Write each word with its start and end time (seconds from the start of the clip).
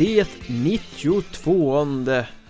Det 0.00 0.28
92 0.48 1.86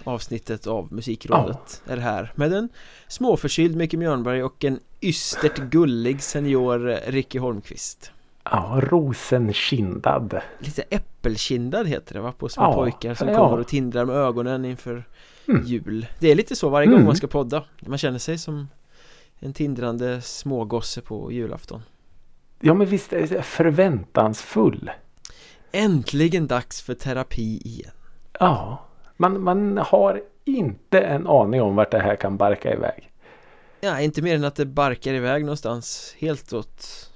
avsnittet 0.04 0.66
av 0.66 0.92
Musikrådet 0.92 1.82
är 1.86 1.96
här 1.96 2.32
med 2.34 2.52
en 2.52 2.68
småförkyld 3.08 3.76
Micke 3.76 3.94
Mjörnberg 3.94 4.42
och 4.42 4.64
en 4.64 4.80
ystert 5.00 5.58
gullig 5.58 6.22
senior 6.22 7.00
Ricky 7.10 7.38
Holmqvist. 7.38 8.12
Ja, 8.44 8.80
rosenkindad. 8.82 10.40
Lite 10.58 10.82
äppelkindad 10.82 11.86
heter 11.86 12.14
det 12.14 12.20
va? 12.20 12.32
På 12.38 12.48
små 12.48 12.62
Ja, 12.62 12.74
pojkar 12.74 13.14
som 13.14 13.28
ja. 13.28 13.36
kommer 13.38 13.58
och 13.60 13.66
tindrar 13.68 14.04
med 14.04 14.16
ögonen 14.16 14.64
inför 14.64 15.04
Mm. 15.48 15.64
jul. 15.66 16.06
Det 16.18 16.30
är 16.30 16.34
lite 16.34 16.56
så 16.56 16.68
varje 16.68 16.86
gång 16.86 16.94
Mm. 16.94 17.06
man 17.06 17.16
ska 17.16 17.26
podda. 17.26 17.64
Man 17.86 17.98
känner 17.98 18.18
sig 18.18 18.38
som 18.38 18.68
en 19.38 19.52
tindrande 19.52 20.20
smågosse 20.20 21.00
på 21.00 21.32
julafton. 21.32 21.82
Ja, 22.60 22.74
men 22.74 22.86
visst 22.86 23.10
förväntansfull. 23.42 24.90
Äntligen 25.72 26.46
dags 26.46 26.82
för 26.82 26.94
terapi 26.94 27.60
igen. 27.64 27.90
Ja, 28.40 28.84
man, 29.16 29.40
man 29.40 29.78
har 29.78 30.22
inte 30.44 31.00
en 31.00 31.26
aning 31.26 31.62
om 31.62 31.76
vart 31.76 31.90
det 31.90 31.98
här 31.98 32.16
kan 32.16 32.36
barka 32.36 32.72
iväg. 32.72 33.10
Ja, 33.80 34.00
inte 34.00 34.22
mer 34.22 34.34
än 34.34 34.44
att 34.44 34.56
det 34.56 34.66
barkar 34.66 35.14
iväg 35.14 35.44
någonstans 35.44 36.14
helt 36.18 36.52
åt 36.52 37.06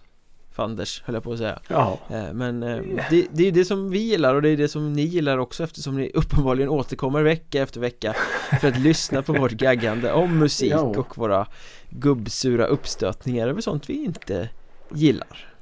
fanders 0.52 1.02
höll 1.04 1.14
jag 1.14 1.22
på 1.24 1.32
att 1.32 1.38
säga 1.38 1.58
Ja, 1.68 1.98
Eh, 2.10 2.32
Men 2.32 2.62
eh, 2.62 2.78
det, 3.10 3.26
det 3.32 3.48
är 3.48 3.52
det 3.52 3.64
som 3.64 3.90
vi 3.90 3.98
gillar 3.98 4.34
och 4.34 4.42
det 4.42 4.48
är 4.48 4.56
det 4.56 4.68
som 4.68 4.92
ni 4.92 5.02
gillar 5.02 5.38
också 5.38 5.64
eftersom 5.64 5.96
ni 5.96 6.10
uppenbarligen 6.14 6.68
återkommer 6.68 7.22
vecka 7.22 7.62
efter 7.62 7.80
vecka 7.80 8.14
För 8.60 8.68
att 8.68 8.78
lyssna 8.78 9.22
på 9.22 9.32
vårt 9.32 9.52
gaggande 9.52 10.12
om 10.12 10.38
musik 10.38 10.74
och 10.96 11.18
våra 11.18 11.46
gubbsura 11.90 12.66
uppstötningar 12.66 13.48
över 13.48 13.60
sånt 13.60 13.90
vi 13.90 14.04
inte 14.04 14.48
gillar 14.94 15.53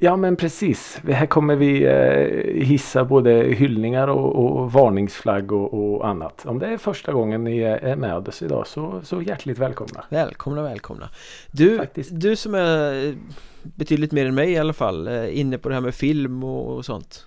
ja 0.00 0.16
men 0.16 0.36
precis. 0.36 1.00
Här 1.08 1.26
kommer 1.26 1.56
vi 1.56 1.84
eh, 1.84 2.64
hissa 2.64 3.04
både 3.04 3.32
hyllningar 3.32 4.08
och, 4.08 4.36
och 4.36 4.72
varningsflagg 4.72 5.52
och, 5.52 5.74
och 5.74 6.08
annat. 6.08 6.46
Om 6.46 6.58
det 6.58 6.66
är 6.66 6.78
första 6.78 7.12
gången 7.12 7.44
ni 7.44 7.60
är 7.60 7.96
med 7.96 8.28
oss 8.28 8.42
idag 8.42 8.66
så, 8.66 9.00
så 9.04 9.22
hjärtligt 9.22 9.58
välkomna. 9.58 10.04
Välkomna, 10.08 10.62
välkomna 10.62 11.08
Du, 11.50 11.78
Faktiskt. 11.78 12.10
du 12.12 12.36
som 12.36 12.54
är 12.54 13.06
eh, 13.08 13.14
betydligt 13.62 14.12
mer 14.12 14.26
än 14.26 14.34
mig 14.34 14.50
i 14.50 14.58
alla 14.58 14.72
fall 14.72 15.08
eh, 15.08 15.38
Inne 15.40 15.58
på 15.58 15.68
det 15.68 15.74
här 15.74 15.82
med 15.82 15.94
film 15.94 16.44
och, 16.44 16.76
och 16.76 16.84
sånt 16.84 17.26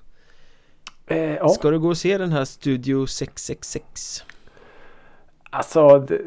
Eh, 1.09 1.35
ja, 1.35 1.49
Ska 1.49 1.69
du 1.69 1.79
gå 1.79 1.87
och 1.87 1.97
se 1.97 2.17
den 2.17 2.31
här 2.31 2.45
Studio 2.45 3.05
666? 3.05 4.23
alltså 5.49 5.99
det, 5.99 6.21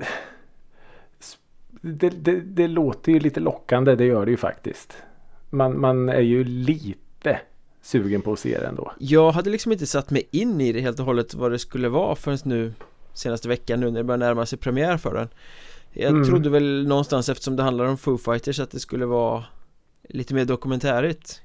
det, 1.80 2.10
det, 2.10 2.40
det 2.40 2.68
låter 2.68 3.12
ju 3.12 3.20
lite 3.20 3.40
lockande, 3.40 3.94
det 3.94 4.04
gör 4.04 4.24
det 4.24 4.30
ju 4.30 4.36
faktiskt. 4.36 5.02
Man, 5.52 5.80
man 5.80 6.08
är 6.08 6.20
ju 6.20 6.44
lite 6.44 7.40
sugen 7.82 8.22
på 8.22 8.32
att 8.32 8.38
se 8.38 8.58
det 8.58 8.66
ändå. 8.66 8.92
Jag 8.98 9.32
hade 9.32 9.50
liksom 9.50 9.72
inte 9.72 9.86
satt 9.86 10.10
mig 10.10 10.28
in 10.30 10.60
i 10.60 10.72
det 10.72 10.80
helt 10.80 10.98
och 11.00 11.06
hållet 11.06 11.34
vad 11.34 11.50
det 11.50 11.58
skulle 11.58 11.88
vara 11.88 12.14
förrän 12.14 12.38
nu 12.44 12.72
Senaste 13.14 13.48
veckan 13.48 13.80
nu 13.80 13.90
när 13.90 14.00
det 14.00 14.04
börjar 14.04 14.18
närma 14.18 14.46
sig 14.46 14.58
premiär 14.58 14.96
för 14.96 15.14
den 15.14 15.28
Jag 15.92 16.10
Mm. 16.10 16.24
trodde 16.24 16.50
väl 16.50 16.86
någonstans 16.88 17.28
eftersom 17.28 17.56
det 17.56 17.62
handlar 17.62 17.84
om 17.84 17.98
Foo 17.98 18.18
Fighters 18.18 18.60
att 18.60 18.70
det 18.70 18.80
skulle 18.80 19.06
vara 19.06 19.44
Lite 20.08 20.34
mer 20.34 20.44
dokumentärigt 20.44 21.40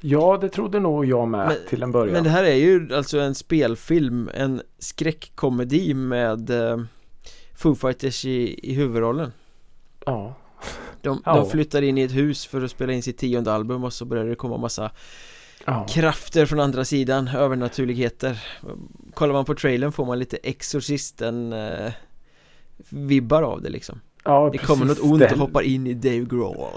Ja, 0.00 0.38
det 0.40 0.48
trodde 0.48 0.80
nog 0.80 1.04
jag 1.04 1.28
med 1.28 1.46
Men- 1.48 1.56
till 1.68 1.82
en 1.82 1.92
början. 1.92 2.12
Men 2.12 2.24
det 2.24 2.30
här 2.30 2.44
är 2.44 2.54
ju 2.54 2.94
alltså 2.94 3.18
en 3.18 3.34
spelfilm 3.34 4.30
En 4.34 4.62
skräckkomedi 4.78 5.94
med 5.94 6.50
eh, 6.50 6.78
Foo 7.54 7.74
Fighters 7.74 8.24
i, 8.24 8.60
i 8.70 8.74
huvudrollen 8.74 9.32
Ja, 10.06 10.34
de, 11.04 11.22
Ja. 11.24 11.36
de 11.36 11.50
flyttar 11.50 11.82
in 11.82 11.98
i 11.98 12.02
ett 12.02 12.14
hus 12.14 12.46
för 12.46 12.62
att 12.62 12.70
spela 12.70 12.92
in 12.92 13.02
sitt 13.02 13.18
tionde 13.18 13.52
album 13.52 13.84
och 13.84 13.92
så 13.92 14.04
börjar 14.04 14.24
det 14.24 14.34
komma 14.34 14.56
massa 14.56 14.90
ja. 15.64 15.86
krafter 15.88 16.46
från 16.46 16.60
andra 16.60 16.84
sidan, 16.84 17.28
övernaturligheter 17.28 18.42
Kollar 19.14 19.32
man 19.32 19.44
på 19.44 19.54
trailern 19.54 19.92
får 19.92 20.06
man 20.06 20.18
lite 20.18 20.36
Exorcisten 20.36 21.52
eh, 21.52 21.92
Vibbar 22.88 23.42
av 23.42 23.62
det 23.62 23.70
liksom 23.70 24.00
ja 24.24 24.50
Det 24.52 24.58
kommer 24.58 24.84
något 24.86 24.96
precis. 24.96 25.12
ont 25.12 25.32
och 25.32 25.38
hoppar 25.38 25.62
in 25.62 25.86
i 25.86 25.94
Dave 25.94 26.24
Grohl 26.24 26.72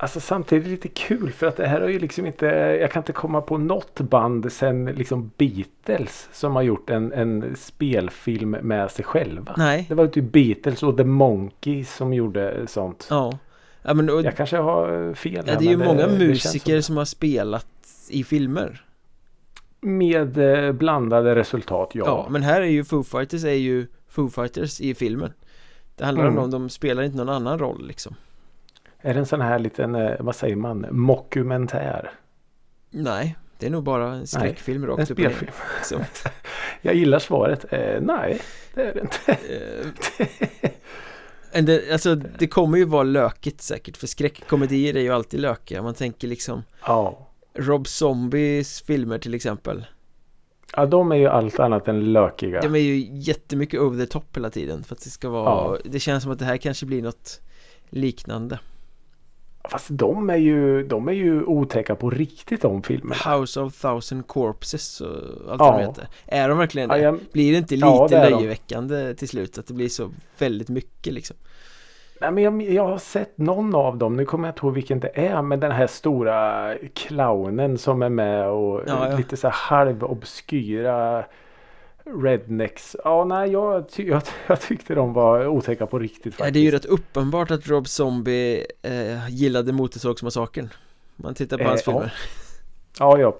Alltså 0.00 0.20
samtidigt 0.20 0.66
lite 0.68 0.88
kul 0.88 1.32
för 1.32 1.46
att 1.46 1.56
det 1.56 1.66
här 1.66 1.80
är 1.80 1.88
ju 1.88 1.98
liksom 1.98 2.26
inte 2.26 2.46
Jag 2.80 2.90
kan 2.92 3.00
inte 3.00 3.12
komma 3.12 3.40
på 3.40 3.58
något 3.58 4.00
band 4.00 4.52
sen 4.52 4.84
liksom 4.84 5.30
Beatles 5.36 6.28
som 6.32 6.54
har 6.56 6.62
gjort 6.62 6.90
en, 6.90 7.12
en 7.12 7.56
spelfilm 7.56 8.50
med 8.50 8.90
sig 8.90 9.04
själva. 9.04 9.54
Nej, 9.56 9.86
Det 9.88 9.94
var 9.94 10.04
ju 10.04 10.10
typ 10.10 10.32
Beatles 10.32 10.82
och 10.82 10.96
The 10.96 11.04
Monkeys 11.04 11.94
som 11.94 12.12
gjorde 12.14 12.66
sånt. 12.66 13.06
ja 13.10 13.38
Ja 13.82 13.94
men 13.94 14.10
och, 14.10 14.22
Jag 14.22 14.36
kanske 14.36 14.56
har 14.56 15.14
fel 15.14 15.44
ja, 15.46 15.54
det 15.58 15.66
är 15.66 15.70
ju 15.70 15.76
många 15.76 16.06
det 16.06 16.08
känns 16.08 16.18
musiker 16.18 16.80
som- 16.80 16.96
har 16.96 17.04
spelat 17.04 17.66
i 18.10 18.24
filmer 18.24 18.84
Med 19.80 20.38
eh, 20.66 20.72
blandade 20.72 21.34
resultat, 21.34 21.90
ja. 21.94 22.02
Ja, 22.06 22.26
men 22.30 22.42
här 22.42 22.60
är 22.60 22.66
ju 22.66 22.84
Foo 22.84 23.02
Fighters 23.02 23.44
är 23.44 23.52
ju 23.52 23.86
Foo 24.08 24.28
Fighters 24.28 24.80
i 24.80 24.94
filmen 24.94 25.32
Det 25.96 26.04
handlar 26.04 26.24
Mm. 26.24 26.38
om 26.38 26.50
dem, 26.50 26.60
de 26.62 26.68
spelar 26.70 27.02
inte 27.02 27.16
någon 27.16 27.28
annan 27.28 27.58
roll 27.58 27.86
liksom 27.86 28.14
Är 29.02 29.14
det 29.14 29.20
en 29.20 29.26
sån 29.26 29.40
här 29.40 29.58
liten, 29.58 29.94
eh, 29.94 30.16
vad 30.20 30.36
säger 30.36 30.56
man, 30.56 30.86
mockumentär? 30.90 32.10
Nej, 32.90 33.36
det 33.58 33.66
är 33.66 33.70
nog 33.70 33.82
bara 33.82 34.26
skräckfilm 34.26 34.82
En 34.82 34.88
rakt 34.88 35.10
upp 35.10 35.18
och. 35.18 36.00
Jag 36.82 36.94
gillar 36.94 37.18
svaret. 37.18 37.72
Eh, 37.72 38.00
nej, 38.00 38.40
det 38.74 38.82
är 38.82 38.94
det 38.94 39.00
inte. 39.00 39.32
Eh, 41.52 41.64
det, 41.64 41.92
alltså 41.92 42.14
det 42.14 42.46
kommer 42.46 42.78
ju 42.78 42.84
vara 42.84 43.02
lökigt 43.02 43.62
säkert 43.62 43.96
för 43.96 44.06
skräckkomedier 44.06 44.96
är 44.96 45.00
ju 45.00 45.10
alltid 45.10 45.40
lökiga 45.40 45.82
Man 45.82 45.94
tänker 45.94 46.28
liksom 46.28 46.62
ja. 46.86 47.28
Rob 47.54 47.86
Zombies 47.86 48.82
filmer 48.82 49.18
till 49.18 49.34
exempel 49.34 49.86
ja, 50.76 50.86
de 50.86 51.12
är 51.12 51.16
ju 51.16 51.26
allt 51.26 51.60
annat 51.60 51.88
än 51.88 52.12
lökiga. 52.12 52.60
De 52.60 52.74
är 52.74 52.78
ju 52.78 53.08
jättemycket 53.12 53.80
over 53.80 54.04
the 54.04 54.12
top 54.12 54.36
hela 54.36 54.50
tiden 54.50 54.84
för 54.84 54.94
att 54.94 55.04
det 55.04 55.10
ska 55.10 55.28
vara 55.28 55.44
Ja. 55.44 55.78
Det 55.84 56.00
känns 56.00 56.22
som 56.22 56.32
att 56.32 56.38
det 56.38 56.44
här 56.44 56.56
kanske 56.56 56.86
blir 56.86 57.02
något 57.02 57.40
liknande 57.90 58.58
Fast 59.70 59.86
de 59.90 60.30
är 60.30 60.36
ju, 60.36 60.82
de 60.82 61.08
är 61.08 61.12
ju 61.12 61.44
otäcka 61.44 61.94
på 61.94 62.10
riktigt 62.10 62.62
de 62.62 62.82
filmerna. 62.82 63.36
House 63.36 63.60
of 63.60 63.80
thousand 63.80 64.26
corpses 64.26 65.00
och 65.00 65.08
allt 65.50 65.60
Ja. 65.60 65.72
de 65.72 65.80
heter 65.80 66.08
Är 66.26 66.48
de 66.48 66.58
verkligen 66.58 66.90
Ja, 66.90 66.96
det? 66.96 67.02
jag, 67.02 67.18
Blir 67.32 67.52
det 67.52 67.58
inte 67.58 67.74
lite 67.74 67.86
Ja, 67.86 68.06
det 68.10 68.16
är 68.16 68.30
de. 68.30 68.36
löjeväckande 68.36 69.14
till 69.14 69.28
slut? 69.28 69.58
Att 69.58 69.66
det 69.66 69.74
blir 69.74 69.88
så 69.88 70.10
väldigt 70.38 70.68
mycket 70.68 71.12
liksom 71.12 71.36
nej, 72.20 72.30
men 72.30 72.44
jag, 72.44 72.62
jag 72.62 72.88
har 72.88 72.98
sett 72.98 73.38
någon 73.38 73.74
av 73.74 73.96
dem. 73.98 74.16
Nu 74.16 74.24
kommer 74.24 74.48
jag 74.48 74.52
inte 74.52 74.66
ihåg 74.66 74.74
vilken 74.74 75.00
det 75.00 75.10
är. 75.18 75.42
Men 75.42 75.60
den 75.60 75.72
här 75.72 75.86
stora 75.86 76.74
clownen 76.94 77.78
som 77.78 78.02
är 78.02 78.08
med 78.08 78.48
och 78.48 78.82
Ja, 78.86 79.10
ja. 79.10 79.16
lite 79.16 79.36
så 79.36 79.46
här 79.48 79.54
halvobskyra 79.54 81.24
rednecks. 82.22 82.96
Ja, 83.04 83.24
nej, 83.24 83.50
jag, 83.50 83.88
ty, 83.90 84.06
jag, 84.08 84.22
jag 84.46 84.60
tyckte 84.60 84.94
de 84.94 85.12
var 85.12 85.46
otäcka 85.46 85.86
på 85.86 85.98
riktigt 85.98 86.22
faktiskt. 86.22 86.40
Ja, 86.40 86.50
det 86.50 86.58
är 86.58 86.62
ju 86.62 86.70
rätt 86.70 86.84
uppenbart 86.84 87.50
att 87.50 87.66
Rob 87.68 87.88
Zombie 87.88 88.66
eh, 88.82 89.28
gillade 89.30 89.72
Motorsågsmassakern 89.72 90.68
Man 91.16 91.34
tittar 91.34 91.56
på 91.58 91.62
Eh, 91.62 91.68
hans 91.68 91.82
ja. 91.86 91.92
filmer 91.92 92.14
Ja, 92.98 93.18
ja, 93.18 93.36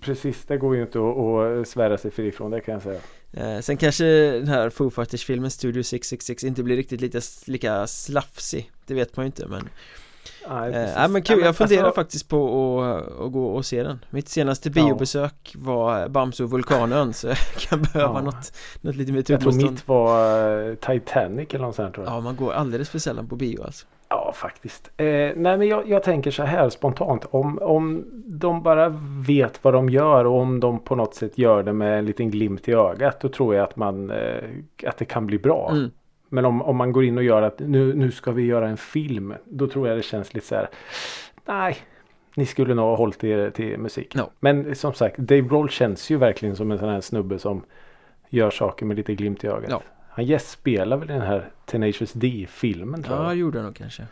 precis. 0.00 0.44
Det 0.46 0.56
går 0.56 0.76
ju 0.76 0.82
inte 0.82 0.98
att, 0.98 1.16
att 1.60 1.68
svära 1.68 1.98
sig 1.98 2.10
fri 2.10 2.32
från 2.32 2.50
det 2.50 2.60
kan 2.60 2.74
jag 2.74 2.82
säga. 2.82 3.00
eh, 3.32 3.60
Sen 3.60 3.76
kanske 3.76 4.04
den 4.30 4.48
här 4.48 4.70
Foo 4.70 4.90
Fighters-filmen 4.90 5.50
Studio 5.50 5.82
666 5.82 6.44
inte 6.44 6.62
blir 6.62 6.76
riktigt 6.76 7.00
lika, 7.00 7.20
lika 7.46 7.86
slafsig 7.86 8.70
Det 8.86 8.94
vet 8.94 9.16
man 9.16 9.24
ju 9.24 9.26
inte 9.26 9.46
men 9.46 9.68
Nej, 10.48 10.68
eh, 10.68 10.72
precis. 10.74 10.96
Nej 10.96 11.08
men 11.08 11.22
kul, 11.22 11.40
jag 11.40 11.56
funderar 11.56 11.84
alltså, 11.84 12.00
faktiskt 12.00 12.28
på 12.28 12.80
att, 12.82 13.20
att 13.20 13.32
gå 13.32 13.46
och 13.46 13.64
se 13.66 13.82
den 13.82 14.04
Mitt 14.10 14.28
senaste 14.28 14.68
Ja. 14.68 14.72
biobesök 14.72 15.54
var 15.58 16.08
Bamse 16.08 16.44
och 16.44 16.50
Vulkanön 16.50 17.12
så 17.12 17.26
jag 17.28 17.36
kan 17.68 17.82
behöva 17.82 18.14
Ja. 18.18 18.22
något, 18.22 18.52
något 18.80 18.96
lite 18.96 19.12
mer 19.12 19.24
Jag 19.28 19.40
tror 19.40 19.52
mitt 19.52 19.88
var 19.88 20.68
eh, 20.68 20.74
Titanic 20.74 21.48
eller 21.54 21.64
något 21.66 21.74
sånt 21.76 21.94
tror 21.94 22.06
jag. 22.06 22.14
Ja, 22.14 22.20
man 22.20 22.36
går 22.36 22.52
alldeles 22.52 22.90
för 22.90 22.98
sällan 22.98 23.28
på 23.28 23.36
bio 23.36 23.62
alltså 23.64 23.86
Ja, 24.12 24.32
faktiskt. 24.34 24.90
Eh, 24.96 25.04
nej, 25.06 25.34
men 25.36 25.62
jag, 25.68 25.88
jag 25.88 26.02
tänker 26.02 26.30
så 26.30 26.42
här 26.42 26.70
spontant. 26.70 27.24
Om, 27.30 27.58
om 27.62 28.04
de 28.26 28.62
bara 28.62 28.88
vet 29.26 29.64
vad 29.64 29.74
de 29.74 29.88
gör 29.88 30.24
och 30.24 30.40
om 30.40 30.60
de 30.60 30.78
på 30.84 30.94
något 30.96 31.14
sätt 31.14 31.38
gör 31.38 31.62
det 31.62 31.72
med 31.72 31.98
en 31.98 32.04
liten 32.04 32.30
glimt 32.30 32.68
i 32.68 32.72
ögat. 32.72 33.20
Då 33.20 33.28
tror 33.28 33.54
jag 33.54 33.64
att, 33.64 33.76
man, 33.76 34.10
eh, 34.10 34.44
att 34.86 34.96
det 34.98 35.04
kan 35.04 35.26
bli 35.26 35.38
bra. 35.38 35.68
mm. 35.70 35.90
Men 36.32 36.44
om, 36.44 36.62
om 36.62 36.76
man 36.76 36.92
går 36.92 37.04
in 37.04 37.18
och 37.18 37.24
gör 37.24 37.42
att 37.42 37.58
nu, 37.58 37.94
nu 37.94 38.10
ska 38.10 38.32
vi 38.32 38.42
göra 38.42 38.68
en 38.68 38.76
film. 38.76 39.34
Då 39.44 39.68
tror 39.68 39.88
jag 39.88 39.98
det 39.98 40.02
känns 40.02 40.34
lite 40.34 40.46
så 40.46 40.54
här. 40.54 40.68
Nej, 41.44 41.76
ni 42.34 42.46
skulle 42.46 42.74
nog 42.74 42.84
ha 42.84 42.96
hållit 42.96 43.24
er 43.24 43.50
till 43.50 43.78
musik. 43.78 44.12
Ja. 44.16 44.30
Men 44.40 44.74
som 44.74 44.94
sagt, 44.94 45.18
Dave 45.18 45.40
Grohl 45.40 45.68
känns 45.70 46.10
ju 46.10 46.16
verkligen 46.16 46.56
som 46.56 46.70
en 46.72 46.78
sån 46.78 46.88
här 46.88 47.00
snubbe 47.00 47.38
som 47.38 47.64
gör 48.28 48.50
saker 48.50 48.86
med 48.86 48.96
lite 48.96 49.14
glimt 49.14 49.44
i 49.44 49.46
ögat. 49.46 49.70
Ja. 49.70 49.82
Han 50.08 50.24
gästspelar 50.24 50.96
väl 50.96 51.10
i 51.10 51.12
den 51.12 51.22
här 51.22 51.48
Tenacious 51.66 52.12
D-filmen 52.12 53.04
Ja, 53.08 53.24
jag. 53.24 53.36
gjorde 53.36 53.58
jag 53.58 53.64
nog 53.64 53.74
kanske 53.76 54.06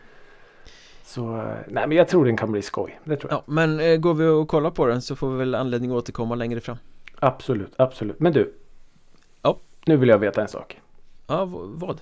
Så 1.03 1.37
eh, 1.37 1.43
nej 1.67 1.87
men 1.87 1.97
jag 1.97 2.07
tror 2.07 2.25
den 2.25 2.37
kan 2.37 2.51
bli 2.51 2.61
skoj. 2.61 2.99
Det 3.03 3.15
tror 3.15 3.31
jag. 3.31 3.37
Ja, 3.37 3.43
men 3.45 3.79
eh, 3.79 3.97
går 3.97 4.13
vi 4.13 4.27
och 4.27 4.47
kollar 4.47 4.71
på 4.71 4.85
den 4.85 5.01
så 5.01 5.15
får 5.15 5.31
vi 5.31 5.37
väl 5.37 5.55
anledning 5.55 5.91
att 5.91 5.97
återkomma 5.97 6.35
längre 6.35 6.59
fram 6.59 6.77
Absolut, 7.19 7.73
absolut. 7.77 8.19
Men 8.19 8.33
du. 8.33 8.53
Ja. 9.41 9.59
Nu 9.85 9.97
vill 9.97 10.09
jag 10.09 10.17
veta 10.19 10.41
en 10.41 10.47
sak. 10.47 10.81
Ja, 11.29 11.45
vad? 11.51 12.01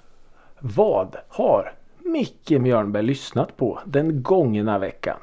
Vad 0.59 1.15
har 1.27 1.73
Micke 1.99 2.49
Mjörnberg 2.49 3.03
lyssnat 3.03 3.57
på 3.57 3.79
den 3.85 4.23
gångna 4.23 4.79
veckan? 4.79 5.17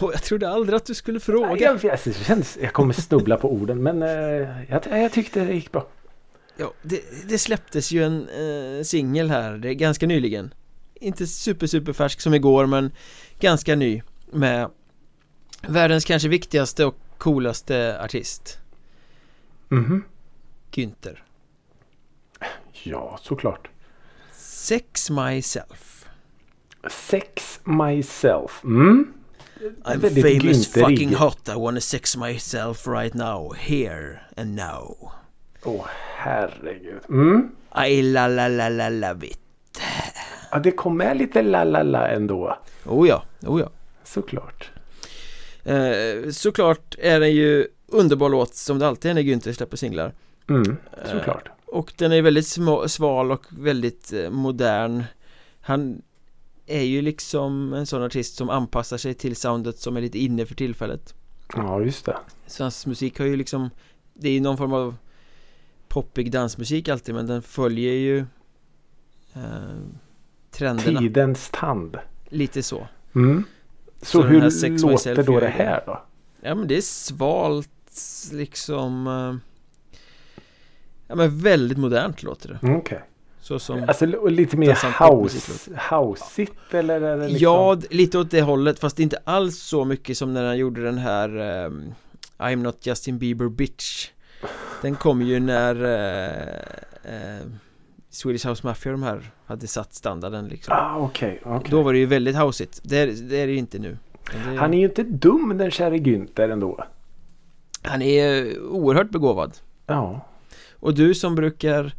Oh, 0.00 0.10
jag 0.12 0.22
trodde 0.22 0.48
aldrig 0.48 0.76
att 0.76 0.86
du 0.86 0.94
skulle 0.94 1.20
fråga. 1.20 1.48
Nej, 1.48 1.62
jag, 1.62 1.84
jag, 1.84 2.14
känns, 2.14 2.58
jag 2.62 2.72
kommer 2.72 2.92
snubbla 2.94 3.36
på 3.36 3.52
orden 3.52 3.82
men 3.82 4.02
eh, 4.02 4.10
jag, 4.68 4.82
jag 4.86 5.12
tyckte 5.12 5.44
det 5.44 5.54
gick 5.54 5.72
bra. 5.72 5.86
Ja, 6.56 6.72
det, 6.82 7.28
det 7.28 7.38
släpptes 7.38 7.92
ju 7.92 8.04
en 8.04 8.28
eh, 8.28 8.82
singel 8.82 9.30
här, 9.30 9.52
det 9.52 9.68
är 9.68 9.74
ganska 9.74 10.06
nyligen. 10.06 10.54
Inte 10.94 11.26
super 11.26 11.66
super 11.66 11.92
färsk 11.92 12.20
som 12.20 12.34
igår 12.34 12.66
men 12.66 12.90
ganska 13.40 13.76
ny 13.76 14.02
med 14.32 14.70
världens 15.68 16.04
kanske 16.04 16.28
viktigaste 16.28 16.84
och 16.84 16.96
coolaste 17.18 18.00
artist. 18.02 18.58
Mhm. 19.68 20.04
Günther. 20.70 21.22
Ja, 22.82 23.18
såklart. 23.22 23.68
Sex 24.32 25.10
Myself. 25.10 26.06
Sex 26.90 27.60
myself. 27.64 28.64
Mm. 28.64 29.12
I'm 29.84 30.00
famous 30.00 30.22
Günther-ig. 30.22 30.84
fucking 30.84 31.14
hot, 31.14 31.48
I 31.48 31.54
wanna 31.56 31.80
sex 31.80 32.16
myself 32.16 32.86
right 32.86 33.14
now, 33.14 33.52
here 33.58 34.20
and 34.36 34.56
now. 34.56 35.12
Åh 35.64 35.86
herregud. 36.16 37.00
Mm. 37.08 37.50
I 37.88 38.02
la 38.02 38.26
la 38.26 38.48
la 38.48 38.68
la 38.68 38.88
love 38.88 39.26
it. 39.26 39.38
Ja, 40.50 40.58
det 40.58 40.70
kom 40.70 40.96
med 40.96 41.16
lite 41.16 41.42
la 41.42 41.64
la 41.64 41.82
la 41.82 42.08
ändå. 42.08 42.58
Oh 42.86 43.08
ja, 43.08 43.22
oh 43.42 43.60
ja. 43.60 43.70
Såklart. 44.04 44.70
Eh, 45.64 46.30
såklart 46.32 46.94
är 46.98 47.20
den 47.20 47.32
ju 47.32 47.66
underbar 47.88 48.28
låt 48.28 48.54
som 48.54 48.78
det 48.78 48.88
alltid 48.88 49.10
är 49.10 49.14
när 49.14 49.22
Günther 49.22 49.52
släpper 49.52 49.76
singlar. 49.76 50.12
Mm. 50.48 50.76
Såklart. 51.04 51.48
Och 51.72 51.92
den 51.96 52.12
är 52.12 52.22
väldigt 52.22 52.46
små, 52.46 52.88
sval 52.88 53.32
och 53.32 53.44
väldigt 53.50 54.12
eh, 54.12 54.30
modern 54.30 55.04
Han 55.60 56.02
är 56.66 56.82
ju 56.82 57.02
liksom 57.02 57.72
en 57.72 57.86
sån 57.86 58.02
artist 58.02 58.36
som 58.36 58.50
anpassar 58.50 58.96
sig 58.96 59.14
till 59.14 59.36
soundet 59.36 59.78
som 59.78 59.96
är 59.96 60.00
lite 60.00 60.18
inne 60.18 60.46
för 60.46 60.54
tillfället 60.54 61.14
Ja, 61.56 61.80
just 61.80 62.04
det. 62.04 62.16
Så 62.46 62.64
hans 62.64 62.86
musik 62.86 63.18
har 63.18 63.26
ju 63.26 63.36
liksom 63.36 63.70
Det 64.14 64.28
är 64.28 64.32
ju 64.32 64.40
någon 64.40 64.56
form 64.56 64.72
av 64.72 64.94
poppig 65.88 66.32
dansmusik 66.32 66.88
alltid 66.88 67.14
men 67.14 67.26
den 67.26 67.42
följer 67.42 67.92
ju 67.92 68.18
eh, 69.34 69.78
Trenderna, 70.50 71.00
Tidens 71.00 71.50
tand. 71.52 71.96
lite 72.28 72.62
så 72.62 72.88
Mm. 73.14 73.44
Så, 74.02 74.06
Så 74.06 74.22
hur 74.22 74.40
låter 74.40 75.22
då 75.22 75.40
det. 75.40 75.48
här 75.48 75.82
då? 75.86 76.02
Ja 76.40 76.54
men 76.54 76.68
det 76.68 76.76
är 76.76 76.80
svalt 76.80 77.70
liksom 78.32 79.06
eh, 79.06 79.49
Ja 81.10 81.16
men 81.16 81.38
väldigt 81.38 81.78
modernt 81.78 82.22
låter 82.22 82.48
det 82.48 82.66
Mm, 82.66 82.76
Okej. 82.78 83.00
Så 83.40 83.58
som 83.58 83.84
Alltså 83.88 84.06
lite 84.28 84.56
mer 84.56 84.68
house, 85.10 85.70
houseigt 85.90 86.74
eller 86.74 87.00
är 87.00 87.16
det 87.16 87.28
liksom? 87.28 87.38
Ja, 87.42 87.76
lite 87.90 88.18
åt 88.18 88.30
det 88.30 88.40
hållet 88.42 88.78
fast 88.78 88.98
inte 89.00 89.18
alls 89.24 89.58
så 89.58 89.84
mycket 89.84 90.16
som 90.16 90.34
när 90.34 90.44
han 90.44 90.58
gjorde 90.58 90.82
den 90.84 90.98
här 90.98 91.36
ehm, 91.38 91.94
I'm 92.38 92.56
not 92.56 92.86
Justin 92.86 93.18
Bieber 93.18 93.48
bitch 93.48 94.08
Den 94.82 94.94
kom 94.96 95.22
ju 95.22 95.40
när 95.40 95.84
eh, 95.84 96.54
eh, 97.14 97.46
Swedish 98.10 98.46
House 98.46 98.66
Mafia 98.66 98.92
de 98.92 99.02
här 99.02 99.30
hade 99.46 99.66
satt 99.66 99.94
standarden 99.94 100.48
liksom 100.48 100.74
Ah, 100.76 100.96
okej. 100.98 101.40
okej. 101.44 101.70
Då 101.70 101.82
var 101.82 101.92
det 101.92 101.98
ju 101.98 102.06
väldigt 102.06 102.36
houseigt 102.36 102.80
Det 102.82 102.98
är 102.98 103.06
det, 103.06 103.36
är 103.36 103.46
det 103.46 103.54
inte 103.54 103.78
nu 103.78 103.98
det, 104.32 104.56
Han 104.56 104.74
är 104.74 104.78
ju 104.78 104.84
inte 104.84 105.02
dum 105.02 105.58
den 105.58 105.70
käre 105.70 105.96
Günther 105.96 106.48
ändå. 106.50 106.84
han 107.82 108.02
är 108.02 108.58
oerhört 108.62 109.10
begåvad 109.10 109.52
Ja. 109.86 110.26
Och 110.80 110.94
du 110.94 111.14
som 111.14 111.34
brukar 111.34 111.92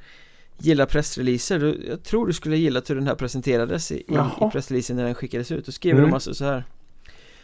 gilla 0.57 0.85
pressreleaser 0.85 1.59
du, 1.59 1.85
Jag 1.89 2.03
tror 2.03 2.27
du 2.27 2.33
skulle 2.33 2.57
gilla 2.57 2.81
hur 2.87 2.95
den 2.95 3.07
här 3.07 3.15
presenterades 3.15 3.91
i, 3.91 3.95
i, 3.95 4.05
pressreleasen 4.51 4.95
när 4.95 5.03
den 5.05 5.15
skickades 5.15 5.51
ut. 5.51 5.65
Då 5.65 5.71
skriver 5.71 5.97
Mm. 5.99 6.09
de 6.09 6.13
alltså 6.13 6.33
så 6.33 6.45
här. 6.45 6.63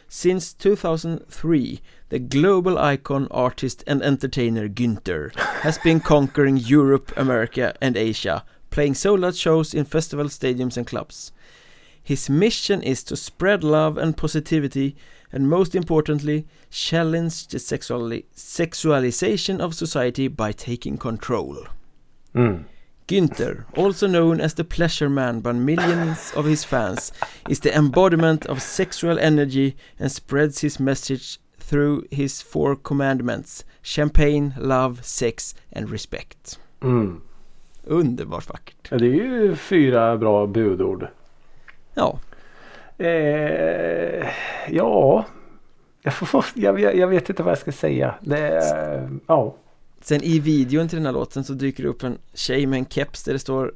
Since 0.07 0.57
2003 0.57 1.77
The 2.09 2.19
global 2.19 2.93
icon, 2.93 3.27
artist 3.31 3.83
and 3.87 4.03
entertainer 4.03 4.67
Günther 4.67 5.31
has 5.37 5.83
been 5.83 5.99
conquering 5.99 6.57
Europe, 6.57 7.13
America 7.21 7.73
and 7.81 7.97
Asia 7.97 8.41
playing 8.69 8.95
sold 8.95 9.25
out 9.25 9.35
shows 9.35 9.73
in 9.73 9.85
festivals, 9.85 10.33
stadiums 10.33 10.77
and 10.77 10.87
clubs. 10.87 11.33
His 12.03 12.29
mission 12.29 12.83
is 12.83 13.03
to 13.03 13.15
spread 13.15 13.63
love 13.63 13.97
and 13.97 14.15
positivity 14.17 14.95
and 15.33 15.49
most 15.49 15.75
importantly 15.75 16.45
challenge 16.69 17.47
the 17.47 17.57
sexuali- 17.59 18.23
sexualization 18.35 19.59
of 19.59 19.73
society 19.73 20.27
by 20.27 20.51
taking 20.53 20.97
control 20.97 21.55
Mm. 22.35 22.63
Günther, 23.07 23.63
also 23.77 24.07
known 24.07 24.41
as 24.41 24.53
the 24.53 24.63
pleasure 24.63 25.09
man 25.09 25.39
by 25.39 25.53
millions 25.53 26.33
of 26.35 26.45
his 26.45 26.65
fans, 26.65 27.13
is 27.49 27.59
the 27.59 27.73
embodiment 27.77 28.45
of 28.45 28.59
sexual 28.61 29.17
energy 29.19 29.75
and 29.99 30.11
spreads 30.11 30.61
his 30.61 30.79
message 30.79 31.39
through 31.57 32.03
his 32.11 32.41
four 32.41 32.75
commandments 32.75 33.63
champagne, 33.81 34.53
love, 34.59 34.99
sex 35.05 35.55
and 35.71 35.89
respect. 35.89 36.59
Mm. 36.81 37.21
Underbart 37.87 38.49
vackert. 38.49 38.87
Ja, 38.91 38.97
Det 38.97 39.05
är 39.05 39.13
ju 39.13 39.55
fyra 39.55 40.17
bra 40.17 40.47
budord. 40.47 41.07
Ja, 41.93 42.19
Eh, 42.97 44.27
ja. 44.69 45.25
Jag, 46.01 46.13
får, 46.13 46.45
jag, 46.55 46.79
jag, 46.95 47.07
vet 47.07 47.29
inte 47.29 47.43
vad 47.43 47.51
jag 47.51 47.57
ska 47.57 47.71
säga. 47.71 48.15
Det, 48.21 48.37
är- 48.39 49.09
ja. 49.27 49.55
sen 50.01 50.23
i 50.23 50.39
videon 50.39 50.87
till 50.87 50.97
den 50.97 51.05
här 51.05 51.13
låten 51.13 51.43
så 51.43 51.53
dyker 51.53 51.83
det 51.83 51.89
upp 51.89 52.03
en 52.03 52.17
tjej 52.33 52.65
med 52.65 52.79
en 52.79 52.85
keps 52.85 53.23
där 53.23 53.33
det 53.33 53.39
står 53.39 53.73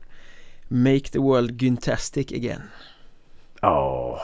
Make 0.68 1.00
the 1.12 1.20
world 1.20 1.62
Güntastic 1.62 2.36
again. 2.38 2.62
Ja. 3.62 4.22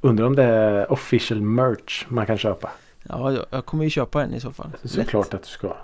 Undrar 0.00 0.26
om 0.26 0.36
det 0.36 0.44
är 0.44 0.92
official 0.92 1.40
merch 1.40 2.04
man 2.08 2.26
kan 2.26 2.38
köpa. 2.38 2.70
Ja, 3.02 3.32
jag- 3.50 3.64
kommer 3.64 3.84
ju 3.84 3.90
köpa 3.90 4.22
en 4.22 4.34
i 4.34 4.40
så 4.40 4.52
fall. 4.52 4.70
Såklart 4.84 5.34
att 5.34 5.42
du 5.42 5.48
ska. 5.48 5.76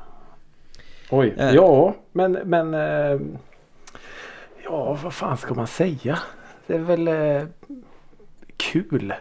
Oj. 1.11 1.35
Eh. 1.39 1.51
Ja, 1.55 1.95
men, 2.13 2.33
men 2.33 2.75
eh, 2.75 3.21
Ja, 4.65 4.99
vad 5.03 5.15
fan 5.15 5.37
ska 5.37 5.55
man 5.55 5.67
säga? 5.67 6.19
Det 6.67 6.75
är 6.75 6.79
väl 6.79 7.09
eh, 7.09 7.43
kul. 8.73 9.15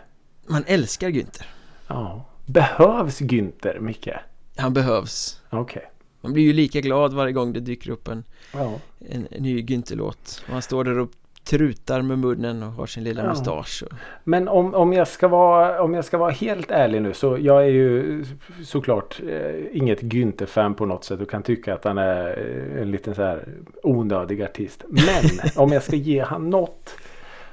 Man 0.47 0.63
älskar 0.67 1.09
Günther. 1.09 1.45
Ja. 1.87 2.25
Behövs 2.45 3.19
Günther 3.21 3.79
mycket? 3.79 4.19
Han 4.57 4.73
behövs. 4.73 5.41
Okej. 5.49 5.91
Man 6.21 6.33
blir 6.33 6.43
ju 6.43 6.53
lika 6.53 6.79
glad 6.81 7.13
varje 7.13 7.33
gång 7.33 7.53
det 7.53 7.59
dyker 7.59 7.89
upp 7.91 8.07
en 8.07 8.23
Ja. 8.53 8.73
en 9.09 9.21
ny 9.39 9.61
Günther-låt 9.61 10.43
och 10.47 10.53
han 10.53 10.61
står 10.61 10.83
där 10.83 10.97
och 10.99 11.09
trutar 11.43 12.01
med 12.01 12.19
munnen 12.19 12.63
och 12.63 12.71
har 12.71 12.85
sin 12.85 13.03
lilla 13.03 13.23
Ja. 13.23 13.29
mustasch 13.29 13.83
och... 13.85 13.93
Men 14.23 14.47
om, 14.47 14.73
om, 14.73 14.93
jag 14.93 15.07
ska 15.07 15.27
vara, 15.27 15.81
om 15.83 15.93
jag 15.93 16.05
ska 16.05 16.17
vara 16.17 16.31
helt 16.31 16.71
ärlig 16.71 17.01
nu 17.01 17.13
så 17.13 17.37
jag 17.41 17.63
är 17.63 17.67
ju 17.69 18.25
såklart 18.65 19.21
eh, 19.29 19.77
inget 19.77 20.01
Günther-fan 20.01 20.73
på 20.75 20.85
något 20.85 21.03
sätt 21.03 21.21
och 21.21 21.29
kan 21.29 21.43
tycka 21.43 21.73
att 21.73 21.83
han 21.83 21.97
är 21.97 22.27
eh, 22.27 22.81
en 22.81 22.91
liten 22.91 23.15
så 23.15 23.21
här 23.21 23.47
onödig 23.83 24.41
artist. 24.43 24.83
Men 24.87 25.49
om 25.55 25.71
jag 25.71 25.83
ska 25.83 25.95
ge 25.95 26.21
han 26.23 26.49
något 26.49 26.95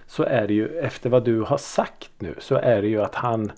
så 0.09 0.23
är 0.23 0.47
det 0.47 0.55
ju 0.55 0.79
efter 0.79 1.11
vad 1.11 1.25
du 1.25 1.41
har 1.41 1.59
sagt 1.59 2.11
nu 2.19 2.35
så 2.39 2.55
är 2.55 2.83
det 2.83 2.89
ju 2.89 3.03
att 3.03 3.15
han 3.15 3.53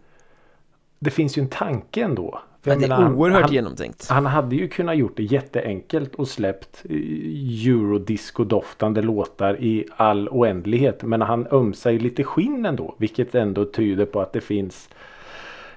Det 0.98 1.10
finns 1.10 1.38
ju 1.38 1.42
en 1.42 1.48
tanke 1.48 2.02
ändå. 2.02 2.40
För 2.62 2.70
det 2.70 2.76
är 2.76 2.88
menar, 2.88 3.14
oerhört 3.14 3.42
han, 3.42 3.52
genomtänkt 3.52 4.08
han 4.08 4.26
hade 4.26 4.56
ju 4.56 4.68
kunnat 4.68 4.96
gjort 4.96 5.16
det 5.16 5.22
jätteenkelt 5.22 6.14
och 6.14 6.28
släppt 6.28 6.84
eh, 6.84 6.96
eurodisco-doftande 7.66 9.02
låtar 9.02 9.62
i 9.62 9.86
all 9.96 10.28
oändlighet. 10.28 11.02
Men 11.02 11.22
han 11.22 11.46
ömsar 11.50 11.90
ju 11.90 11.98
lite 11.98 12.24
skinn 12.24 12.66
ändå. 12.66 12.94
Vilket 12.98 13.34
ändå 13.34 13.64
tyder 13.64 14.04
på 14.04 14.20
att 14.20 14.32
det 14.32 14.40
finns 14.40 14.88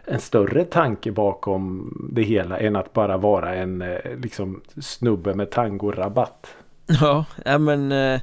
en 0.05 0.19
större 0.19 0.63
tanke 0.63 1.11
bakom 1.11 1.93
det 2.11 2.21
hela 2.21 2.57
än 2.57 2.75
att 2.75 2.93
bara 2.93 3.17
vara 3.17 3.55
en 3.55 3.81
eh, 3.81 3.97
liksom 4.17 4.61
snubbe 4.81 5.33
med 5.33 5.51
tangorabatt. 5.51 6.55
Ja, 7.01 7.25
ja 7.45 7.57
men 7.57 7.91
eh, 7.91 8.21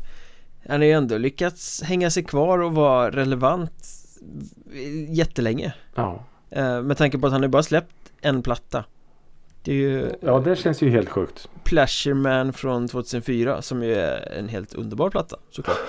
Han 0.70 0.80
har 0.80 0.86
ju 0.86 0.92
ändå 0.92 1.18
lyckats 1.18 1.82
hänga 1.82 2.10
sig 2.10 2.24
kvar 2.24 2.58
och 2.58 2.72
vara 2.74 3.10
relevant 3.10 3.86
Jättelänge 5.08 5.74
Ja. 5.94 6.24
eh, 6.50 6.82
Med 6.82 6.96
tanke 6.96 7.18
på 7.18 7.26
att 7.26 7.32
han 7.32 7.42
har 7.42 7.48
bara 7.48 7.62
släppt 7.62 7.94
en 8.20 8.42
platta 8.42 8.84
Det 9.64 9.70
är 9.72 9.76
ju 9.76 10.12
ja, 10.20 10.38
det 10.38 10.56
känns 10.56 10.82
ju 10.82 10.90
helt 10.90 11.08
sjukt. 11.08 11.48
Pleasure 11.64 12.14
Man 12.14 12.52
från 12.52 12.88
2004 12.88 13.62
som 13.62 13.82
ju 13.82 13.94
är 13.94 14.32
en 14.38 14.48
helt 14.48 14.74
underbar 14.74 15.10
platta 15.10 15.36
såklart 15.50 15.76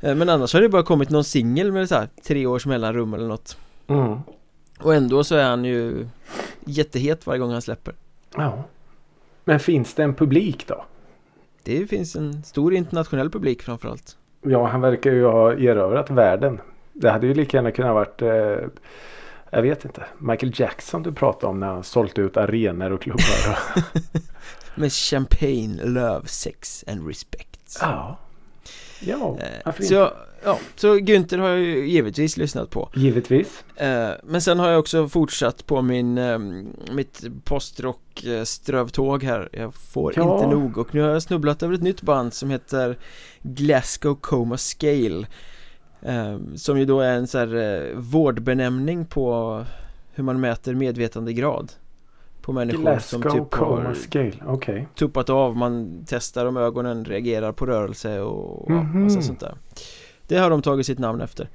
Eh, 0.00 0.14
Men 0.14 0.28
annars 0.28 0.52
har 0.54 0.60
det 0.60 0.68
bara 0.68 0.82
kommit 0.82 1.10
någon 1.10 1.24
singel 1.24 1.72
med 1.72 1.88
så 1.88 1.94
här 1.94 2.08
tre 2.24 2.46
års 2.46 2.66
mellanrum 2.66 3.14
eller 3.14 3.28
något 3.28 3.58
Mm. 3.86 4.18
Och 4.80 4.94
ändå 4.94 5.24
så 5.24 5.34
är 5.36 5.44
han 5.44 5.64
ju 5.64 6.08
jättehet 6.64 7.26
varje 7.26 7.38
gång 7.40 7.52
han 7.52 7.62
släpper 7.62 7.94
Ja. 8.36 8.64
Men 9.44 9.60
finns 9.60 9.94
det 9.94 10.02
en 10.02 10.14
publik 10.14 10.66
då? 10.66 10.84
Det 11.62 11.86
finns 11.86 12.16
en 12.16 12.42
stor 12.42 12.74
internationell 12.74 13.30
publik 13.30 13.62
framförallt 13.62 14.16
Ja, 14.42 14.66
han 14.66 14.80
verkar 14.80 15.10
ju 15.12 15.24
ha 15.24 15.52
erövrat 15.52 16.10
världen. 16.10 16.60
Det 16.92 17.10
hade 17.10 17.26
ju 17.26 17.34
lika 17.34 17.56
gärna 17.56 17.70
kunnat 17.70 17.94
varit 17.94 18.22
eh, 18.22 18.68
jag 19.50 19.62
vet 19.62 19.84
inte. 19.84 20.04
Michael 20.18 20.52
Jackson 20.54 21.02
du 21.02 21.12
pratade 21.12 21.46
om 21.46 21.60
när 21.60 21.66
han 21.66 21.84
sålt 21.84 22.18
ut 22.18 22.36
arenor 22.36 22.92
och 22.92 23.02
klubbar. 23.02 23.58
Med 24.74 24.92
champagne, 24.92 25.80
love, 25.84 26.26
sex 26.26 26.84
and 26.88 27.06
respect 27.06 27.78
ja. 27.80 28.18
Ja, 29.00 29.36
Eh, 29.40 29.46
varför 29.64 29.82
så, 29.82 29.84
inte? 29.84 29.94
jag- 29.94 30.12
ja, 30.44 30.58
så 30.76 30.96
Günther 30.96 31.38
har 31.38 31.48
jag 31.48 31.58
ju 31.60 31.86
givetvis 31.88 32.36
lyssnat 32.36 32.70
på. 32.70 32.88
Givetvis. 32.94 33.64
Eh, 33.76 34.10
men 34.24 34.40
sen 34.40 34.58
har 34.58 34.68
jag 34.70 34.78
också 34.78 35.08
fortsatt 35.08 35.66
på 35.66 35.82
min, 35.82 36.18
eh, 36.18 36.38
mitt 36.92 37.24
postrock 37.44 38.24
eh, 38.24 38.42
strövtåg 38.44 39.22
här. 39.22 39.48
Jag 39.52 39.74
får 39.74 40.12
Ja. 40.16 40.34
inte 40.34 40.46
nog 40.56 40.78
och 40.78 40.94
nu 40.94 41.00
har 41.00 41.08
jag 41.10 41.22
snubblat 41.22 41.62
över 41.62 41.74
ett 41.74 41.82
nytt 41.82 42.02
band 42.02 42.34
som 42.34 42.50
heter 42.50 42.98
Glasgow 43.42 44.14
Coma 44.14 44.56
Scale. 44.56 45.26
Som 46.56 46.78
ju 46.78 46.84
då 46.84 47.00
är 47.00 47.12
en 47.12 47.26
så 47.26 47.38
här 47.38 47.92
vårdbenämning 47.96 49.04
på 49.06 49.64
hur 50.14 50.24
man 50.24 50.40
mäter 50.40 50.74
medvetandegrad. 50.74 51.72
På 52.42 52.52
människor 52.52 52.98
som 52.98 53.20
Glasgow 53.20 53.22
typ 53.44 53.54
har 53.54 53.66
Coma 53.76 53.94
Scale. 53.94 54.32
Okej. 54.46 54.88
tuppat 54.94 55.30
av, 55.30 55.56
man 55.56 56.04
testar 56.06 56.46
om 56.46 56.56
ögonen 56.56 57.04
reagerar 57.04 57.52
på 57.52 57.66
rörelse 57.66 58.20
och 58.20 58.66
ja, 58.70 58.74
Mhm. 58.82 59.02
massa 59.02 59.22
sånt 59.22 59.40
där 59.40 59.54
Det 60.28 60.36
har 60.38 60.50
de 60.50 60.62
tagit 60.62 60.86
sitt 60.86 60.98
namn 60.98 61.20
efter 61.20 61.48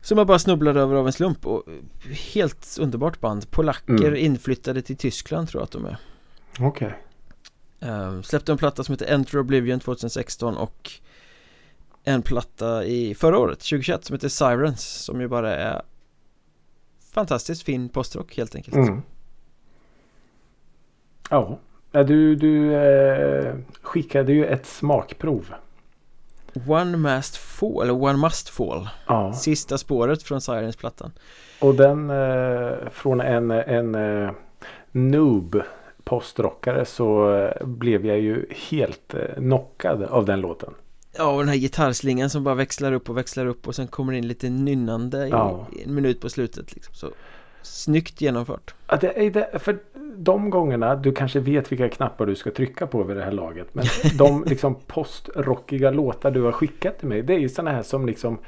Som 0.00 0.18
jag 0.18 0.26
bara 0.26 0.38
snubblade 0.38 0.80
över 0.80 0.94
av 0.96 1.06
en 1.06 1.12
slump 1.12 1.46
och 1.46 1.64
helt 2.34 2.76
underbart 2.80 3.20
band 3.20 3.50
Polacker 3.50 3.92
Mm. 3.92 4.16
inflyttade 4.16 4.82
till 4.82 4.96
Tyskland 4.96 5.48
tror 5.48 5.60
jag 5.60 5.64
att 5.64 5.70
de 5.72 5.84
är 5.86 5.96
Okej. 6.60 6.94
uh, 7.82 8.22
Släppte 8.22 8.52
en 8.52 8.58
platta 8.58 8.84
som 8.84 8.92
heter 8.92 9.06
Enter 9.06 9.38
Oblivion 9.38 9.80
2016 9.80 10.56
och 10.56 10.90
en 12.04 12.22
platta 12.22 12.84
i 12.84 13.14
förra 13.14 13.38
året, 13.38 13.58
2021, 13.58 14.04
som 14.04 14.14
heter 14.14 14.28
Sirens 14.28 14.80
som 15.04 15.20
ju 15.20 15.28
bara 15.28 15.54
är 15.56 15.82
fantastiskt 17.12 17.62
fin 17.62 17.88
postrock 17.88 18.36
helt 18.36 18.54
enkelt 18.54 18.76
Mm. 18.76 19.02
Ja, 21.30 21.58
Du, 21.92 22.34
du 22.36 22.74
eh, 22.74 23.54
skickade 23.82 24.32
ju 24.32 24.44
ett 24.46 24.66
smakprov. 24.66 25.54
One 26.66 26.96
Must 26.96 27.36
Fall, 27.36 27.82
eller 27.82 27.92
One 28.02 28.18
Must 28.18 28.48
Fall 28.48 28.88
Ja. 29.06 29.32
Sista 29.32 29.78
spåret 29.78 30.22
från 30.22 30.40
Sirens-plattan 30.40 31.12
Och 31.60 31.74
den 31.74 32.10
eh, 32.10 32.88
från 32.92 33.20
en, 33.20 33.50
en 33.50 33.94
eh, 33.94 34.30
noob 34.92 35.62
postrockare 36.04 36.84
så 36.84 37.34
eh, 37.36 37.66
blev 37.66 38.06
jag 38.06 38.18
ju 38.20 38.46
helt 38.70 39.14
eh, 39.14 39.20
knockad 39.36 40.02
av 40.02 40.24
den 40.24 40.40
låten. 40.40 40.74
Ja, 41.16 41.30
och 41.32 41.38
den 41.38 41.48
här 41.48 41.56
gitarrslingan 41.56 42.30
som 42.30 42.44
bara 42.44 42.54
växlar 42.54 42.92
upp 42.92 43.10
och 43.10 43.16
växlar 43.16 43.46
upp 43.46 43.68
och 43.68 43.74
sen 43.74 43.86
kommer 43.86 44.12
det 44.12 44.18
in 44.18 44.28
lite 44.28 44.50
nynnande 44.50 45.26
i, 45.26 45.30
Ja. 45.30 45.66
en 45.86 45.94
minut 45.94 46.20
på 46.20 46.28
slutet 46.30 46.74
liksom. 46.74 46.94
Så 46.94 47.10
snyggt 47.62 48.20
genomfört. 48.20 48.74
Ja, 48.86 48.96
det 48.96 49.26
är 49.26 49.30
det, 49.30 49.58
för 49.58 49.78
de 50.16 50.50
gångerna 50.50 50.96
du 50.96 51.12
kanske 51.12 51.40
vet 51.40 51.72
vilka 51.72 51.88
knappar 51.88 52.26
du 52.26 52.34
ska 52.34 52.50
trycka 52.50 52.86
på 52.86 53.02
vid 53.02 53.16
det 53.16 53.24
här 53.24 53.32
laget. 53.32 53.74
Men 53.74 53.84
de 54.18 54.44
liksom 54.46 54.74
postrockiga 54.74 55.90
låtar 55.90 56.30
du 56.30 56.42
har 56.42 56.52
skickat 56.52 56.98
till 56.98 57.08
mig. 57.08 57.22
Det 57.22 57.34
är 57.34 57.38
ju 57.38 57.48
sådana 57.48 57.70
här 57.70 57.82
som 57.82 58.06
liksom 58.06 58.38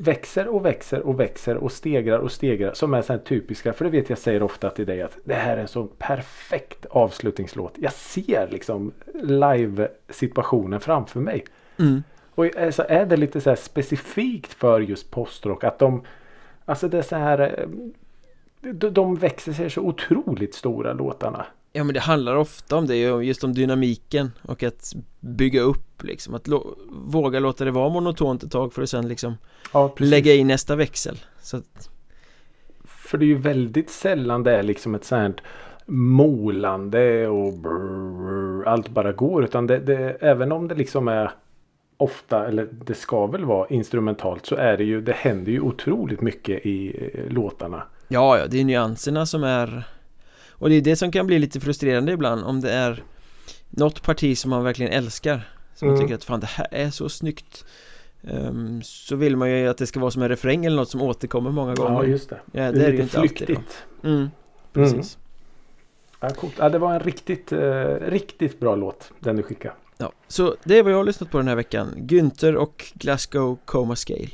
växer 0.00 0.48
och 0.48 0.64
växer 0.64 1.00
och 1.00 1.20
växer 1.20 1.56
och 1.56 1.72
stegrar 1.72 2.18
och 2.18 2.32
stegrar. 2.32 2.72
Som 2.74 2.94
är 2.94 3.02
sådana 3.02 3.20
här 3.20 3.26
typiska. 3.26 3.72
För 3.72 3.84
det 3.84 3.90
vet 3.90 4.08
jag 4.08 4.18
säger 4.18 4.42
ofta 4.42 4.70
till 4.70 4.86
dig 4.86 5.02
att 5.02 5.18
det 5.24 5.34
här 5.34 5.56
är 5.56 5.60
en 5.60 5.68
så 5.68 5.84
perfekt 5.84 6.86
avslutningslåt. 6.86 7.74
Jag 7.76 7.92
ser 7.92 8.48
liksom 8.50 8.92
live-situationen 9.14 10.80
framför 10.80 11.20
mig. 11.20 11.44
Mm. 11.78 12.02
Och 12.34 12.56
alltså, 12.56 12.84
är 12.88 13.06
det 13.06 13.16
lite 13.16 13.40
så 13.40 13.50
här 13.50 13.56
specifikt 13.56 14.52
för 14.52 14.80
just 14.80 15.10
postrock 15.10 15.64
att 15.64 15.78
de 15.78 16.02
Alltså 16.64 16.88
det 16.88 16.98
är 16.98 17.02
så 17.02 17.16
här 17.16 17.38
eh, 17.40 17.68
de, 18.72 19.14
växer 19.16 19.52
sig 19.52 19.70
så 19.70 19.80
otroligt 19.80 20.54
stora 20.54 20.92
låtarna. 20.92 21.46
Ja 21.72 21.84
men 21.84 21.94
det 21.94 22.00
handlar 22.00 22.36
ofta 22.36 22.76
om 22.76 22.86
det, 22.86 22.96
ju, 22.96 23.20
just 23.20 23.44
om 23.44 23.52
dynamiken 23.52 24.30
och 24.42 24.62
att 24.62 24.92
bygga 25.20 25.60
upp 25.60 26.02
liksom. 26.02 26.34
Att 26.34 26.48
lo- 26.48 26.76
våga 26.90 27.40
låta 27.40 27.64
det 27.64 27.70
vara 27.70 27.88
monotont 27.88 28.42
ett 28.42 28.50
tag 28.50 28.72
för 28.72 28.82
att 28.82 28.88
sen 28.90 29.08
liksom 29.08 29.34
Ja, 29.72 29.94
lägga 29.98 30.32
i 30.32 30.44
nästa 30.44 30.76
växel. 30.76 31.16
Så 31.42 31.56
att, 31.56 31.90
För 32.84 33.18
det 33.18 33.24
är 33.24 33.26
ju 33.26 33.38
väldigt 33.38 33.90
sällan 33.90 34.42
det 34.42 34.56
är 34.56 34.62
liksom 34.62 34.94
ett 34.94 35.04
sånt 35.04 35.40
molande 35.86 37.28
och 37.28 37.52
brrr, 37.52 38.68
allt 38.68 38.88
bara 38.88 39.12
går. 39.12 39.44
Utan 39.44 39.66
det, 39.66 39.78
det, 39.78 40.16
även 40.20 40.52
om 40.52 40.68
det 40.68 40.74
liksom 40.74 41.08
är 41.08 41.30
ofta, 41.96 42.46
eller 42.48 42.68
det 42.84 42.94
ska 42.94 43.26
väl 43.26 43.44
vara 43.44 43.68
instrumentalt 43.68 44.46
så 44.46 44.56
är 44.56 44.76
det 44.76 44.84
ju, 44.84 45.00
det 45.00 45.12
händer 45.12 45.52
ju 45.52 45.60
otroligt 45.60 46.20
mycket 46.20 46.66
i 46.66 47.10
eh, 47.14 47.32
låtarna. 47.32 47.82
Ja, 48.14 48.38
ja, 48.38 48.46
det 48.46 48.60
är 48.60 48.64
nyanserna 48.64 49.26
som 49.26 49.44
är 49.44 49.84
Och 50.50 50.68
det 50.68 50.74
är 50.74 50.80
det 50.80 50.96
som 50.96 51.10
kan 51.12 51.26
bli 51.26 51.38
lite 51.38 51.60
frustrerande 51.60 52.12
ibland 52.12 52.44
om 52.44 52.60
det 52.60 52.72
är 52.72 53.02
Något 53.70 54.02
parti 54.02 54.38
som 54.38 54.50
man 54.50 54.64
verkligen 54.64 54.92
älskar 54.92 55.48
Som 55.74 55.88
man 55.88 55.94
Mm. 55.96 56.06
tycker 56.06 56.14
att 56.14 56.24
fan 56.24 56.40
det 56.40 56.46
här 56.46 56.66
är 56.70 56.90
så 56.90 57.08
snyggt 57.08 57.64
Ehm, 58.28 58.82
Så 58.82 59.16
vill 59.16 59.36
man 59.36 59.50
ju 59.50 59.68
att 59.68 59.78
det 59.78 59.86
ska 59.86 60.00
vara 60.00 60.10
som 60.10 60.22
en 60.22 60.28
refräng 60.28 60.64
eller 60.64 60.76
något 60.76 60.88
som 60.90 61.02
återkommer 61.02 61.50
många 61.50 61.74
gånger 61.74 61.92
Ja, 62.02 62.04
just 62.04 62.30
det. 62.30 62.40
Ja, 62.52 62.72
det 62.72 62.84
är 62.86 62.90
det 62.90 62.96
ju 62.96 63.02
inte 63.02 63.20
alltid 63.20 63.38
då. 63.40 63.46
flyktigt. 63.46 63.84
mm, 64.04 64.30
Precis 64.72 65.18
Ja, 66.20 66.30
coolt. 66.30 66.54
Ja, 66.58 66.68
det 66.68 66.78
var 66.78 66.94
en 66.94 67.00
riktigt, 67.00 67.52
eh, 67.52 67.84
riktigt 68.00 68.60
bra 68.60 68.76
låt 68.76 69.12
den 69.20 69.36
du 69.36 69.42
skickade. 69.42 69.74
ja, 69.98 70.12
Så 70.28 70.56
det 70.64 70.78
är 70.78 70.82
vad 70.82 70.92
jag 70.92 70.96
har 70.96 71.04
lyssnat 71.04 71.30
på 71.30 71.38
den 71.38 71.48
här 71.48 71.54
veckan 71.56 71.94
Günther 71.96 72.54
och 72.54 72.84
Glasgow 72.94 73.58
Coma 73.64 73.96
Scale 73.96 74.28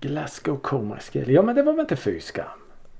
Glasgow 0.00 0.56
Coma 0.62 0.98
Scale. 1.00 1.32
Ja 1.32 1.42
men 1.42 1.54
det 1.56 1.62
var 1.62 1.72
väl 1.72 1.80
inte 1.80 1.96
fy 1.96 2.20
skam. 2.20 2.44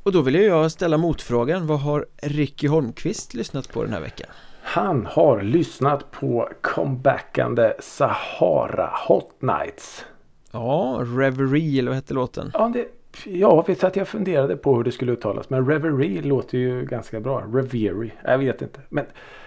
Och 0.03 0.13
då 0.13 0.23
vill 0.23 0.35
jag 0.35 0.73
ställa 0.73 0.97
motfrågan 0.99 1.67
Vad 1.67 1.81
har 1.81 2.07
Ricky 2.23 2.69
Holmqvist 2.69 3.35
lyssnat 3.35 3.73
på 3.73 3.83
den 3.85 3.93
här 3.93 4.01
veckan? 4.01 4.29
Han 4.63 5.07
har 5.07 5.43
lyssnat 5.43 6.11
på 6.11 6.49
comebackande 6.61 7.73
Sahara 7.81 8.91
Hot 9.09 9.43
Nights. 9.43 10.05
Ja, 10.53 11.01
Reverie 11.01 11.79
eller 11.79 11.91
vad 11.91 11.97
hette 11.97 12.15
låten? 12.15 12.51
Ja, 12.55 12.73
det, 12.75 12.87
jag 13.25 13.67
vet 13.67 13.85
att 13.85 13.97
jag 13.97 14.09
funderade 14.09 14.57
på 14.57 14.77
hur 14.77 14.85
det 14.85 14.93
skulle 14.93 15.13
uttalas. 15.13 15.51
Men 15.51 15.67
Reverie 15.67 16.23
låter 16.23 16.59
ju 16.59 16.85
ganska 16.85 17.21
bra. 17.21 17.41
Reverie. 17.41 18.13
Jag 18.25 18.39
vet 18.39 18.63
inte. 18.63 18.81
Men 18.89 19.05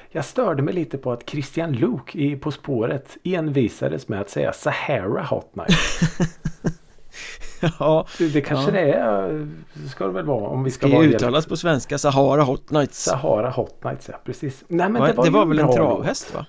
jag 0.10 0.26
störde 0.26 0.64
mig 0.64 0.74
lite 0.74 0.98
på 0.98 1.12
att 1.12 1.30
Christian 1.30 1.72
Luuk 1.74 2.16
i 2.16 2.36
På 2.36 2.52
spåret 2.52 3.18
envisades 3.24 4.08
med 4.08 4.22
att 4.22 4.30
säga 4.30 4.54
Sahara 4.54 5.24
Hot 5.24 5.56
Nights. 5.56 6.00
ja, 7.80 8.06
Det, 8.18 8.28
det 8.34 8.42
kanske 8.42 8.72
Ja. 8.72 8.86
det 8.86 8.94
är. 8.94 9.48
Ska 9.90 10.06
det 10.06 10.12
väl 10.14 10.26
vara. 10.26 10.50
Om 10.50 10.64
vi 10.64 10.72
ska 10.72 10.88
vara 10.88 11.06
uttalas 11.06 11.46
på 11.46 11.58
svenska 11.58 11.98
Sahara 11.98 12.44
Hot 12.44 12.72
Nights 12.72 13.04
Sahara 13.04 13.50
Hot 13.50 13.84
Nights, 13.84 14.10
ja 14.10 14.20
precis. 14.24 14.64
Nej 14.68 14.90
men 14.90 15.02
Va? 15.02 15.08
det 15.08 15.14
var, 15.14 15.26
det 15.26 15.32
var 15.32 15.46
väl 15.46 15.60
en 15.60 15.72
travhäst 15.74 16.34
va? 16.36 16.46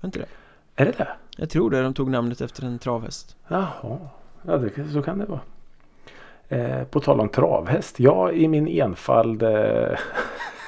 Var 0.00 0.06
inte 0.08 0.18
det? 0.18 0.26
Är 0.76 0.84
det 0.84 0.92
det? 0.98 1.08
Jag 1.36 1.50
tror 1.50 1.70
det, 1.70 1.82
de 1.82 1.94
tog 1.94 2.10
namnet 2.10 2.40
efter 2.40 2.64
en 2.66 2.78
travhäst 2.78 3.36
Jaha, 3.48 3.98
ja, 4.46 4.56
det, 4.58 4.88
så 4.92 5.02
kan 5.02 5.18
det 5.18 5.24
vara. 5.24 5.40
Eh, 6.48 6.84
på 6.84 7.00
tal 7.00 7.20
om 7.20 7.28
travhäst. 7.28 8.00
Jag 8.00 8.34
i 8.36 8.48
min 8.48 8.68
enfald 8.68 9.42
eh, 9.42 9.98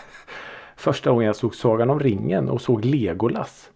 första 0.76 1.10
gången 1.10 1.26
jag 1.26 1.36
såg 1.36 1.54
Sagan 1.54 1.90
om 1.90 2.00
ringen 2.00 2.48
och 2.48 2.60
såg 2.60 2.84
Legolas. 2.84 3.70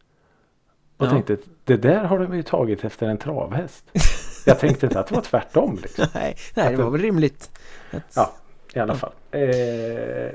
Och 0.96 1.06
Ja. 1.06 1.10
tänkte 1.10 1.36
det 1.64 1.76
där 1.76 2.04
har 2.04 2.18
de 2.18 2.36
ju 2.36 2.42
tagit 2.42 2.84
efter 2.84 3.08
en 3.08 3.18
travhäst. 3.18 3.84
Jag 4.48 4.58
tänkte 4.58 4.86
inte 4.86 5.00
att 5.00 5.06
det 5.06 5.14
var 5.14 5.22
tvärtom. 5.22 5.78
Liksom. 5.82 6.06
Nej, 6.14 6.36
nej 6.54 6.76
det 6.76 6.82
var 6.82 6.90
väl 6.90 7.00
rimligt. 7.00 7.50
Ja, 8.14 8.32
i 8.74 8.78
alla 8.78 8.94
fall. 8.94 9.12
Eh, 9.30 9.40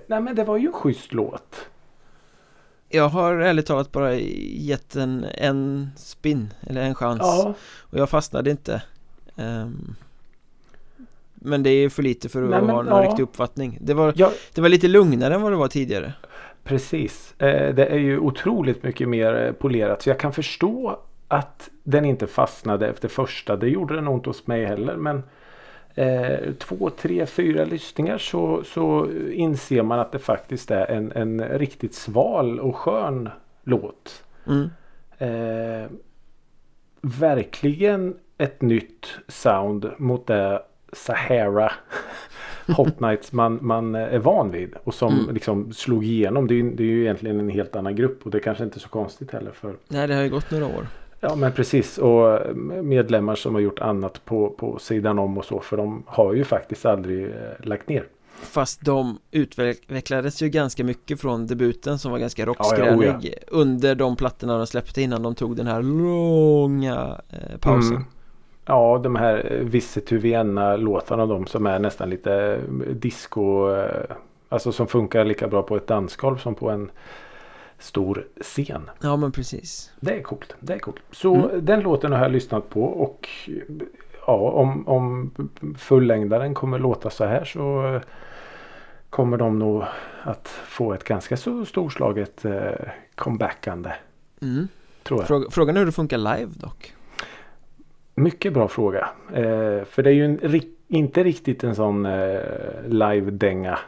nej 0.07 0.21
men 0.21 0.35
det 0.35 0.43
var 0.43 0.57
ju 0.57 0.67
en 0.67 0.73
schysst 0.73 1.13
låt. 1.13 1.55
Jag 2.89 3.09
har 3.09 3.33
ärligt 3.37 3.65
talat 3.65 3.91
bara 3.91 4.15
gett 4.15 4.89
den 4.89 5.25
en 5.37 5.89
spin 5.97 6.53
eller 6.67 6.81
en 6.81 6.95
chans 6.95 7.21
Ja, 7.21 7.53
och 7.79 7.97
jag 7.97 8.09
fastnade 8.09 8.51
inte 8.51 8.81
Ehm, 9.35 9.95
Men 11.33 11.63
det 11.63 11.69
är 11.69 11.89
för 11.89 12.03
lite 12.03 12.29
för 12.29 12.43
att 12.43 12.49
Nej, 12.49 12.61
men, 12.61 12.69
ha 12.69 12.81
någon 12.81 13.03
ja. 13.03 13.09
riktig 13.09 13.23
uppfattning 13.23 13.77
det 13.81 13.93
var, 13.93 14.13
ja, 14.15 14.31
det 14.53 14.61
var 14.61 14.69
lite 14.69 14.87
lugnare 14.87 15.35
än 15.35 15.41
vad 15.41 15.51
det 15.51 15.55
var 15.55 15.67
tidigare 15.67 16.13
Precis. 16.63 17.33
Eh, 17.37 17.75
det 17.75 17.85
är 17.85 17.97
ju 17.97 18.19
otroligt 18.19 18.83
mycket 18.83 19.09
mer 19.09 19.45
eh, 19.45 19.51
polerat. 19.51 20.01
Så 20.01 20.09
jag 20.09 20.19
kan 20.19 20.33
förstå 20.33 20.99
att 21.33 21.69
den 21.83 22.05
inte 22.05 22.27
fastnade 22.27 22.87
efter 22.87 23.07
första. 23.07 23.55
Det 23.55 23.69
gjorde 23.69 23.95
den 23.95 24.07
inte 24.07 24.29
hos 24.29 24.47
mig 24.47 24.65
heller. 24.65 24.95
Men 24.95 25.23
eh, 25.95 26.53
två, 26.59 26.89
tre, 26.89 27.25
fyra 27.25 27.65
lyssningar 27.65 28.17
så, 28.17 28.63
så 28.63 29.11
inser 29.31 29.83
man 29.83 29.99
att 29.99 30.11
det 30.11 30.19
faktiskt 30.19 30.71
är 30.71 30.85
en, 30.91 31.11
en 31.11 31.41
riktigt 31.57 31.93
sval 31.95 32.59
och 32.59 32.75
skön 32.75 33.29
låt. 33.63 34.23
mm. 34.47 34.69
Eh, 35.17 35.89
verkligen 37.01 38.15
ett 38.37 38.61
nytt 38.61 39.07
sound 39.27 39.91
mot 39.97 40.27
det 40.27 40.61
Sahara 40.93 41.71
Hot 42.77 42.99
Nights 42.99 43.31
man, 43.31 43.59
man 43.61 43.95
är 43.95 44.19
van 44.19 44.51
vid. 44.51 44.73
Och 44.83 44.93
som 44.93 45.13
Mm. 45.19 45.33
liksom 45.33 45.73
slog 45.73 46.03
igenom. 46.05 46.47
Det 46.47 46.53
är, 46.53 46.55
ju, 46.55 46.71
det 46.75 46.83
är 46.83 46.87
ju 46.87 47.01
egentligen 47.01 47.39
en 47.39 47.49
helt 47.49 47.75
annan 47.75 47.95
grupp. 47.95 48.25
Och 48.25 48.31
det 48.31 48.37
är 48.37 48.41
kanske 48.41 48.63
inte 48.63 48.77
är 48.77 48.79
så 48.79 48.89
konstigt 48.89 49.31
heller. 49.31 49.51
för 49.51 49.75
Nej 49.87 50.07
det 50.07 50.15
har 50.15 50.21
ju 50.23 50.29
gått 50.29 50.51
några 50.51 50.65
år 50.65 50.87
Ja 51.23 51.35
men 51.35 51.51
precis. 51.51 51.97
Och 51.97 52.39
medlemmar 52.83 53.35
som 53.35 53.53
har 53.53 53.61
gjort 53.61 53.79
annat 53.79 54.25
på, 54.25 54.49
på 54.49 54.79
sidan 54.79 55.19
om 55.19 55.37
och 55.37 55.45
så. 55.45 55.59
För 55.59 55.77
de 55.77 56.03
har 56.07 56.33
ju 56.33 56.43
faktiskt 56.43 56.85
aldrig 56.85 57.25
eh, 57.25 57.31
lagt 57.59 57.89
ner. 57.89 58.03
Fast 58.41 58.81
de 58.85 59.17
utvecklades 59.31 60.41
ju 60.41 60.49
ganska 60.49 60.83
mycket 60.83 61.21
från 61.21 61.47
debuten 61.47 61.99
som 61.99 62.11
var 62.11 62.19
ganska 62.19 62.41
Ja, 62.41 62.45
rockskränig 62.45 63.07
ja, 63.07 63.13
oh 63.13 63.25
ja. 63.25 63.31
Under 63.47 63.95
de 63.95 64.15
plattorna 64.15 64.57
de 64.57 64.67
släppte 64.67 65.01
innan 65.01 65.23
de 65.23 65.35
tog 65.35 65.55
den 65.55 65.67
här 65.67 65.81
långa 65.81 67.17
eh, 67.29 67.57
pausen 67.59 67.95
Mm. 67.95 68.07
Ja, 68.65 68.99
de 69.03 69.15
här 69.15 69.51
eh, 69.51 69.65
Visit 69.65 70.05
to 70.07 70.15
Vienna-låtarna 70.15 71.25
de 71.25 71.47
som 71.47 71.65
är 71.65 71.79
nästan 71.79 72.09
lite 72.09 72.33
eh, 72.33 72.59
disco. 72.93 73.69
eh, 73.75 74.15
Alltså 74.49 74.71
som 74.71 74.87
funkar 74.87 75.25
lika 75.25 75.47
bra 75.47 75.61
på 75.63 75.75
ett 75.77 75.87
dansgolv 75.87 76.37
som 76.37 76.55
på 76.55 76.69
en 76.69 76.91
stor 77.79 78.27
scen. 78.41 78.89
Ja 79.01 79.15
men 79.17 79.31
precis 79.31 79.91
Det 79.99 80.15
är 80.17 80.21
coolt. 80.21 80.55
Det 80.59 80.73
är 80.73 80.79
coolt. 80.79 80.99
Så 81.11 81.35
Mm. 81.35 81.65
den 81.65 81.79
låten 81.79 82.11
har 82.11 82.19
jag 82.19 82.31
lyssnat 82.31 82.69
på 82.69 82.83
och 82.83 83.29
ja, 84.27 84.33
om, 84.33 84.87
om 84.87 85.31
fullängdaren 85.77 86.53
kommer 86.53 86.79
låta 86.79 87.09
så 87.09 87.25
här 87.25 87.45
så 87.45 87.99
kommer 89.09 89.37
de 89.37 89.59
nog 89.59 89.83
att 90.23 90.47
få 90.47 90.93
ett 90.93 91.03
ganska 91.03 91.37
så 91.37 91.65
storslaget 91.65 92.45
eh, 92.45 92.71
comebackande. 93.15 93.91
mm. 94.41 94.67
Tror 95.03 95.19
jag. 95.19 95.27
Fråga, 95.27 95.49
Frågan 95.51 95.75
är 95.75 95.79
hur 95.79 95.85
det 95.85 95.91
funkar 95.91 96.17
live 96.17 96.51
dock 96.55 96.93
Mycket 98.15 98.53
bra 98.53 98.67
fråga. 98.67 99.09
Eh, 99.33 99.83
för 99.85 100.03
det 100.03 100.09
är 100.09 100.13
ju 100.13 100.25
en, 100.25 100.61
inte 100.87 101.23
riktigt 101.23 101.63
en 101.63 101.75
sån 101.75 102.05
eh, 102.05 102.39
live-dänga. 102.87 103.79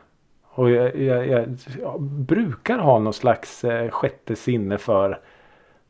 Och 0.57 0.69
jag, 0.69 0.95
jag, 0.95 1.27
jag, 1.27 1.55
jag 1.81 2.01
brukar 2.01 2.77
ha 2.77 2.99
någon 2.99 3.13
slags 3.13 3.63
eh, 3.63 3.89
sjätte 3.89 4.35
sinne 4.35 4.77
för 4.77 5.19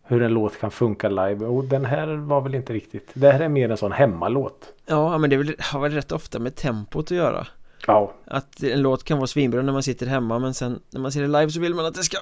hur 0.03 0.21
en 0.21 0.33
låt 0.33 0.59
kan 0.59 0.71
funka 0.71 1.09
live. 1.09 1.45
Och 1.45 1.63
den 1.63 1.85
här 1.85 2.07
var 2.07 2.41
väl 2.41 2.55
inte 2.55 2.73
riktigt. 2.73 3.11
Det 3.13 3.31
här 3.31 3.39
är 3.39 3.49
mer 3.49 3.69
en 3.71 3.77
sån 3.77 3.91
hemmalåt. 3.91 4.73
Ja 4.85 5.17
men 5.17 5.29
det 5.29 5.37
väl, 5.37 5.55
har 5.59 5.79
väl 5.79 5.91
rätt 5.91 6.11
ofta 6.11 6.39
med 6.39 6.55
tempot 6.55 7.05
att 7.05 7.11
göra 7.17 7.47
Ja. 7.87 8.13
Att 8.25 8.63
en 8.63 8.81
låt 8.81 9.03
kan 9.03 9.17
vara 9.17 9.27
svinbra 9.27 9.61
när 9.61 9.73
man 9.73 9.83
sitter 9.83 10.05
hemma 10.05 10.39
men 10.39 10.53
sen 10.53 10.79
när 10.89 11.01
man 11.01 11.11
ser 11.11 11.21
det 11.21 11.27
live 11.27 11.49
så 11.49 11.59
vill 11.59 11.73
man 11.75 11.85
att 11.85 11.95
det 11.95 12.03
ska 12.03 12.17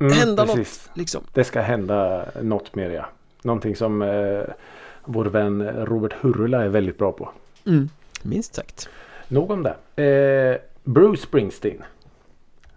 Mm, 0.00 0.12
hända 0.12 0.46
precis. 0.46 0.86
något 0.88 0.96
liksom 0.98 1.22
Det 1.32 1.44
ska 1.44 1.60
hända 1.60 2.24
något 2.42 2.74
mer 2.74 2.90
ja. 2.90 3.06
Någonting 3.42 3.76
som 3.76 4.02
eh, 4.02 4.42
vår 5.04 5.24
vän 5.24 5.62
Robert 5.86 6.12
Hurula 6.20 6.62
är 6.64 6.68
väldigt 6.68 6.98
bra 6.98 7.12
på. 7.12 7.28
mm. 7.66 7.88
Minst 8.22 8.54
sagt 8.54 8.88
Nog 9.28 9.50
om 9.50 9.62
det. 9.62 10.02
Eh, 10.04 10.60
Bruce 10.86 11.22
Springsteen. 11.22 11.82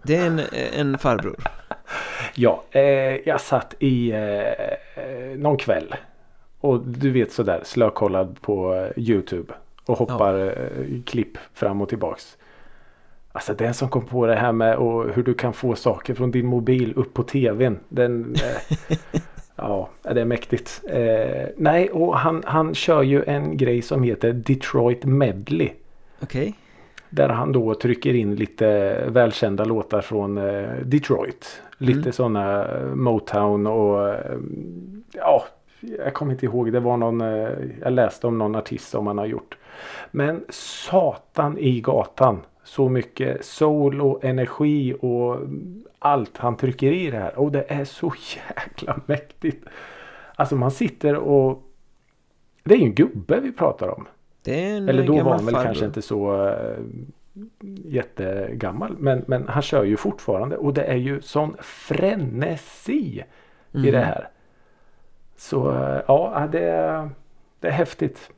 Det 0.02 0.16
är 0.16 0.26
en, 0.26 0.40
en 0.72 0.98
farbror 0.98 1.36
Ja, 2.34 2.62
eh, 2.70 2.82
jag 3.28 3.40
satt 3.40 3.74
i 3.78 4.10
eh, 4.12 5.36
någon 5.36 5.56
kväll. 5.56 5.94
Och 6.60 6.80
du 6.80 7.10
vet 7.10 7.32
sådär 7.32 7.60
slökollad 7.64 8.40
på 8.40 8.74
eh, 8.74 9.02
Youtube. 9.02 9.54
Och 9.86 9.98
hoppar 9.98 10.46
eh, 10.46 11.02
klipp 11.06 11.38
fram 11.54 11.82
och 11.82 11.88
tillbaks. 11.88 12.36
Alltså 13.32 13.54
den 13.54 13.74
som 13.74 13.88
kom 13.88 14.06
på 14.06 14.26
det 14.26 14.36
här 14.36 14.52
med 14.52 14.76
och 14.76 15.14
hur 15.14 15.22
du 15.22 15.34
kan 15.34 15.52
få 15.52 15.74
saker 15.74 16.14
från 16.14 16.30
din 16.30 16.46
mobil 16.46 16.92
upp 16.96 17.14
på 17.14 17.22
tvn. 17.22 17.78
Den, 17.88 18.34
eh, 18.34 18.98
ja, 19.56 19.88
det 20.02 20.20
är 20.20 20.24
mäktigt. 20.24 20.80
Eh, 20.88 21.48
nej, 21.56 21.90
och 21.90 22.18
han, 22.18 22.42
han 22.46 22.74
kör 22.74 23.02
ju 23.02 23.24
en 23.24 23.56
grej 23.56 23.82
som 23.82 24.02
heter 24.02 24.32
Detroit 24.32 25.04
Medley. 25.04 25.70
Okej 26.22 26.54
Där 27.10 27.28
han 27.28 27.52
då 27.52 27.74
trycker 27.74 28.14
in 28.14 28.34
lite 28.34 28.98
välkända 29.08 29.64
låtar 29.64 30.00
från 30.00 30.38
eh, 30.38 30.70
Detroit. 30.84 31.62
Lite 31.78 31.98
Mm. 32.00 32.12
sådana 32.12 32.66
Motown 32.94 33.66
och 33.66 34.08
eh, 34.08 34.38
ja, 35.12 35.44
jag 35.80 36.14
kommer 36.14 36.32
inte 36.32 36.46
ihåg. 36.46 36.72
Det 36.72 36.80
var 36.80 36.96
någon, 36.96 37.20
eh, 37.20 37.48
jag 37.80 37.92
läste 37.92 38.26
om 38.26 38.38
någon 38.38 38.54
artist 38.56 38.88
som 38.90 39.06
han 39.06 39.18
har 39.18 39.26
gjort. 39.26 39.56
Men 40.10 40.44
satan 40.48 41.58
i 41.58 41.80
gatan. 41.80 42.40
Så 42.64 42.88
mycket 42.88 43.44
soul 43.44 44.00
och 44.00 44.24
energi 44.24 44.94
och 45.00 45.36
allt 45.98 46.38
han 46.38 46.56
trycker 46.56 46.92
i 46.92 47.10
det 47.10 47.18
här. 47.18 47.38
Och 47.38 47.52
det 47.52 47.64
är 47.68 47.84
så 47.84 48.12
jäkla 48.36 49.00
mäktigt. 49.06 49.64
Alltså 50.34 50.56
man 50.56 50.70
sitter 50.70 51.16
och 51.16 51.62
det 52.64 52.74
är 52.74 52.78
ju 52.78 52.84
en 52.84 52.94
gubbe 52.94 53.40
vi 53.40 53.52
pratar 53.52 53.88
om. 53.88 54.06
Det 54.42 54.64
Eller 54.64 55.06
då 55.06 55.22
var 55.22 55.32
han 55.32 55.44
väl 55.46 55.54
farbror. 55.54 55.64
kanske 55.64 55.84
inte 55.84 56.02
så 56.02 56.46
äh, 56.48 56.78
jättegammal. 57.84 58.96
Men, 58.98 59.24
men 59.26 59.48
han 59.48 59.62
kör 59.62 59.84
ju 59.84 59.96
fortfarande. 59.96 60.56
Och 60.56 60.74
det 60.74 60.82
är 60.84 60.96
ju 60.96 61.20
sån 61.22 61.56
frenesi 61.60 63.24
i 63.72 63.78
Mm. 63.78 63.92
det 63.92 63.98
här. 63.98 64.28
Så 65.36 65.70
äh, 65.70 66.00
ja, 66.08 66.48
det 66.52 66.60
är, 66.64 67.10
det 67.60 67.68
är 67.68 67.72
häftigt. 67.72 68.30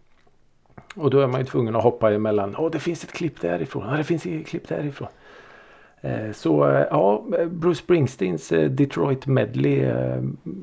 Och 0.96 1.10
då 1.10 1.20
är 1.20 1.26
man 1.26 1.40
ju 1.40 1.46
tvungen 1.46 1.76
att 1.76 1.82
hoppa 1.82 2.12
emellan. 2.12 2.56
Åh, 2.58 2.70
det 2.70 2.78
finns 2.78 3.04
ett 3.04 3.12
klipp 3.12 3.40
därifrån. 3.40 3.88
Ja, 3.90 3.96
det 3.96 4.04
finns 4.04 4.26
ett 4.26 4.46
klipp 4.46 4.68
därifrån. 4.68 5.08
Eh, 6.00 6.32
Så 6.32 6.84
ja, 6.90 7.24
Bruce 7.50 7.78
Springsteens 7.82 8.48
Detroit 8.48 9.26
Medley 9.26 9.90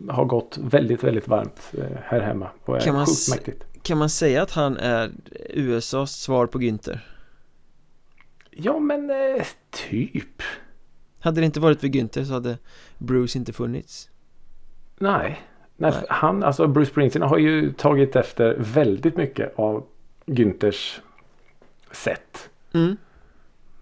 har 0.09 0.25
gått 0.25 0.57
väldigt, 0.61 1.03
väldigt 1.03 1.27
varmt 1.27 1.73
här 2.03 2.19
hemma. 2.19 2.47
Och 2.65 2.75
är 2.75 2.79
Kan 2.79 2.95
man 2.95 3.05
sjukt 3.05 3.29
mäktigt. 3.31 3.65
Kan 3.89 3.97
man 3.97 4.09
säga 4.09 4.41
att 4.41 4.51
han 4.51 4.77
är 4.77 5.11
USAs 5.49 6.11
svar 6.11 6.47
på 6.47 6.59
Günther? 6.59 6.99
Ja, 8.51 8.79
men 8.79 9.09
eh, 9.09 9.45
typ. 9.69 10.41
Hade 11.19 11.41
det 11.41 11.45
inte 11.45 11.59
varit 11.59 11.79
för 11.79 11.87
Günther 11.87 12.23
så 12.23 12.33
hade 12.33 12.57
Bruce 12.97 13.37
inte 13.37 13.53
funnits 13.53 14.09
Nej. 14.97 15.41
Nej, 15.77 15.91
Nej. 15.91 16.03
Han, 16.09 16.43
alltså 16.43 16.67
Bruce 16.67 16.91
Springsteen 16.91 17.23
har 17.23 17.37
ju 17.37 17.73
tagit 17.73 18.15
efter 18.15 18.55
väldigt 18.59 19.17
mycket 19.17 19.59
av 19.59 19.85
Günthers 20.25 20.99
sätt. 21.91 22.49
mm. 22.73 22.97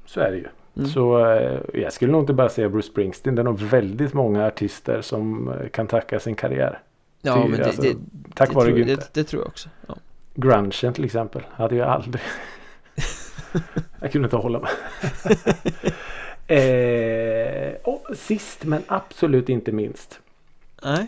Så 0.05 0.19
är 0.19 0.31
det 0.31 0.37
ju. 0.37 0.47
Mm. 0.75 0.89
Så 0.89 1.25
eh, 1.25 1.59
jag 1.73 1.93
skulle 1.93 2.11
nog 2.11 2.21
inte 2.21 2.33
bara 2.33 2.49
säga 2.49 2.69
Bruce 2.69 2.87
Springsteen. 2.87 3.35
Det 3.35 3.41
är 3.41 3.43
nog 3.43 3.59
väldigt 3.59 4.13
många 4.13 4.47
artister 4.47 5.01
som 5.01 5.51
eh, 5.51 5.69
kan 5.69 5.87
tacka 5.87 6.19
sin 6.19 6.35
karriär. 6.35 6.79
Ja 7.27 7.41
Till- 7.41 7.51
men 7.51 7.59
det, 7.59 7.65
alltså, 7.65 7.81
det, 7.81 7.95
Tack 8.35 8.49
det, 8.49 8.55
vare 8.55 8.65
tror, 8.65 8.77
Günther. 8.77 8.95
det, 8.95 9.13
det 9.13 9.23
tror 9.23 9.41
jag 9.41 9.47
också 9.47 9.69
ja. 9.87 9.95
Grungen 10.35 10.71
till 10.93 11.05
exempel. 11.05 11.41
Hade 11.51 11.75
jag 11.75 11.87
aldrig. 11.87 12.21
jag 14.01 14.11
kunde 14.11 14.25
inte 14.25 14.35
hålla 14.35 14.59
mig. 14.59 14.71
eh, 16.57 17.75
och 17.83 18.17
sist 18.17 18.63
men 18.65 18.81
absolut 18.87 19.49
inte 19.49 19.71
minst. 19.71 20.19
Nej, 20.83 21.07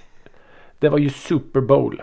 Det 0.79 0.89
var 0.89 0.97
ju 0.97 1.09
Super 1.09 1.61
Bowl 1.61 2.01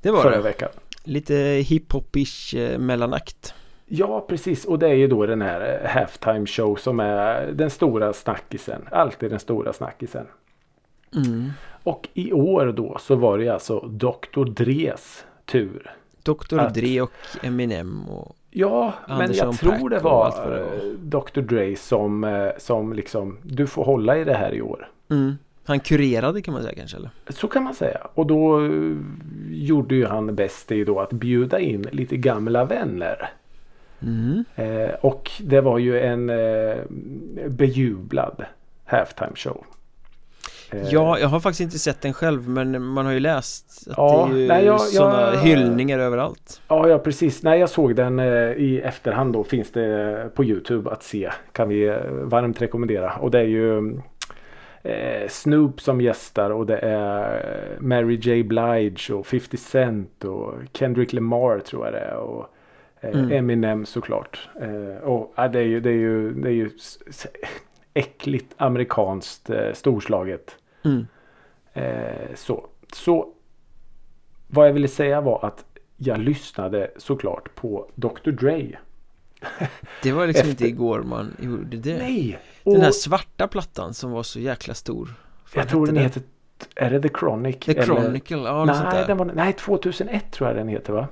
det 0.00 0.10
var 0.10 0.22
förra 0.22 0.36
det 0.36 0.42
veckan. 0.42 0.68
Lite 1.04 1.34
hiphopish 1.66 2.54
eh, 2.56 2.78
mellanakt 2.78 3.54
Ja 3.86 4.26
precis 4.28 4.64
och 4.64 4.78
det 4.78 4.88
är 4.88 4.94
ju 4.94 5.08
då 5.08 5.26
den 5.26 5.42
här 5.42 5.80
eh, 5.84 5.90
halftime 5.90 6.46
show 6.46 6.76
som 6.76 7.00
är 7.00 7.46
den 7.52 7.70
stora 7.70 8.12
snackisen. 8.12 8.88
Alltid 8.90 9.30
den 9.30 9.40
stora 9.40 9.72
snackisen. 9.72 10.26
Mm. 11.14 11.50
Och 11.82 12.08
i 12.14 12.32
år 12.32 12.66
då 12.76 12.96
så 13.00 13.14
var 13.14 13.38
det 13.38 13.48
alltså 13.48 13.80
Dr. 13.80 14.44
Dres 14.44 15.24
tur. 15.44 15.90
Dr. 16.22 16.58
Att- 16.58 16.74
Dre 16.74 17.00
och 17.00 17.12
Eminem 17.42 18.08
och 18.08 18.36
Ja, 18.50 18.94
men 19.08 19.20
Anderson 19.20 19.46
jag 19.46 19.58
tror 19.58 19.90
det 19.90 19.98
var, 19.98 20.30
det 20.30 20.60
var. 20.60 21.20
Dr. 21.20 21.40
Dre 21.40 21.76
som, 21.76 22.24
eh, 22.24 22.48
som 22.58 22.92
liksom 22.92 23.38
du 23.42 23.66
får 23.66 23.84
hålla 23.84 24.18
i 24.18 24.24
det 24.24 24.34
här 24.34 24.54
i 24.54 24.62
år. 24.62 24.88
mm. 25.10 25.36
Han 25.64 25.80
kurerade 25.80 26.42
kan 26.42 26.54
man 26.54 26.62
säga 26.62 26.74
kanske 26.74 26.96
eller? 26.96 27.10
Så 27.28 27.48
kan 27.48 27.62
man 27.62 27.74
säga. 27.74 27.98
Och 28.14 28.26
då 28.26 28.64
eh, 28.64 28.70
gjorde 29.50 29.94
ju 29.94 30.06
han 30.06 30.34
bäst 30.34 30.72
i 30.72 30.84
då 30.84 31.00
att 31.00 31.12
bjuda 31.12 31.60
in 31.60 31.82
lite 31.92 32.16
gamla 32.16 32.64
vänner. 32.64 33.30
Mm. 34.02 34.44
Eh, 34.54 34.90
och 35.00 35.30
det 35.40 35.60
var 35.60 35.78
ju 35.78 36.00
en 36.00 36.30
eh, 36.30 36.76
bejublad 37.48 38.44
halftime 38.84 39.32
show. 39.34 39.64
Eh, 40.72 40.82
Ja, 40.90 41.18
jag 41.18 41.28
har 41.28 41.40
faktiskt 41.40 41.60
inte 41.60 41.78
sett 41.78 42.00
den 42.00 42.12
själv 42.12 42.48
men 42.48 42.82
man 42.82 43.06
har 43.06 43.12
ju 43.12 43.20
läst 43.20 43.88
att 43.90 43.94
Ja, 43.96 44.28
det 44.32 44.36
är 44.36 44.40
ju 44.40 44.48
nej, 44.48 44.64
jag- 44.64 44.80
sådana 44.80 45.20
jag- 45.34 45.40
hyllningar 45.40 45.98
överallt 45.98 46.60
Ja, 46.68 46.88
ja 46.88 46.98
precis. 46.98 47.42
När 47.42 47.54
jag 47.54 47.68
såg 47.68 47.96
den 47.96 48.18
eh, 48.18 48.26
i 48.52 48.80
efterhand 48.84 49.32
då 49.32 49.44
finns 49.44 49.72
det 49.72 50.30
på 50.34 50.44
Youtube 50.44 50.90
att 50.90 51.02
se. 51.02 51.30
Kan 51.52 51.68
vi 51.68 51.86
eh, 51.88 51.96
varmt 52.10 52.62
rekommendera. 52.62 53.12
Och 53.16 53.30
det 53.30 53.38
är 53.38 53.44
ju 53.44 53.78
eh, 54.82 55.28
Snoop 55.28 55.80
som 55.80 56.00
gästar 56.00 56.50
och 56.50 56.66
det 56.66 56.78
är 56.78 57.34
eh, 57.36 57.80
Mary 57.82 58.14
J 58.16 58.42
Blige 58.42 59.12
och 59.14 59.26
50 59.26 59.56
Cent 59.56 60.24
och 60.24 60.54
Kendrick 60.72 61.12
Lamar 61.12 61.58
tror 61.58 61.84
jag 61.84 61.94
det 61.94 62.00
är. 62.00 62.14
Och 62.16 62.40
eh, 63.00 63.10
Mm. 63.10 63.32
Eminem 63.32 63.86
såklart. 63.86 64.48
Eh, 64.60 65.04
och 65.08 65.32
ja, 65.36 65.48
det 65.48 65.58
är 65.58 65.62
ju, 65.64 65.80
det 65.80 65.90
är 65.90 65.94
ju, 65.94 66.32
det 66.32 66.48
är 66.48 66.52
ju 66.52 66.70
äckligt 67.96 68.54
amerikanskt 68.56 69.50
eh, 69.50 69.72
storslaget. 69.74 70.56
mm. 70.84 71.06
Eh, 71.72 72.34
så. 72.34 72.66
så 72.92 73.28
vad 74.46 74.68
jag 74.68 74.72
ville 74.72 74.88
säga 74.88 75.20
var 75.20 75.44
att 75.44 75.64
jag 75.96 76.18
lyssnade 76.18 76.90
såklart 76.96 77.54
på 77.54 77.90
Dr. 77.94 78.30
Dre. 78.30 78.78
Det 80.02 80.12
var 80.12 80.26
liksom 80.26 80.40
Efter- 80.50 80.50
inte 80.50 80.66
igår 80.66 81.02
man 81.02 81.36
gjorde 81.40 81.76
det 81.76 81.98
Nej! 81.98 82.38
Den 82.64 82.76
Och 82.76 82.82
här 82.82 82.90
svarta 82.90 83.48
plattan 83.48 83.94
som 83.94 84.10
var 84.10 84.22
så 84.22 84.40
jäkla 84.40 84.74
stor 84.74 85.14
Vad 85.54 85.64
jag 85.64 85.68
tror 85.70 85.86
den 85.86 85.96
heter... 85.96 86.22
Är 86.76 86.90
det 86.90 87.02
The 87.02 87.08
Chronic? 87.18 87.56
The 87.58 87.72
Eller- 87.72 87.82
Chronicle, 87.82 88.36
ja 88.36 88.64
något 88.64 88.76
sånt 88.76 88.88
Nej, 88.92 89.00
där 89.00 89.06
den 89.06 89.16
var, 89.16 89.24
nej, 89.24 89.52
2001 89.52 90.32
tror 90.32 90.48
jag 90.48 90.56
den 90.56 90.68
heter 90.68 90.92
va? 90.92 91.08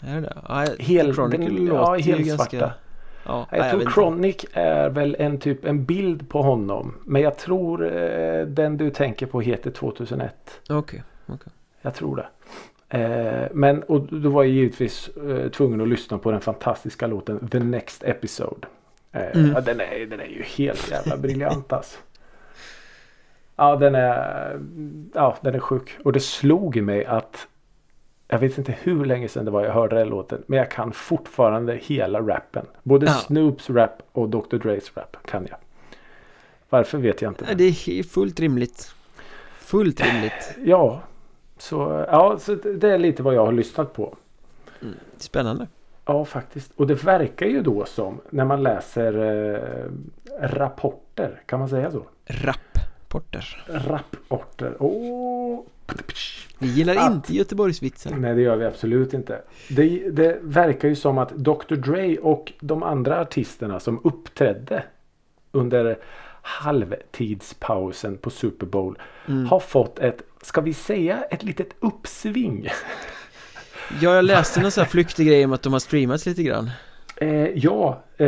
Är 0.00 0.20
det? 0.20 0.36
Ja, 0.48 0.66
Hel- 0.78 1.06
The 1.06 1.12
Chronicle 1.14 1.44
den- 1.44 1.54
låter 1.66 1.74
ja, 1.82 1.96
ju 1.98 2.02
helt 2.02 2.26
ganska 2.26 2.58
svarta. 2.58 2.74
Ja, 3.24 3.46
Jag 3.50 3.60
nej, 3.60 3.70
tror 3.70 3.82
inte. 3.82 3.92
Chronic 3.92 4.44
är 4.52 4.88
väl 4.90 5.16
en 5.18 5.38
typ 5.38 5.64
en 5.64 5.84
bild 5.84 6.28
på 6.28 6.42
honom. 6.42 6.94
Men 7.04 7.22
jag 7.22 7.38
tror 7.38 7.96
eh, 7.96 8.46
den 8.46 8.76
du 8.76 8.90
tänker 8.90 9.26
på 9.26 9.40
heter 9.40 9.70
2001. 9.70 10.60
Okej. 10.68 11.02
Jag 11.82 11.94
tror 11.94 12.16
det. 12.16 12.26
Eh, 12.98 13.48
men 13.52 13.82
och 13.82 14.00
då 14.00 14.30
var 14.30 14.42
jag 14.44 14.52
givetvis 14.52 15.08
eh, 15.08 15.48
tvungen 15.48 15.80
att 15.80 15.88
lyssna 15.88 16.18
på 16.18 16.30
den 16.30 16.40
fantastiska 16.40 17.06
låten 17.06 17.48
The 17.48 17.58
Next 17.58 18.04
Episode. 18.04 18.66
Eh, 19.12 19.22
Mm. 19.34 19.52
ja, 19.54 19.60
den, 19.60 19.80
är, 19.80 20.06
den 20.06 20.20
är 20.20 20.24
ju 20.26 20.42
helt 20.42 20.90
jävla 20.90 21.16
briljant 21.16 21.72
alltså. 21.72 21.98
Ja 23.56 23.76
den 23.76 23.94
är 23.94 24.60
Ja 25.14 25.36
den 25.40 25.54
är 25.54 25.58
sjuk. 25.60 25.96
Och 26.04 26.12
det 26.12 26.20
slog 26.20 26.82
mig 26.82 27.04
att 27.04 27.46
Jag 28.28 28.38
vet 28.38 28.58
inte 28.58 28.72
hur 28.82 29.04
länge 29.04 29.28
sedan 29.28 29.44
det 29.44 29.50
var 29.50 29.64
jag 29.64 29.72
hörde 29.72 29.96
den 29.96 30.08
låten. 30.08 30.42
Men 30.46 30.58
jag 30.58 30.70
kan 30.70 30.92
fortfarande 30.92 31.74
hela 31.76 32.20
rappen. 32.20 32.66
Både 32.82 33.06
Ja. 33.06 33.12
Snoops 33.12 33.70
rap 33.70 34.02
och 34.12 34.28
Dr. 34.28 34.56
Dre's 34.56 34.90
rap 34.94 35.16
kan 35.24 35.46
jag. 35.50 35.58
Varför 36.68 36.98
vet 36.98 37.22
jag 37.22 37.30
inte. 37.30 37.44
Nej, 37.44 37.54
Det 37.54 37.64
är 37.64 38.02
fullt 38.02 38.40
rimligt. 38.40 38.94
Fullt 39.58 40.00
rimligt. 40.00 40.54
Ja. 40.64 41.00
Så, 41.58 42.04
ja, 42.10 42.38
så 42.38 42.54
det 42.54 42.88
är 42.90 42.98
lite 42.98 43.22
vad 43.22 43.34
jag 43.34 43.44
har 43.46 43.52
lyssnat 43.52 43.92
på. 43.92 44.16
Spännande. 45.16 45.66
Ja, 46.04 46.24
faktiskt. 46.24 46.72
Och 46.76 46.86
det 46.86 47.04
verkar 47.04 47.46
ju 47.46 47.62
då 47.62 47.84
som 47.84 48.20
när 48.30 48.44
man 48.44 48.62
läser 48.62 49.14
eh, 49.54 49.90
rapporter. 50.40 51.42
Kan 51.46 51.58
man 51.58 51.68
säga 51.68 51.90
så? 51.90 52.02
Rapporter. 52.26 53.64
Rapporter. 53.68 54.76
Åh! 54.78 55.60
Vi 56.58 56.66
gillar 56.66 56.96
Att- 56.96 57.12
inte 57.12 57.34
Göteborgsvitsar. 57.34 58.10
Nej, 58.10 58.34
det 58.34 58.40
gör 58.42 58.56
vi 58.56 58.64
absolut 58.64 59.14
inte. 59.14 59.42
Det, 59.68 60.10
det 60.10 60.38
verkar 60.42 60.88
ju 60.88 60.96
som 60.96 61.18
att 61.18 61.30
Dr. 61.30 61.74
Dre 61.74 62.16
och 62.18 62.52
de 62.60 62.82
andra 62.82 63.20
artisterna 63.20 63.80
som 63.80 64.00
uppträdde 64.04 64.82
under 65.52 65.98
halvtidspausen 66.42 68.16
på 68.16 68.30
Super 68.30 68.66
Bowl 68.66 68.98
Mm. 69.26 69.46
har 69.46 69.60
fått 69.60 69.98
ett, 69.98 70.22
ska 70.42 70.60
vi 70.60 70.74
säga, 70.74 71.22
ett 71.30 71.42
litet 71.42 71.68
uppsving. 71.80 72.68
Ja, 74.00 74.14
jag 74.14 74.24
läste 74.24 74.60
någon 74.60 74.70
sån 74.70 74.82
här 74.84 74.88
flyktig 74.90 75.26
grej 75.26 75.44
om 75.44 75.52
att 75.52 75.62
de 75.62 75.72
har 75.72 75.80
streamats 75.80 76.26
lite 76.26 76.42
grann. 76.42 76.70
Eh, 77.20 77.48
ja, 77.58 78.02
eh, 78.16 78.26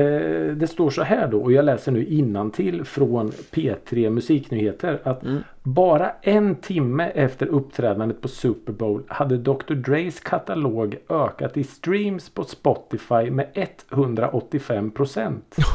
det 0.57 0.71
står 0.71 0.91
så 0.91 1.03
här 1.03 1.29
då 1.29 1.41
och 1.43 1.53
jag 1.53 1.65
läser 1.65 1.93
nu 1.93 2.05
innantill 2.05 2.85
från 2.85 3.31
P3 3.31 4.11
Musiknyheter 4.11 5.01
att 5.05 5.23
Mm. 5.25 5.39
bara 5.63 6.11
en 6.23 6.55
timme 6.57 7.05
efter 7.15 7.47
uppträdandet 7.47 8.21
på 8.21 8.29
Super 8.29 8.73
Bowl 8.73 9.03
hade 9.09 9.37
Dr. 9.39 9.75
Dres 9.75 10.21
katalog 10.21 10.97
ökat 11.09 11.57
i 11.57 11.65
streams 11.65 12.31
på 12.31 12.45
Spotify 12.45 13.31
med 13.31 13.47
185 13.91 14.91
procent. 14.91 15.57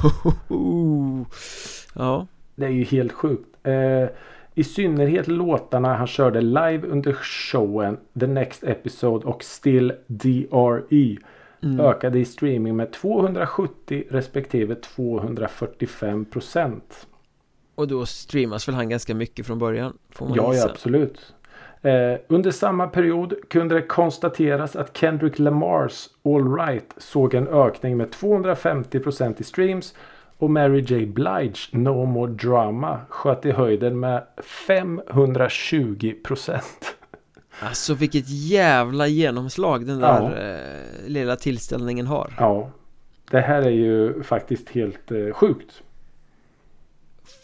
Ja. 1.96 2.28
Det 2.56 2.66
är 2.66 2.70
ju 2.70 2.84
helt 2.84 3.12
sjukt. 3.12 3.50
Eh, 3.64 4.08
I 4.56 4.64
synnerhet 4.64 5.28
låtarna 5.28 5.96
han 5.96 6.08
körde 6.08 6.42
live 6.42 6.82
under 6.88 7.14
showen 7.14 7.98
The 8.20 8.28
Next 8.28 8.64
Episode 8.64 9.26
och 9.26 9.44
Still 9.44 9.94
DRE 10.08 11.16
Mm. 11.64 11.80
ökade 11.80 12.20
i 12.20 12.26
streaming 12.26 12.76
med 12.76 12.94
270 12.94 14.04
respektive 14.10 14.76
245 14.76 16.26
procent. 16.26 17.08
Och 17.76 17.88
då 17.88 18.06
streamas 18.06 18.68
väl 18.68 18.76
han 18.76 18.90
ganska 18.90 19.16
mycket 19.16 19.46
från 19.46 19.60
början? 19.60 19.98
Får 20.10 20.28
man 20.28 20.36
Ja, 20.36 20.54
ja, 20.56 20.70
absolut. 20.70 21.34
Eh, 21.82 22.20
under 22.28 22.52
samma 22.52 22.88
period 22.88 23.34
kunde 23.50 23.76
det 23.76 23.82
konstateras 23.82 24.76
att 24.76 24.98
Kendrick 24.98 25.40
Lamars 25.40 26.10
All 26.24 26.56
Right 26.56 26.94
såg 26.98 27.34
en 27.34 27.48
ökning 27.48 27.98
med 27.98 28.12
250 28.12 29.00
procent 29.00 29.42
i 29.42 29.44
streams 29.44 29.94
och 30.38 30.50
Mary 30.50 30.80
J 30.82 31.06
Blige 31.06 31.60
No 31.72 32.06
More 32.06 32.32
Drama 32.32 33.00
sköt 33.10 33.46
i 33.46 33.52
höjden 33.52 34.00
med 34.00 34.24
520 34.68 36.14
procent. 36.24 36.96
Alltså 37.60 37.94
vilket 37.94 38.30
jävla 38.30 39.08
genomslag 39.08 39.88
den 39.88 40.00
där 40.00 40.22
eh, 40.22 41.10
lilla 41.10 41.36
tillställningen 41.36 42.08
har. 42.08 42.34
Ja, 42.38 42.70
det 43.32 43.40
här 43.40 43.62
är 43.62 43.70
ju 43.70 44.24
faktiskt 44.24 44.70
helt 44.70 45.12
eh, 45.12 45.34
sjukt. 45.34 45.84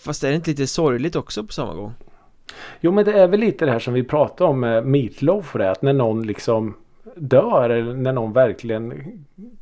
Fast 0.06 0.24
är 0.24 0.30
det 0.30 0.36
inte 0.36 0.50
lite 0.50 0.68
sorgligt 0.68 1.16
också 1.16 1.44
på 1.44 1.54
samma 1.54 1.74
gång? 1.74 1.94
Jo 2.80 2.92
men 2.92 3.06
det 3.06 3.20
är 3.20 3.28
väl 3.28 3.40
lite 3.40 3.66
det 3.66 3.72
här 3.72 3.80
som 3.80 3.94
vi 3.94 4.04
pratade 4.04 4.50
om 4.50 4.60
med 4.60 4.86
Meatloaf 4.86 5.56
och 5.56 5.60
det 5.60 5.72
att 5.72 5.82
när 5.82 5.94
någon 5.94 6.28
liksom 6.28 6.76
dör 7.16 7.70
eller 7.70 7.94
när 7.94 8.14
någon 8.14 8.34
verkligen 8.34 8.94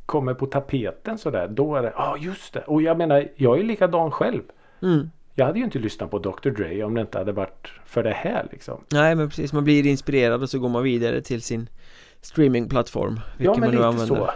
kommer 0.06 0.34
på 0.34 0.46
tapeten 0.46 1.18
sådär 1.18 1.48
då 1.48 1.76
är 1.76 1.82
det 1.82 1.92
ja 1.96 2.02
ah, 2.02 2.16
just 2.16 2.54
det 2.54 2.60
och 2.60 2.82
jag 2.82 2.98
menar 2.98 3.28
jag 3.36 3.58
är 3.58 3.62
likadan 3.64 4.10
själv. 4.10 4.42
Mm. 4.82 5.10
Jag 5.40 5.46
hade 5.46 5.58
ju 5.58 5.64
inte 5.64 5.78
lyssnat 5.78 6.10
på 6.10 6.18
Dr. 6.18 6.50
Dre 6.50 6.84
om 6.84 6.94
det 6.94 7.00
inte 7.00 7.18
hade 7.18 7.32
varit 7.32 7.72
för 7.84 8.02
det 8.02 8.12
här 8.12 8.48
liksom. 8.50 8.84
Nej 8.88 9.14
men 9.14 9.28
precis, 9.28 9.52
man 9.52 9.64
blir 9.64 9.86
inspirerad 9.86 10.42
och 10.42 10.50
så 10.50 10.58
går 10.58 10.68
man 10.68 10.82
vidare 10.82 11.22
till 11.22 11.42
sin 11.42 11.68
streamingplattform 12.20 13.20
Ja 13.38 13.50
men 13.50 13.60
man 13.60 13.70
lite 13.70 13.86
använder 13.86 14.16
så. 14.16 14.30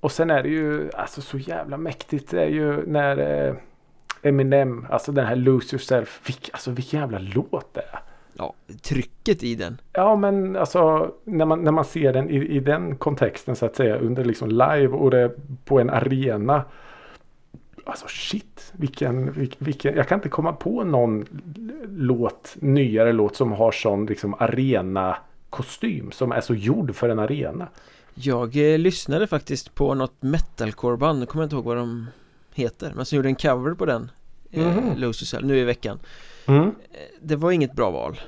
Och 0.00 0.12
sen 0.12 0.30
är 0.30 0.42
det 0.42 0.48
ju 0.48 0.90
alltså 0.94 1.20
så 1.20 1.38
jävla 1.38 1.76
mäktigt 1.76 2.30
det 2.30 2.42
är 2.42 2.48
ju 2.48 2.86
när 2.86 3.46
eh, 3.48 3.54
Eminem, 4.22 4.86
alltså 4.90 5.12
den 5.12 5.26
här 5.26 5.36
Lose 5.36 5.76
Yourself, 5.76 6.20
vilk, 6.28 6.50
alltså 6.52 6.70
vilken 6.70 7.00
jävla 7.00 7.18
låt 7.18 7.74
det 7.74 7.80
är. 7.80 8.00
Ja, 8.32 8.54
trycket 8.82 9.42
i 9.42 9.54
den 9.54 9.80
Ja 9.92 10.16
men 10.16 10.56
alltså 10.56 11.12
när 11.24 11.44
man, 11.44 11.64
när 11.64 11.72
man 11.72 11.84
ser 11.84 12.12
den 12.12 12.30
i, 12.30 12.36
i 12.36 12.60
den 12.60 12.96
kontexten 12.96 13.56
så 13.56 13.66
att 13.66 13.76
säga 13.76 13.96
under 13.96 14.24
liksom 14.24 14.48
live 14.48 14.88
och 14.88 15.10
det 15.10 15.30
på 15.64 15.80
en 15.80 15.90
arena. 15.90 16.64
Alltså 17.88 18.06
shit 18.08 18.72
vilken, 18.72 19.32
vilken, 19.58 19.96
jag 19.96 20.08
kan 20.08 20.18
inte 20.18 20.28
komma 20.28 20.52
på 20.52 20.84
någon 20.84 21.24
låt, 21.88 22.56
nyare 22.60 23.12
låt 23.12 23.36
som 23.36 23.52
har 23.52 23.72
sån 23.72 24.06
liksom 24.06 24.34
arena 24.38 25.16
kostym 25.50 26.10
som 26.12 26.32
är 26.32 26.40
så 26.40 26.54
gjord 26.54 26.94
för 26.94 27.08
en 27.08 27.18
arena. 27.18 27.68
Jag 28.14 28.72
eh, 28.72 28.78
lyssnade 28.78 29.26
faktiskt 29.26 29.74
på 29.74 29.94
något 29.94 30.22
metalcore-band, 30.22 31.22
jag 31.22 31.28
kommer 31.28 31.44
inte 31.44 31.56
ihåg 31.56 31.64
vad 31.64 31.76
de 31.76 32.06
heter 32.54 32.92
Men 32.96 33.04
som 33.06 33.16
gjorde 33.16 33.28
en 33.28 33.34
cover 33.36 33.74
på 33.74 33.86
den 33.86 34.10
eh, 34.50 34.66
Mhm. 34.66 34.96
Lose 34.96 35.22
Yourself, 35.22 35.44
nu 35.44 35.58
i 35.58 35.64
veckan 35.64 35.98
Mm. 36.48 36.62
Eh, 36.64 36.72
Det 37.20 37.36
var 37.36 37.50
inget 37.50 37.72
bra 37.72 37.90
val 37.90 38.20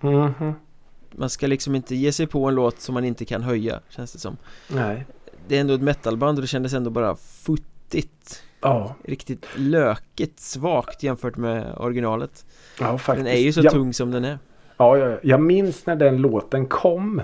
Mhm. 0.00 0.52
Man 1.10 1.30
ska 1.30 1.46
liksom 1.46 1.74
inte 1.74 1.94
ge 1.96 2.12
sig 2.12 2.26
på 2.26 2.44
en 2.48 2.54
låt 2.54 2.80
som 2.80 2.94
man 2.94 3.04
inte 3.04 3.24
kan 3.24 3.42
höja, 3.42 3.80
känns 3.88 4.12
det 4.12 4.18
som 4.18 4.36
Nej. 4.68 5.06
Det 5.48 5.56
är 5.56 5.60
ändå 5.60 5.74
ett 5.74 5.82
metalband 5.82 6.38
och 6.38 6.42
det 6.42 6.48
kändes 6.48 6.72
ändå 6.72 6.90
bara 6.90 7.16
futtigt 7.16 8.42
Ja, 8.60 8.94
Riktigt 9.04 9.46
lökigt 9.56 10.40
svagt 10.40 11.02
jämfört 11.02 11.36
med 11.36 11.74
originalet 11.76 12.46
ja 12.80 12.98
faktiskt. 12.98 13.24
Den 13.24 13.34
är 13.34 13.40
ju 13.40 13.52
så 13.52 13.60
ja, 13.64 13.70
tung 13.70 13.94
som 13.94 14.10
den 14.10 14.24
är 14.24 14.38
Ja, 14.76 14.98
ja, 14.98 15.08
ja. 15.08 15.18
jag 15.22 15.40
minns 15.40 15.86
när 15.86 15.96
den 15.96 16.16
låten 16.16 16.66
kom. 16.66 17.22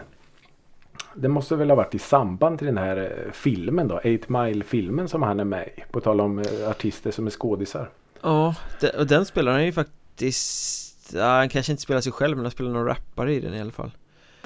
Det 1.14 1.28
måste 1.28 1.56
väl 1.56 1.70
ha 1.70 1.76
varit 1.76 1.94
i 1.94 1.98
samband 1.98 2.58
till 2.58 2.66
den 2.66 2.78
här 2.78 2.96
eh, 2.96 3.32
filmen 3.32 3.88
då. 3.88 3.96
8 3.96 4.08
Mile 4.26 4.64
filmen 4.64 5.08
som 5.08 5.22
han 5.22 5.40
är 5.40 5.44
med 5.44 5.68
i. 5.76 5.82
På 5.92 6.00
tal 6.00 6.20
om 6.20 6.38
eh, 6.38 6.70
artister 6.70 7.10
som 7.10 7.26
är 7.26 7.30
skådisar. 7.30 7.90
Ja, 8.22 8.54
och 8.98 9.06
den 9.06 9.24
spelar 9.24 9.52
han 9.52 9.64
ju 9.64 9.72
faktiskt 9.72 11.12
ja, 11.14 11.38
Han 11.38 11.48
kanske 11.48 11.72
inte 11.72 11.82
spelar 11.82 12.00
sig 12.00 12.12
själv 12.12 12.36
men 12.36 12.44
han 12.44 12.50
spelar 12.50 12.70
någon 12.70 12.86
rappare 12.86 13.34
i 13.34 13.40
den 13.40 13.54
i 13.54 13.60
alla 13.60 13.70
fall 13.70 13.90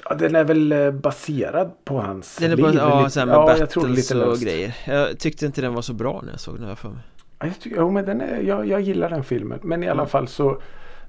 Ja, 0.09 0.15
den 0.15 0.35
är 0.35 0.43
väl 0.43 0.71
eh, 0.71 0.91
baserad 0.91 1.71
på 1.85 1.99
hans 2.01 2.35
Den 2.37 2.51
är 2.51 2.55
liv. 2.55 2.65
ja, 2.75 2.99
lite- 2.99 3.09
så 3.11 3.25
med 3.25 3.35
ja, 3.35 3.57
jag 3.57 3.69
tror 3.69 3.87
lite 3.87 4.25
och 4.25 4.37
grejer 4.37 4.75
Jag 4.87 5.19
tyckte 5.19 5.45
inte 5.45 5.61
den 5.61 5.73
var 5.73 5.81
så 5.81 5.93
bra 5.93 6.21
när 6.23 6.31
jag 6.31 6.39
såg 6.39 6.59
den 6.59 6.67
här 6.67 6.75
för 6.75 6.89
mig 6.89 6.99
Ja, 7.39 7.45
jag, 7.47 7.59
tycker, 7.59 7.77
jo, 7.77 7.91
men 7.91 8.05
den 8.05 8.21
är, 8.21 8.41
jag, 8.41 8.67
jag 8.67 8.81
gillar 8.81 9.09
den 9.09 9.23
filmen. 9.23 9.59
Men 9.63 9.83
i 9.83 9.87
alla 9.89 10.01
Mm. 10.01 10.09
fall 10.09 10.27
så 10.27 10.61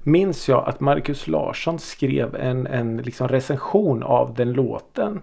minns 0.03 0.49
jag 0.49 0.67
att 0.69 0.79
Marcus 0.79 1.27
Larsson 1.27 1.79
skrev 1.79 2.35
en, 2.35 2.67
en 2.67 2.97
liksom 2.97 3.27
recension 3.27 4.03
av 4.03 4.33
den 4.33 4.53
låten. 4.53 5.21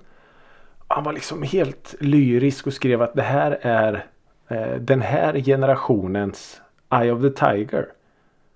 Han 0.89 1.05
var 1.05 1.13
liksom 1.13 1.43
helt 1.43 1.95
lyrisk 2.01 2.67
och 2.67 2.73
skrev 2.73 3.03
att 3.03 3.15
det 3.15 3.23
här 3.23 3.59
är 3.63 4.07
eh, 4.49 4.77
den 4.81 5.01
här 5.03 5.41
generationens 5.41 6.61
Eye 6.95 7.13
of 7.13 7.23
the 7.23 7.31
Tiger. 7.31 7.87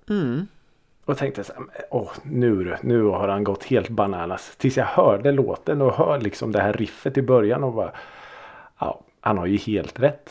Mm, 0.08 0.46
Och 1.10 1.16
tänkte 1.16 1.44
så 1.44 1.52
här, 1.52 1.62
åh 1.90 2.10
nu 2.22 2.76
nu 2.82 3.02
har 3.02 3.28
han 3.28 3.44
gått 3.44 3.64
helt 3.64 3.88
bananas. 3.88 4.56
Tills 4.56 4.76
jag 4.76 4.84
hörde 4.84 5.32
låten 5.32 5.82
och 5.82 5.92
hör 5.92 6.20
liksom 6.20 6.52
det 6.52 6.60
här 6.60 6.72
riffet 6.72 7.18
i 7.18 7.22
början 7.22 7.64
och 7.64 7.72
bara, 7.72 7.92
ja, 8.78 9.00
han 9.20 9.38
har 9.38 9.46
ju 9.46 9.56
helt 9.56 10.00
rätt. 10.00 10.30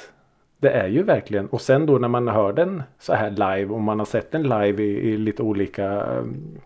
Det 0.58 0.70
är 0.70 0.88
ju 0.88 1.04
verkligen, 1.04 1.48
och 1.48 1.62
sen 1.62 1.86
då 1.86 1.98
när 1.98 2.08
man 2.08 2.28
hör 2.28 2.54
den 2.54 2.84
så 3.00 3.14
här 3.14 3.30
live 3.30 3.66
och 3.74 3.82
man 3.82 4.00
har 4.00 4.06
sett 4.06 4.32
den 4.32 4.44
live 4.44 4.84
i, 4.84 5.10
i 5.10 5.18
lite 5.18 5.44
olika 5.44 6.04
um, 6.04 6.58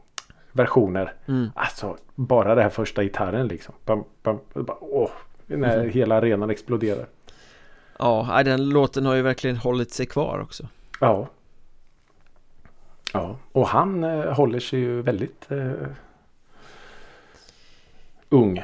versioner. 0.52 1.13
mm. 1.28 1.49
Alltså 1.56 1.97
bara 2.15 2.56
det 2.56 2.62
här 2.62 2.69
första 2.69 3.04
gitarren 3.04 3.47
liksom. 3.47 3.73
Bam, 3.86 4.04
bam, 4.23 4.39
bara, 4.54 4.78
åh, 4.82 5.10
när 5.47 5.78
Mhm. 5.84 5.89
hela 5.89 6.15
arenan 6.15 6.49
exploderar. 6.49 7.06
Ja, 7.99 8.41
den 8.45 8.69
låten 8.69 9.06
har 9.06 9.15
ju 9.15 9.21
verkligen 9.21 9.58
hållit 9.58 9.91
sig 9.91 10.06
kvar 10.06 10.39
också 10.41 10.63
Ja. 10.99 11.28
Ja, 13.13 13.38
och 13.52 13.67
han 13.67 14.04
eh, 14.04 14.34
håller 14.34 14.60
sig 14.60 14.80
ju 14.80 15.02
väldigt 15.02 15.52
eh, 15.52 15.71
ung. 18.30 18.63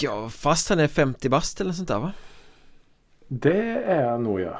Ja, 0.00 0.28
fast 0.28 0.68
han 0.68 0.80
är 0.80 0.88
50 0.88 1.28
bast 1.28 1.60
eller 1.60 1.72
sånt 1.72 1.88
där 1.88 1.98
va? 1.98 2.12
Det 3.28 3.84
är 3.86 4.06
han 4.10 4.22
nog 4.22 4.40
ja. 4.40 4.58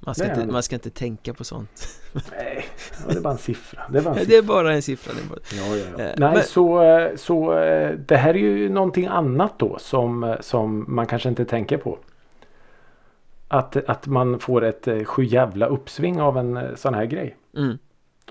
Man 0.00 0.14
ska, 0.14 0.24
Det 0.24 0.34
inte, 0.34 0.52
man 0.52 0.62
ska 0.62 0.76
inte 0.76 0.90
tänka 0.90 1.34
på 1.34 1.44
sånt. 1.44 1.88
Nej, 2.36 2.64
det 3.08 3.16
är 3.16 3.20
bara 3.20 3.32
en 3.32 3.38
siffra. 3.38 3.82
Det 3.92 3.98
är 3.98 4.02
bara 4.02 4.14
en 4.14 4.18
Det 4.20 4.24
siffra. 4.24 4.38
är 4.38 4.42
bara 4.42 4.72
en 4.74 4.82
siffra. 4.82 5.12
Det 5.14 5.28
bara... 5.28 5.38
Ja, 5.52 5.76
ja, 5.76 5.84
ja. 5.98 6.04
Eh, 6.04 6.14
Nej, 6.16 6.34
men- 6.34 6.42
så, 6.44 6.82
eh, 6.82 7.16
så 7.16 7.58
eh, 7.58 7.90
det 7.98 8.16
här 8.16 8.34
är 8.34 8.38
ju 8.38 8.68
någonting 8.68 9.06
annat 9.06 9.58
då 9.58 9.78
som, 9.78 10.36
som 10.40 10.84
man 10.88 11.06
kanske 11.06 11.28
inte 11.28 11.44
tänker 11.44 11.76
på. 11.78 11.98
Att, 13.48 13.76
att 13.76 14.06
man 14.06 14.38
får 14.40 14.64
ett 14.64 14.88
sjujävla 15.08 15.66
uppsving 15.66 16.20
av 16.20 16.38
en 16.38 16.76
sån 16.76 16.94
här 16.94 17.04
grej. 17.04 17.36
Mm. 17.56 17.78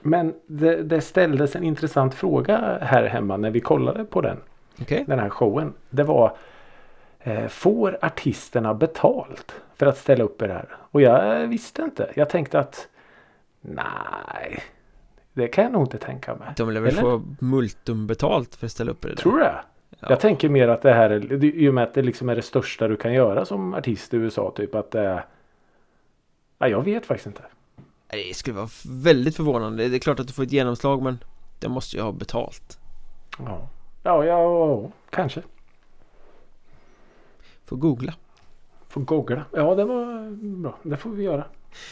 Men 0.02 0.34
det, 0.48 0.84
det 0.84 1.02
ställdes 1.02 1.56
en 1.56 1.64
intressant 1.64 2.16
fråga 2.16 2.78
här 2.82 3.04
hemma 3.04 3.38
när 3.38 3.52
vi 3.52 3.60
kollade 3.60 4.06
på 4.06 4.22
den. 4.22 4.38
Okej. 4.82 5.04
den 5.08 5.20
här 5.20 5.30
showen. 5.30 5.74
Det 5.90 6.04
var 6.04 6.36
eh, 7.20 7.48
Får 7.48 7.98
artisterna 8.02 8.74
betalt 8.74 9.56
för 9.76 9.86
att 9.86 9.98
ställa 9.98 10.24
upp 10.24 10.42
i 10.42 10.48
det 10.48 10.54
här? 10.54 10.68
Och 10.92 11.02
jag 11.02 11.48
visste 11.48 11.82
inte. 11.82 12.12
Jag 12.16 12.30
tänkte 12.30 12.60
att 12.60 12.88
Nej. 13.62 14.60
Det 15.34 15.48
kan 15.48 15.64
jag 15.64 15.74
nog 15.74 15.84
inte 15.84 15.98
tänka 15.98 16.36
mig. 16.36 16.48
De 16.58 16.72
lär 16.72 16.82
väl 16.82 16.92
Eller? 16.92 17.02
få 17.02 17.22
multum 17.40 18.08
betalt 18.08 18.56
för 18.56 18.66
att 18.66 18.72
ställa 18.72 18.92
upp 18.92 19.06
i 19.06 19.08
det 19.08 19.14
där. 19.14 19.22
Tror 19.22 19.38
du 19.38 19.40
det? 19.40 19.56
Ja. 20.00 20.08
Jag 20.10 20.20
tänker 20.20 20.50
mer 20.50 20.68
att 20.68 20.82
det 20.82 20.94
här 20.94 21.10
är, 21.10 21.44
i 21.44 21.70
och 21.70 21.74
med 21.74 21.84
att 21.84 21.94
det 21.94 22.02
liksom 22.02 22.30
är 22.30 22.36
det 22.36 22.42
största 22.42 22.88
du 22.88 22.96
kan 22.96 23.14
göra 23.14 23.46
som 23.46 23.74
artist 23.74 24.14
i 24.14 24.18
USA. 24.18 24.52
Typ 24.56 24.76
att 24.76 24.92
det 24.92 25.00
är 25.00 25.26
Nej, 26.58 26.72
jag 26.72 26.82
vet 26.82 27.06
faktiskt 27.06 27.28
inte. 27.28 27.42
Det 28.12 28.36
skulle 28.36 28.56
vara 28.56 28.70
väldigt 28.86 29.36
förvånande. 29.36 29.88
Det 29.90 29.96
är 29.98 30.00
klart 30.00 30.20
att 30.20 30.28
du 30.28 30.34
får 30.34 30.44
ett 30.44 30.52
genomslag 30.52 31.02
men 31.02 31.24
det 31.60 31.70
måste 31.70 31.96
ju 31.98 32.02
ha 32.04 32.12
betalt. 32.12 32.78
Ja, 33.40 33.70
ja, 34.04 34.26
ja, 34.26 34.44
ja 34.44 34.92
kanske. 35.10 35.42
Får 37.66 37.78
googla. 37.78 38.14
Får 38.90 39.02
googla. 39.02 39.46
Ja, 39.54 39.76
det 39.76 39.86
var 39.86 40.32
bra. 40.62 40.78
Det 40.84 40.98
får 40.98 41.10
vi 41.10 41.24
göra. 41.24 41.46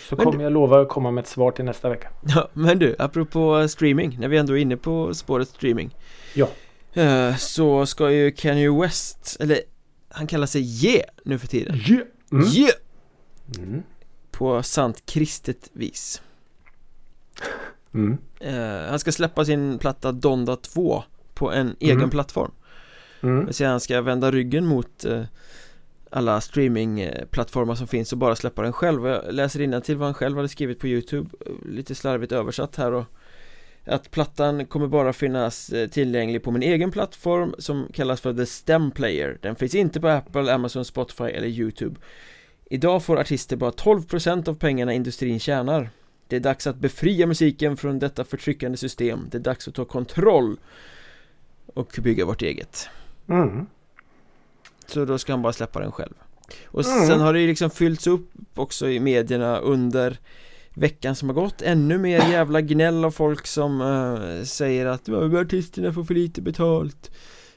Så 0.10 0.16
Men 0.16 0.26
kommer 0.26 0.38
du- 0.38 0.44
jag 0.44 0.54
lova 0.54 0.82
att 0.82 0.90
komma 0.90 1.12
med 1.12 1.22
ett 1.22 1.28
svar 1.28 1.52
till 1.52 1.66
nästa 1.66 1.90
vecka. 1.90 2.10
Ja, 2.36 2.48
men 2.54 2.80
du, 2.80 2.96
apropå 3.00 3.68
streaming, 3.68 4.18
när 4.20 4.28
vi 4.28 4.38
ändå 4.38 4.54
är 4.58 4.62
inne 4.62 4.78
på 4.78 5.14
spåret 5.14 5.48
streaming 5.48 5.96
Ja. 6.36 6.48
eh, 6.94 7.36
Så 7.36 7.86
ska 7.86 8.12
ju 8.12 8.32
Kanye 8.32 8.72
West, 8.82 9.38
eller 9.40 9.60
han 10.10 10.28
kallar 10.28 10.46
sig 10.48 10.62
Ye 10.86 11.04
nu 11.26 11.40
för 11.40 11.48
tiden 11.48 11.76
Yeah. 11.76 12.02
Mm. 12.32 12.46
Ye! 12.48 12.70
Mm. 13.58 13.84
På 14.38 14.64
sant 14.64 15.06
kristet 15.06 15.70
vis 15.74 16.22
Mm. 17.94 18.18
eh, 18.40 18.90
Han 18.90 19.00
ska 19.00 19.12
släppa 19.12 19.46
sin 19.46 19.78
platta 19.80 20.12
Donda 20.12 20.56
2 20.56 21.04
på 21.34 21.52
en 21.52 21.76
egen 21.80 21.98
Mm. 21.98 22.10
plattform 22.10 22.52
Mm. 23.22 23.54
Säga 23.54 23.70
han 23.70 23.80
ska 23.80 24.02
vända 24.02 24.32
ryggen 24.32 24.66
mot 24.66 25.06
eh, 25.06 25.24
alla 26.10 26.42
streamingplattformar 26.42 27.76
som 27.76 27.88
finns 27.88 28.12
och 28.12 28.18
bara 28.18 28.36
släppa 28.36 28.62
den 28.62 28.74
själv 28.74 29.06
jag 29.08 29.34
läser 29.34 29.82
till 29.82 29.98
vad 29.98 30.08
han 30.08 30.14
själv 30.14 30.36
hade 30.38 30.50
skrivit 30.50 30.80
på 30.80 30.88
Youtube 30.88 31.30
eh, 31.46 31.52
Lite 31.72 31.96
slarvigt 31.96 32.32
översatt 32.32 32.76
här 32.76 32.92
och 32.94 33.06
Att 33.86 34.12
plattan 34.12 34.66
kommer 34.66 34.88
bara 34.88 35.14
finnas 35.14 35.70
eh, 35.70 35.90
tillgänglig 35.90 36.44
på 36.44 36.52
min 36.52 36.64
egen 36.64 36.92
plattform 36.92 37.56
som 37.58 37.88
kallas 37.94 38.22
för 38.22 38.34
The 38.34 38.46
Stem 38.46 38.92
Player 38.92 39.38
Den 39.42 39.56
finns 39.56 39.76
inte 39.76 40.00
på 40.00 40.08
Apple, 40.08 40.54
Amazon, 40.54 40.86
Spotify 40.86 41.24
eller 41.24 41.48
Youtube 41.48 41.96
Idag 42.70 43.04
får 43.04 43.20
artister 43.20 43.56
bara 43.56 43.72
12% 43.72 44.50
av 44.50 44.54
pengarna 44.56 44.94
industrin 44.94 45.40
tjänar 45.40 45.90
Det 46.28 46.36
är 46.36 46.40
dags 46.40 46.68
att 46.68 46.76
befria 46.76 47.28
musiken 47.28 47.78
från 47.78 48.00
detta 48.00 48.24
förtryckande 48.24 48.78
system 48.78 49.20
Det 49.32 49.38
är 49.38 49.42
dags 49.42 49.68
att 49.68 49.74
ta 49.74 49.86
kontroll 49.86 50.58
Och 51.74 52.00
bygga 52.04 52.26
vårt 52.26 52.42
eget 52.42 52.90
Mm. 53.30 53.66
så 54.88 55.06
då 55.06 55.18
ska 55.18 55.34
han 55.34 55.42
bara 55.42 55.54
släppa 55.54 55.80
den 55.80 55.92
själv 55.92 56.14
Och 56.66 56.86
Mm. 56.86 57.08
sen 57.08 57.20
har 57.20 57.34
det 57.34 57.40
ju 57.40 57.48
liksom 57.48 57.70
fyllts 57.70 58.08
upp 58.08 58.30
också 58.56 58.90
i 58.90 59.00
medierna 59.00 59.58
under 59.58 60.18
veckan 60.74 61.16
som 61.16 61.30
har 61.30 61.34
gått 61.36 61.62
Ännu 61.62 61.98
mer 61.98 62.32
jävla 62.32 62.62
gnäll 62.62 63.06
av 63.06 63.12
folk 63.12 63.48
som 63.48 63.82
eh, 63.82 64.44
säger 64.44 64.86
att 64.86 65.08
"Ja, 65.08 65.40
artisterna 65.42 65.94
får 65.94 66.04
för 66.04 66.14
lite 66.14 66.42
betalt 66.42 67.12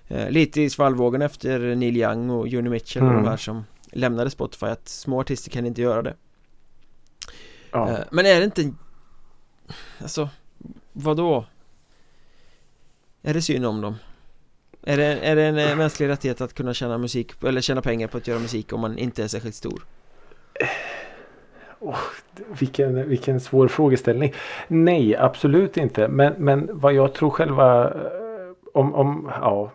eh, 0.08 0.30
Lite 0.30 0.62
i 0.62 0.70
svallvågen 0.70 1.22
efter 1.22 1.74
Neil 1.74 1.96
Young 1.96 2.30
och 2.30 2.48
Joni 2.48 2.70
Mitchell 2.70 3.02
och 3.02 3.08
Mm. 3.10 3.22
de 3.24 3.30
här 3.30 3.36
som 3.36 3.64
lämnade 3.92 4.30
Spotify 4.30 4.66
att 4.66 4.88
små 4.88 5.20
artister 5.20 5.50
kan 5.50 5.66
inte 5.66 5.82
göra 5.82 6.02
det 6.02 6.14
Ja. 7.72 7.90
Eh, 7.90 7.98
Men 8.10 8.26
är 8.26 8.38
det 8.38 8.44
inte 8.44 8.72
Alltså 9.98 10.28
Vadå? 10.92 11.44
Är 13.22 13.34
det 13.34 13.42
synd 13.42 13.66
om 13.66 13.80
dem? 13.80 13.94
Är 14.82 14.96
det, 14.96 15.04
är 15.04 15.36
det 15.36 15.42
en 15.42 15.58
eh, 15.58 15.76
mänsklig 15.76 16.08
rättighet 16.08 16.40
att 16.40 16.54
kunna 16.54 16.74
tjäna 16.74 16.98
musik 16.98 17.44
Eller 17.44 17.60
tjäna 17.60 17.82
pengar 17.82 18.08
på 18.08 18.16
att 18.18 18.28
göra 18.28 18.38
musik 18.38 18.72
om 18.72 18.80
man 18.80 18.98
inte 18.98 19.22
är 19.24 19.28
särskilt 19.28 19.54
stor? 19.54 19.82
Vilken, 22.58 23.08
vilken 23.08 23.40
svår 23.40 23.68
frågeställning. 23.68 24.34
Nej, 24.68 25.16
absolut 25.16 25.76
inte. 25.76 26.08
Men, 26.08 26.32
men 26.38 26.70
vad 26.72 26.92
jag 26.92 27.14
tror 27.14 27.30
själva 27.30 27.84
eh, 27.84 28.00
om, 28.72 28.94
om 28.94 29.30
ja. 29.40 29.72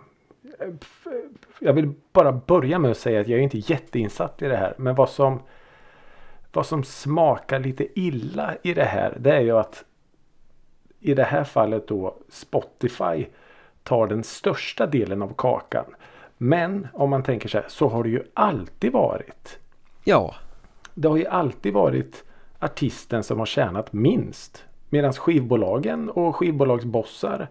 Jag 1.60 1.74
vill 1.74 1.94
bara 2.13 2.32
börja 2.32 2.80
med 2.80 2.91
att 2.91 2.98
säga 2.98 3.22
att 3.22 3.28
jag 3.28 3.39
är 3.39 3.44
inte 3.44 3.58
jätteinsatt 3.58 4.41
i 4.41 4.48
det 4.48 4.58
här. 4.58 4.74
Men 4.78 4.96
vad 4.96 5.10
som 5.10 5.39
vad 6.56 6.65
som 6.65 6.84
smakar 6.84 7.60
lite 7.60 8.00
illa 8.00 8.56
i 8.63 8.74
det 8.74 8.84
här. 8.84 9.18
Det 9.20 9.36
är 9.36 9.41
ju 9.41 9.58
att 9.58 9.84
i 11.00 11.13
det 11.13 11.24
här 11.24 11.44
fallet 11.44 11.88
då 11.88 12.15
Spotify 12.30 13.26
tar 13.84 14.08
den 14.08 14.24
största 14.24 14.86
delen 14.86 15.22
av 15.22 15.34
kakan. 15.38 15.86
Men 16.38 16.88
om 16.94 17.10
man 17.10 17.24
tänker 17.24 17.50
så 17.50 17.58
här 17.58 17.65
så 17.70 17.88
har 17.88 18.04
det 18.04 18.10
ju 18.10 18.24
alltid 18.34 18.91
varit. 18.91 19.60
Ja, 20.04 20.36
Det 20.94 21.08
har 21.08 21.18
ju 21.18 21.28
alltid 21.28 21.74
varit 21.74 22.24
artisten 22.60 23.24
som 23.24 23.39
har 23.39 23.46
tjänat 23.46 23.94
minst. 23.94 24.65
Medan 24.89 25.13
skivbolagen 25.13 26.10
och 26.10 26.36
skivbolagsbossar 26.36 27.48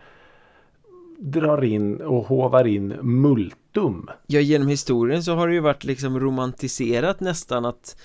drar 1.18 1.64
in 1.64 2.00
och 2.00 2.24
hovar 2.26 2.66
in 2.66 2.88
multum. 3.02 4.08
ja 4.26 4.40
genom 4.40 4.68
historien 4.68 5.22
så 5.22 5.34
har 5.34 5.48
det 5.48 5.54
ju 5.54 5.60
varit 5.60 5.84
liksom 5.84 6.20
romantiserat 6.20 7.20
nästan 7.20 7.64
att 7.64 7.96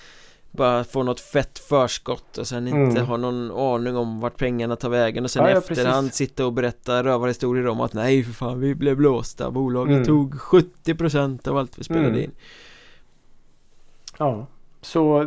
bara 0.52 0.84
få 0.84 1.02
något 1.02 1.20
fett 1.20 1.58
förskott 1.58 2.38
och 2.38 2.46
sen 2.46 2.68
inte 2.68 2.78
Mm. 3.00 3.06
ha 3.06 3.16
någon 3.16 3.50
aning 3.50 3.96
om 3.96 4.20
vart 4.20 4.36
pengarna 4.36 4.76
tar 4.76 4.88
vägen 4.88 5.24
och 5.24 5.30
sen 5.30 5.44
Ja, 5.44 5.50
ja, 5.50 5.56
efterhand 5.58 6.06
precis. 6.08 6.16
sitta 6.28 6.46
och 6.46 6.52
berätta 6.52 7.02
rövarhistorier 7.04 7.66
om 7.68 7.80
att 7.80 7.94
nej 7.94 8.24
för 8.24 8.32
fan 8.32 8.60
vi 8.60 8.74
blev 8.74 8.96
blåsta, 8.96 9.50
bolaget 9.50 9.94
Mm. 9.94 10.04
tog 10.06 10.34
70% 10.34 11.48
av 11.48 11.56
allt 11.56 11.78
vi 11.78 11.84
spelade 11.84 12.08
Mm. 12.08 12.20
in 12.20 12.30
Ja, 14.18 14.46
så 14.80 15.24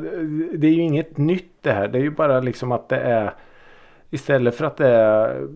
det 0.58 0.68
är 0.68 0.72
ju 0.72 0.82
inget 0.82 1.18
nytt 1.18 1.52
det 1.62 1.72
här. 1.72 1.88
Det 1.88 1.98
är 1.98 2.02
ju 2.02 2.12
bara 2.12 2.40
liksom 2.40 2.72
att 2.72 2.90
det 2.90 2.98
är 3.00 3.34
Istället 4.14 4.56
för 4.56 4.66
att 4.66 4.78
det 4.78 4.88
är 4.88 5.48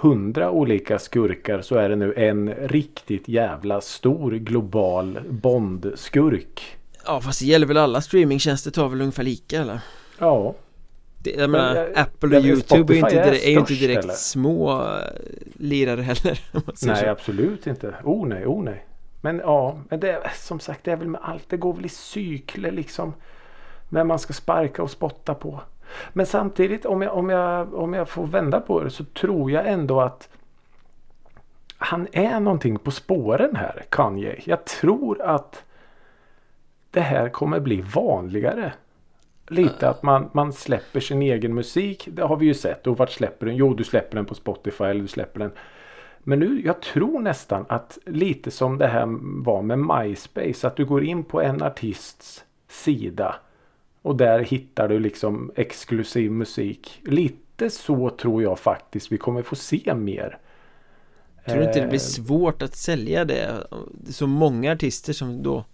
hundra 0.00 0.50
olika 0.50 0.98
skurkar 0.98 1.60
så 1.62 1.74
är 1.74 1.88
det 1.88 1.96
nu 1.96 2.14
en 2.16 2.54
riktigt 2.54 3.28
jävla 3.28 3.80
stor 3.80 4.30
global 4.32 5.18
Bond-skurk. 5.30 6.76
Ja 7.06 7.20
fast 7.20 7.40
det 7.40 7.46
gäller 7.46 7.66
väl 7.66 7.76
alla 7.76 8.00
streamingtjänster 8.00 8.70
tar 8.70 8.88
väl 8.88 9.00
ungefär 9.00 9.22
lika 9.22 9.60
eller? 9.60 9.80
Ja, 10.18 10.54
Det, 11.18 11.30
jag 11.30 11.50
Men, 11.50 11.50
menar, 11.50 11.76
eh, 11.96 12.02
Apple 12.02 12.38
och 12.38 12.44
YouTube 12.44 12.94
är 12.94 12.96
inte, 12.98 13.16
är 13.20 13.32
är 13.32 13.50
ju 13.50 13.58
inte 13.58 13.74
direkt 13.74 14.04
eller? 14.04 14.14
små 14.14 14.80
eh, 14.82 14.86
lirare 15.54 16.02
heller 16.02 16.40
nej 16.86 16.96
så. 16.96 17.06
absolut 17.06 17.66
inte. 17.66 17.94
Oh 18.04 18.26
nej, 18.28 18.46
oh 18.46 18.62
nej. 18.64 18.86
Men 19.20 19.38
ja, 19.38 19.78
men 19.88 20.00
det 20.00 20.10
är 20.12 20.32
som 20.36 20.60
sagt 20.60 20.84
det 20.84 20.92
är 20.92 20.96
väl 20.96 21.08
med 21.08 21.20
allt. 21.24 21.44
Det 21.48 21.56
går 21.56 21.74
väl 21.74 21.86
i 21.86 21.88
cykler 21.88 22.70
liksom. 22.72 23.12
Vem 23.88 24.08
man 24.08 24.18
ska 24.18 24.32
sparka 24.32 24.82
och 24.82 24.90
spotta 24.90 25.34
på. 25.34 25.60
Men 26.12 26.26
samtidigt 26.26 26.86
om 26.86 27.02
jag, 27.02 27.14
om 27.14 27.28
jag, 27.30 27.74
om 27.74 27.94
jag 27.94 28.08
får 28.08 28.26
vända 28.26 28.60
på 28.60 28.80
det 28.84 28.90
så 28.90 29.04
tror 29.04 29.50
jag 29.50 29.68
ändå 29.68 30.00
att 30.00 30.28
han 31.78 32.08
är 32.12 32.40
någonting 32.40 32.78
på 32.78 32.90
spåren 32.90 33.56
här, 33.56 33.84
Kanye. 33.88 34.40
Jag 34.44 34.64
tror 34.64 35.22
att 35.22 35.64
det 36.90 37.00
här 37.00 37.28
kommer 37.28 37.60
bli 37.60 37.80
vanligare. 37.80 38.72
Lite 39.48 39.88
att 39.88 40.02
man, 40.02 40.30
man 40.32 40.52
släpper 40.52 41.00
sin 41.00 41.22
egen 41.22 41.54
musik. 41.54 42.08
Det 42.12 42.22
har 42.22 42.36
vi 42.36 42.46
ju 42.46 42.54
sett. 42.54 42.86
Och 42.86 42.98
vart 42.98 43.10
släpper 43.10 43.46
den? 43.46 43.56
Jo, 43.56 43.74
du 43.74 43.84
släpper 43.84 44.16
den 44.16 44.24
på 44.24 44.34
Spotify 44.34 44.84
eller 44.84 45.00
du 45.00 45.08
släpper 45.08 45.40
den. 45.40 45.52
Men 46.18 46.38
nu, 46.38 46.62
jag 46.64 46.82
tror 46.82 47.20
nästan 47.20 47.66
att 47.68 47.98
lite 48.06 48.50
som 48.50 48.78
det 48.78 48.86
här 48.86 49.06
var 49.44 49.62
med 49.62 49.78
MySpace. 49.78 50.66
Att 50.66 50.76
du 50.76 50.84
går 50.84 51.04
in 51.04 51.24
på 51.24 51.40
en 51.40 51.62
artists 51.62 52.44
sida. 52.68 53.36
Och 54.02 54.16
där 54.16 54.38
hittar 54.40 54.88
du 54.88 54.98
liksom 54.98 55.52
exklusiv 55.56 56.30
musik. 56.30 57.00
Lite 57.06 57.70
så 57.70 58.10
tror 58.10 58.42
jag 58.42 58.58
faktiskt 58.58 59.12
vi 59.12 59.18
kommer 59.18 59.42
få 59.42 59.56
se 59.56 59.94
mer. 59.94 60.38
Tror 61.48 61.56
du 61.58 61.64
inte 61.64 61.80
det 61.80 61.86
blir 61.86 61.98
Eh, 61.98 62.02
svårt 62.02 62.62
att 62.62 62.76
sälja 62.76 63.24
det? 63.24 63.50
Det 63.92 64.08
är 64.10 64.12
så 64.12 64.26
många 64.26 64.72
artister 64.72 65.12
som 65.12 65.42
då 65.42 65.64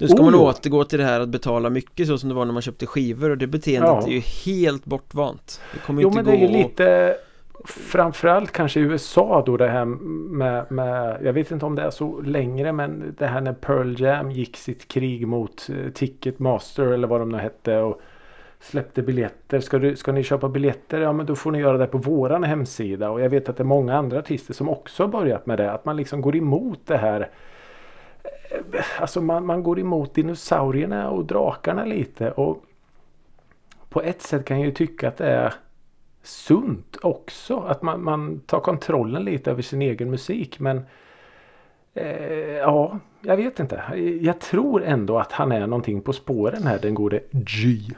Nu 0.00 0.08
ska 0.08 0.16
Oh, 0.18 0.24
man 0.24 0.34
återgå 0.34 0.84
till 0.84 0.98
det 0.98 1.04
här 1.04 1.20
att 1.20 1.28
betala 1.28 1.70
mycket 1.70 2.06
så 2.06 2.18
som 2.18 2.28
det 2.28 2.34
var 2.34 2.44
när 2.44 2.52
man 2.52 2.62
köpte 2.62 2.86
skivor 2.86 3.30
och 3.30 3.38
det 3.38 3.46
beteendet 3.46 3.90
Ja. 3.90 4.06
är 4.06 4.10
ju 4.12 4.20
helt 4.20 4.84
bortvant 4.84 5.60
Det 5.74 5.78
kommer 5.78 6.02
Jo 6.02 6.08
inte 6.08 6.16
men 6.22 6.24
gå 6.24 6.30
det 6.30 6.36
är 6.36 6.40
ju 6.48 6.62
lite 6.62 7.16
Framförallt 7.64 8.52
kanske 8.52 8.80
i 8.80 8.82
USA 8.82 9.42
då 9.46 9.56
det 9.56 9.68
här 9.68 9.84
med, 9.84 10.72
med 10.72 11.18
Jag 11.22 11.32
vet 11.32 11.50
inte 11.50 11.66
om 11.66 11.74
det 11.74 11.82
är 11.82 11.90
så 11.90 12.20
längre 12.20 12.72
men 12.72 13.14
det 13.18 13.26
här 13.26 13.40
när 13.40 13.52
Pearl 13.52 14.00
Jam 14.00 14.30
gick 14.30 14.56
sitt 14.56 14.88
krig 14.88 15.26
mot 15.26 15.68
eh, 15.70 15.92
Ticketmaster 15.92 16.86
eller 16.86 17.08
vad 17.08 17.20
de 17.20 17.28
nu 17.28 17.38
hette 17.38 17.78
och 17.78 18.00
släppte 18.60 19.02
biljetter. 19.02 19.60
Ska, 19.60 19.78
du, 19.78 19.96
ska 19.96 20.12
ni 20.12 20.22
köpa 20.22 20.48
biljetter? 20.48 21.00
Ja 21.00 21.12
men 21.12 21.26
då 21.26 21.34
får 21.34 21.50
ni 21.52 21.58
göra 21.58 21.78
det 21.78 21.86
på 21.86 21.98
våran 21.98 22.44
hemsida. 22.44 23.10
Och 23.10 23.20
jag 23.20 23.28
vet 23.28 23.48
att 23.48 23.56
det 23.56 23.62
är 23.62 23.64
många 23.64 23.96
andra 23.96 24.18
artister 24.18 24.54
som 24.54 24.68
också 24.68 25.02
har 25.02 25.08
börjat 25.08 25.46
med 25.46 25.58
det. 25.58 25.72
Att 25.72 25.84
man 25.84 25.96
liksom 25.96 26.20
går 26.20 26.36
emot 26.36 26.80
det 26.86 26.96
här. 26.96 27.30
Eh, 28.22 28.84
alltså 28.98 29.20
man, 29.20 29.46
man 29.46 29.62
går 29.62 29.78
emot 29.78 30.14
dinosaurierna 30.14 31.10
och 31.10 31.24
drakarna 31.24 31.84
lite. 31.84 32.30
Och 32.30 32.64
på 33.88 34.02
ett 34.02 34.22
sätt 34.22 34.44
kan 34.44 34.58
jag 34.60 34.66
ju 34.66 34.72
tycka 34.72 35.08
att 35.08 35.16
det 35.16 35.26
är 35.26 35.54
sunt 36.22 36.96
också. 37.02 37.58
Att 37.58 37.82
man, 37.82 38.04
man 38.04 38.40
tar 38.40 38.60
kontrollen 38.60 39.24
lite 39.24 39.50
över 39.50 39.62
sin 39.62 39.82
egen 39.82 40.10
musik. 40.10 40.60
Men 40.60 40.80
eh, 41.94 42.06
ja, 42.56 42.98
jag 43.20 43.36
vet 43.36 43.60
inte. 43.60 43.82
Jag 44.20 44.40
tror 44.40 44.84
ändå 44.84 45.18
att 45.18 45.32
han 45.32 45.52
är 45.52 45.66
någonting 45.66 46.02
på 46.02 46.12
spåren 46.12 46.62
här, 46.62 46.78
den 46.78 46.94
gode 46.94 47.20
G. 47.30 47.94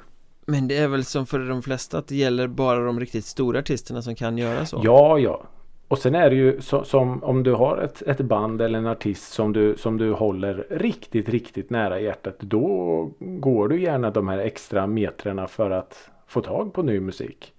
Men 0.47 0.69
det 0.69 0.77
är 0.77 0.89
väl 0.89 1.05
som 1.05 1.27
för 1.27 1.39
de 1.39 1.63
flesta 1.63 1.99
att 1.99 2.09
det 2.09 2.17
gäller 2.17 2.47
bara 2.47 2.85
de 2.85 3.01
riktigt 3.01 3.25
stora 3.25 3.59
artisterna 3.59 4.03
som 4.03 4.15
kan 4.15 4.39
göra 4.39 4.67
så? 4.67 4.81
Ja, 4.85 5.19
ja. 5.19 5.43
Och 5.89 5.99
sen 5.99 6.15
är 6.15 6.31
det 6.31 6.37
ju 6.37 6.61
så, 6.61 6.85
som 6.85 7.25
om 7.25 7.43
du 7.43 7.53
har 7.53 7.79
ett, 7.79 8.03
ett 8.03 8.21
band 8.21 8.63
eller 8.63 8.79
en 8.79 8.87
artist 8.87 9.33
som 9.33 9.53
du, 9.53 9.77
som 9.77 9.97
du 9.97 10.13
håller 10.13 10.67
riktigt, 10.71 11.29
riktigt 11.29 11.71
nära 11.71 12.01
hjärtat. 12.01 12.39
Då 12.39 13.11
går 13.19 13.69
du 13.69 13.83
gärna 13.83 14.11
de 14.11 14.29
här 14.29 14.39
extra 14.39 14.87
metrarna 14.87 15.47
för 15.47 15.71
att 15.71 16.11
få 16.27 16.41
tag 16.41 16.73
på 16.73 16.83
ny 16.83 17.01
musik. 17.01 17.55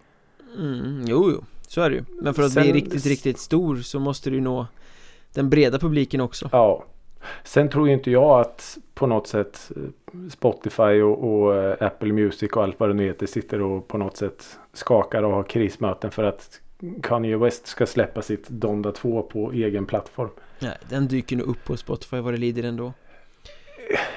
Mm, 0.59 1.05
jo, 1.07 1.31
jo, 1.31 1.43
så 1.67 1.81
är 1.81 1.89
det 1.89 1.95
ju. 1.95 2.03
Men 2.21 2.33
för 2.33 2.43
att 2.43 2.51
sen, 2.51 2.63
bli 2.63 2.73
riktigt, 2.73 3.05
riktigt 3.05 3.39
stor 3.39 3.77
så 3.77 3.99
måste 3.99 4.29
du 4.29 4.41
nå 4.41 4.67
den 5.33 5.49
breda 5.49 5.79
publiken 5.79 6.21
också. 6.21 6.49
Ja. 6.51 6.85
Sen 7.43 7.69
tror 7.69 7.87
ju 7.87 7.93
inte 7.93 8.11
jag 8.11 8.39
att 8.39 8.77
på 8.93 9.07
något 9.07 9.27
sätt 9.27 9.71
eh, 9.75 9.81
Spotify 10.29 11.01
och, 11.01 11.43
och, 11.43 11.55
eh, 11.55 11.87
Apple 11.87 12.13
Music 12.13 12.51
och 12.51 12.63
allt 12.63 12.79
vad 12.79 12.89
det 12.89 12.93
nu 12.93 13.03
heter 13.03 13.25
sitter 13.25 13.61
och 13.61 13.87
på 13.87 13.97
något 13.97 14.17
sätt 14.17 14.59
skakar 14.73 15.23
och 15.23 15.31
har 15.31 15.43
krismöten 15.43 16.11
för 16.11 16.23
att 16.23 16.61
Kanye 17.03 17.37
West 17.37 17.67
ska 17.67 17.85
släppa 17.85 18.21
sitt 18.21 18.49
Donda 18.49 18.91
2 18.91 19.21
på 19.21 19.51
egen 19.51 19.85
plattform. 19.85 20.29
Nej, 20.59 20.77
den 20.89 21.07
dyker 21.07 21.35
nog 21.35 21.47
upp 21.47 21.65
på 21.65 21.77
Spotify 21.77 22.19
vad 22.19 22.33
det 22.33 22.37
lider 22.37 22.63
ändå. 22.63 22.93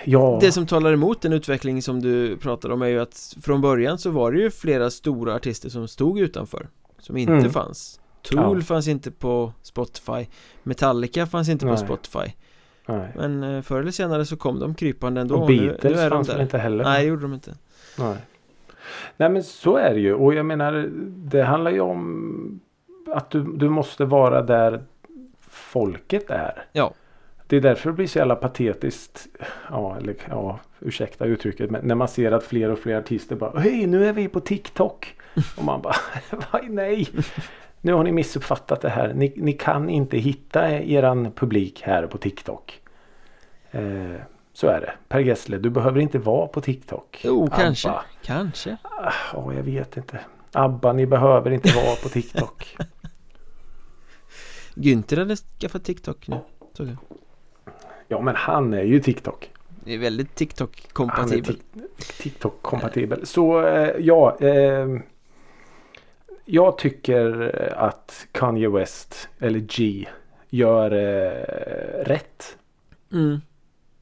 Ja. 0.05 0.39
Det 0.41 0.53
som 0.53 0.67
talar 0.67 0.93
emot 0.93 1.23
den 1.23 1.33
utveckling 1.33 1.83
som 1.83 2.03
du 2.03 2.37
pratar 2.37 2.71
om 2.71 2.83
är 2.83 2.87
ju 2.87 3.01
att 3.01 3.37
från 3.43 3.61
början 3.61 3.99
så 3.99 4.11
var 4.11 4.33
det 4.33 4.39
ju 4.39 4.51
flera 4.51 4.91
stora 4.91 5.35
artister 5.35 5.69
som 5.69 5.89
stod 5.89 6.19
utanför 6.19 6.69
Som 6.99 7.17
inte 7.17 7.33
mm. 7.33 7.51
fanns 7.51 8.01
Tool 8.23 8.59
ja. 8.59 8.65
fanns 8.65 8.89
inte 8.89 9.11
på 9.11 9.53
Spotify 9.63 10.27
Metallica 10.63 11.27
fanns 11.27 11.49
inte 11.49 11.67
Nej. 11.67 11.75
på 11.75 11.81
Spotify 11.81 12.33
Nej. 12.87 13.09
Men 13.17 13.43
eh, 13.43 13.63
förr 13.63 13.81
eller 13.81 13.91
senare 13.91 14.25
så 14.25 14.37
kom 14.37 14.61
de 14.61 14.75
krypande 14.75 15.21
ändå 15.21 15.37
Och 15.37 15.47
Beatles 15.47 15.83
nu, 15.83 15.91
nu 15.91 15.97
är 15.97 16.11
fanns 16.11 16.29
väl 16.29 16.41
inte 16.41 16.59
heller 16.59 16.85
Nej 16.85 17.03
det 17.03 17.09
gjorde 17.09 17.23
de 17.23 17.35
inte 17.35 17.55
Nej 17.99 18.17
Nej 19.17 19.31
men 19.31 19.43
så 19.43 19.77
är 19.77 19.95
det 19.95 20.01
ju 20.01 20.15
och 20.15 20.35
jag 20.35 20.47
menar 20.47 20.91
Det 21.09 21.43
handlar 21.43 21.71
ju 21.71 21.81
om 21.81 22.61
Att 23.15 23.31
du, 23.31 23.43
du 23.57 23.69
måste 23.69 24.05
vara 24.05 24.43
där 24.43 24.83
Folket 25.41 26.31
är 26.31 26.65
Ja 26.73 26.93
det 27.49 27.57
är 27.57 27.61
därför 27.61 27.91
det 27.91 27.97
blir 27.97 28.07
så 28.07 28.19
jävla 28.19 28.37
patetiskt. 28.37 29.27
Ja, 29.71 29.97
eller 29.97 30.17
ja, 30.29 30.61
ursäkta 30.81 31.25
uttrycket. 31.25 31.71
Men 31.71 31.87
när 31.87 31.95
man 31.95 32.09
ser 32.09 32.33
att 32.33 32.45
fler 32.45 32.71
och 32.71 32.79
fler 32.79 32.99
artister 32.99 33.37
bara 33.37 33.61
Hej 33.61 33.87
nu 33.87 34.07
är 34.07 34.13
vi 34.13 34.29
på 34.29 34.41
TikTok. 34.41 35.17
Och 35.57 35.65
man 35.65 35.83
bara 35.83 35.97
Nej. 36.69 37.09
Nu 37.81 37.93
har 37.93 38.05
ni 38.05 38.13
missuppfattat 38.13 38.81
det 38.81 38.89
här. 38.89 39.15
Ni, 39.15 39.33
ni 39.37 39.53
kan 39.53 39.89
inte 39.89 40.19
hitta 40.19 40.71
eran 40.71 41.33
publik 41.33 41.83
här 41.83 42.07
på 42.07 42.19
TikTok. 42.19 42.81
Eh, 43.71 44.21
så 44.53 44.67
är 44.67 44.81
det. 44.81 44.93
Per 45.09 45.21
Gessle, 45.21 45.59
du 45.59 45.71
behöver 45.71 46.01
inte 46.01 46.19
vara 46.19 46.47
på 46.47 46.61
TikTok. 46.61 47.21
Jo, 47.25 47.43
Abba. 47.45 47.57
kanske. 47.57 47.93
Kanske. 48.23 48.77
Ja, 48.83 49.13
oh, 49.35 49.57
jag 49.57 49.63
vet 49.63 49.97
inte. 49.97 50.21
Abba, 50.53 50.93
ni 50.93 51.07
behöver 51.07 51.51
inte 51.51 51.73
vara 51.77 51.97
på 52.03 52.09
TikTok. 52.09 52.77
Günther 54.75 55.17
hade 55.17 55.37
skaffat 55.37 55.85
TikTok 55.85 56.29
nu. 56.29 56.41
Såg 56.73 56.87
jag. 56.87 56.97
Ja 58.09 58.21
men 58.21 58.37
han 58.37 58.75
är 58.75 58.83
ju 58.83 59.01
TikTok. 59.01 59.51
Det 59.85 59.95
är 59.95 59.99
väldigt 59.99 60.35
TikTok-kompatibel. 60.35 61.57
TikTok-kompatibel. 62.19 63.27
Så 63.27 63.67
eh, 63.67 63.95
ja. 63.99 64.37
Eh, 64.41 64.89
jag 66.45 66.79
tycker 66.79 67.55
att 67.77 68.27
Kanye 68.33 68.69
West 68.69 69.29
eller 69.39 69.59
G 69.59 70.07
gör 70.51 70.93
eh, 70.93 72.05
rätt. 72.05 72.57
Mm. 73.13 73.41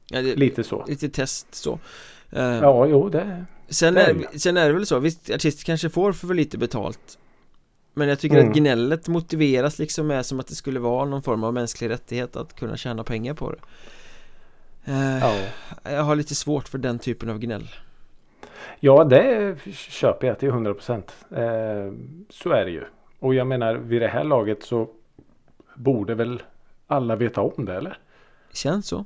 Ja, 0.09 0.21
det, 0.21 0.35
lite 0.35 0.63
så. 0.63 0.85
Lite 0.87 1.09
test 1.09 1.55
så. 1.55 1.79
Uh, 2.33 2.41
ja, 2.41 2.85
jo 2.85 3.09
det. 3.09 3.45
Sen 3.69 3.93
det 3.93 4.01
är, 4.01 4.09
är 4.09 4.37
sen 4.37 4.57
är 4.57 4.67
det 4.67 4.73
väl 4.73 4.85
så. 4.85 4.99
Visst, 4.99 5.29
artister 5.29 5.65
kanske 5.65 5.89
får 5.89 6.11
för 6.11 6.33
lite 6.33 6.57
betalt. 6.57 7.17
Men 7.97 8.09
jag 8.09 8.19
tycker 8.19 8.37
mm. 8.37 8.49
att 8.49 8.57
gnället 8.57 9.07
motiveras 9.07 9.79
liksom 9.79 10.07
med 10.07 10.25
som 10.25 10.39
att 10.39 10.47
det 10.47 10.55
skulle 10.55 10.79
vara 10.79 11.05
någon 11.05 11.21
form 11.21 11.43
av 11.43 11.53
mänsklig 11.53 11.89
rättighet 11.89 12.35
att 12.35 12.55
kunna 12.55 12.77
tjäna 12.77 13.03
pengar 13.03 13.33
på 13.33 13.51
det. 13.51 13.59
Uh, 14.91 15.19
ja. 15.19 15.35
Jag 15.83 16.03
har 16.03 16.15
lite 16.15 16.35
svårt 16.35 16.67
för 16.67 16.77
den 16.77 16.99
typen 16.99 17.29
av 17.29 17.39
gnäll. 17.39 17.69
Ja, 18.79 19.03
det 19.03 19.55
köper 19.73 20.27
jag 20.27 20.39
till 20.39 20.49
100 20.49 20.73
procent. 20.73 21.15
Eh, 21.31 21.93
så 22.29 22.51
är 22.51 22.65
det 22.65 22.71
ju. 22.71 22.83
Och 23.19 23.35
jag 23.35 23.47
menar 23.47 23.75
vid 23.75 24.01
det 24.01 24.07
här 24.07 24.23
laget 24.23 24.63
så 24.63 24.89
borde 25.75 26.15
väl 26.15 26.43
alla 26.87 27.15
veta 27.15 27.41
om 27.41 27.65
det 27.65 27.75
eller? 27.75 27.97
Känns 28.53 28.87
så. 28.87 29.05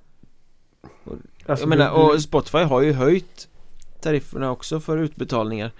Alltså, 1.46 1.64
jag 1.64 1.70
menar, 1.70 1.92
och 1.92 2.22
Spotify 2.22 2.58
har 2.58 2.82
ju 2.82 2.94
höjt 2.94 3.48
tarifferna 4.02 4.52
också 4.52 4.80
för 4.80 4.98
utbetalningar. 4.98 5.72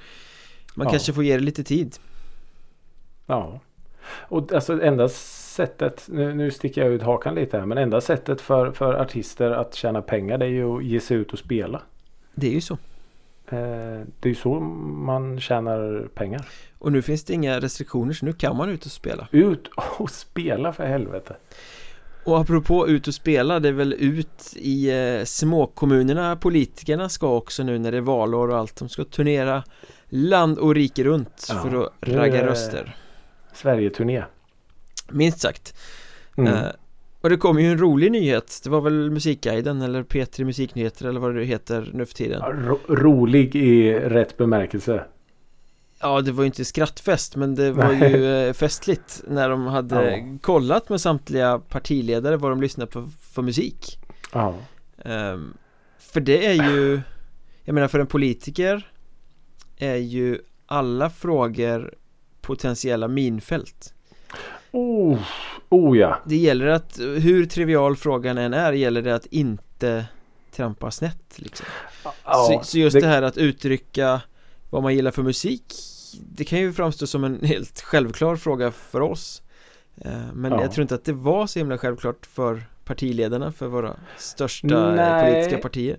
Man 0.76 0.88
ja. 0.88 0.92
kanske 0.92 1.14
får 1.14 1.24
ge 1.24 1.34
det 1.34 1.44
lite 1.44 1.64
tid. 1.64 1.98
Ja. 3.32 3.60
Och 4.08 4.54
alltså 4.54 4.82
enda 4.82 5.10
sättet, 5.10 6.06
nu, 6.10 6.34
nu 6.34 6.52
sticker 6.52 6.82
jag 6.82 6.94
ut 6.94 7.02
hakan 7.02 7.36
lite 7.36 7.58
här, 7.58 7.66
men 7.66 7.78
enda 7.78 8.02
sättet 8.02 8.42
för, 8.42 8.72
för 8.72 8.94
artister 8.94 9.52
att 9.52 9.76
tjäna 9.76 10.02
pengar 10.02 10.38
det 10.38 10.46
är 10.46 10.50
ju 10.50 10.78
att 10.78 10.84
ge 10.84 11.00
sig 11.00 11.18
ut 11.18 11.34
och 11.34 11.40
spela. 11.40 11.82
Det 12.36 12.48
är 12.48 12.52
ju 12.52 12.62
så. 12.62 12.74
Eh, 13.48 14.02
det 14.20 14.24
är 14.24 14.30
ju 14.30 14.36
så 14.36 14.60
man 14.60 15.40
tjänar 15.40 16.08
pengar. 16.14 16.42
Och 16.78 16.92
nu 16.92 17.02
finns 17.02 17.24
det 17.24 17.34
inga 17.34 17.60
restriktioner 17.60 18.14
så 18.14 18.26
nu 18.26 18.34
kan 18.34 18.58
man 18.58 18.70
ut 18.70 18.86
och 18.86 18.92
spela. 18.92 19.28
Ut 19.32 19.70
och 20.00 20.10
spela 20.10 20.74
för 20.74 20.86
helvete. 20.86 21.36
Och 22.24 22.40
apropå 22.40 22.88
ut 22.88 23.08
och 23.08 23.14
spela, 23.14 23.60
det 23.60 23.70
är 23.70 23.74
väl 23.74 23.94
ut 23.94 24.54
i 24.56 24.90
eh, 24.92 25.24
småkommunerna 25.24 26.36
politikerna 26.36 27.10
ska 27.10 27.36
också 27.36 27.64
nu 27.64 27.80
när 27.80 27.92
det 27.92 27.98
är 27.98 28.02
valår 28.02 28.50
och 28.50 28.58
allt. 28.58 28.76
De 28.76 28.90
ska 28.90 29.04
turnera 29.04 29.64
land 30.10 30.58
och 30.58 30.76
rike 30.76 31.04
runt 31.04 31.48
ja, 31.50 31.56
för 31.56 31.84
att 31.84 31.94
ragga 32.02 32.46
röster. 32.46 32.96
Sverige-turné. 33.62 34.24
Minst 35.10 35.40
sagt. 35.40 35.76
Mm. 36.38 36.54
Eh, 36.54 36.70
och 37.22 37.30
det 37.30 37.38
kom 37.38 37.60
ju 37.60 37.72
en 37.72 37.78
rolig 37.78 38.12
nyhet 38.12 38.62
Det 38.64 38.70
var 38.70 38.82
väl 38.82 39.12
Musikguiden 39.12 39.82
eller 39.82 40.04
P3 40.04 40.44
Musiknyheter 40.44 41.06
eller 41.06 41.20
vad 41.20 41.36
det 41.36 41.44
heter 41.44 41.90
nu 41.94 42.06
för 42.06 42.14
tiden 42.14 42.42
ro 42.42 42.80
Rolig 42.88 43.56
i 43.56 43.94
rätt 43.94 44.38
bemärkelse 44.38 45.04
Ja 46.00 46.22
det 46.22 46.32
var 46.32 46.44
ju 46.44 46.46
inte 46.46 46.66
skrattfest 46.66 47.36
men 47.36 47.56
det 47.56 47.72
var 47.72 47.94
Nej. 47.94 48.12
ju 48.12 48.48
eh, 48.48 48.54
festligt 48.54 49.24
När 49.28 49.50
de 49.50 49.66
hade 49.66 50.18
ja. 50.18 50.38
kollat 50.42 50.90
med 50.90 51.02
samtliga 51.02 51.60
partiledare 51.60 52.38
vad 52.38 52.52
de 52.52 52.62
lyssnade 52.62 52.92
på 52.92 53.10
för 53.34 53.42
musik 53.42 54.00
Ja 54.34 54.56
um, 55.06 55.54
För 56.00 56.20
det 56.20 56.46
är 56.46 56.54
ju 56.54 57.02
Jag 57.64 57.74
menar 57.74 57.88
för 57.88 58.00
en 58.00 58.08
politiker 58.08 58.92
Är 59.78 59.96
ju 59.96 60.40
alla 60.66 61.10
frågor 61.10 61.94
potentiella 62.42 63.08
minfält 63.08 63.94
Oh, 64.72 65.20
oh 65.70 65.98
ja 65.98 66.22
Det 66.26 66.36
gäller 66.36 66.66
att, 66.66 67.00
hur 67.00 67.46
trivial 67.46 67.96
frågan 67.96 68.38
än 68.38 68.54
är, 68.54 68.74
gäller 68.74 69.02
det 69.02 69.16
att 69.16 69.26
inte 69.26 70.06
trampa 70.52 70.92
snett 70.92 71.40
liksom. 71.40 71.66
Ja, 72.04 72.12
så, 72.24 72.60
så, 72.64 72.78
just 72.78 72.94
det... 72.94 73.00
det 73.00 73.08
här 73.08 73.22
att 73.22 73.38
uttrycka 73.38 74.22
vad 74.70 74.84
man 74.84 74.96
gillar 74.96 75.12
för 75.12 75.24
musik 75.24 75.74
Det 76.36 76.44
kan 76.44 76.60
ju 76.60 76.74
framstå 76.74 77.08
som 77.08 77.24
en 77.24 77.40
helt 77.44 77.82
självklar 77.82 78.36
fråga 78.36 78.72
för 78.72 79.02
oss 79.02 79.42
eh, 79.96 80.12
Men 80.34 80.52
ja. 80.52 80.62
jag 80.62 80.72
tror 80.72 80.82
inte 80.82 80.96
att 80.96 81.06
det 81.06 81.14
var 81.14 81.48
så 81.48 81.60
himla 81.60 81.78
självklart 81.78 82.26
för 82.26 82.64
partiledarna 82.86 83.52
för 83.52 83.68
våra 83.68 83.96
största 84.18 84.96
Nej. 84.96 85.34
politiska 85.34 85.58
partier 85.58 85.98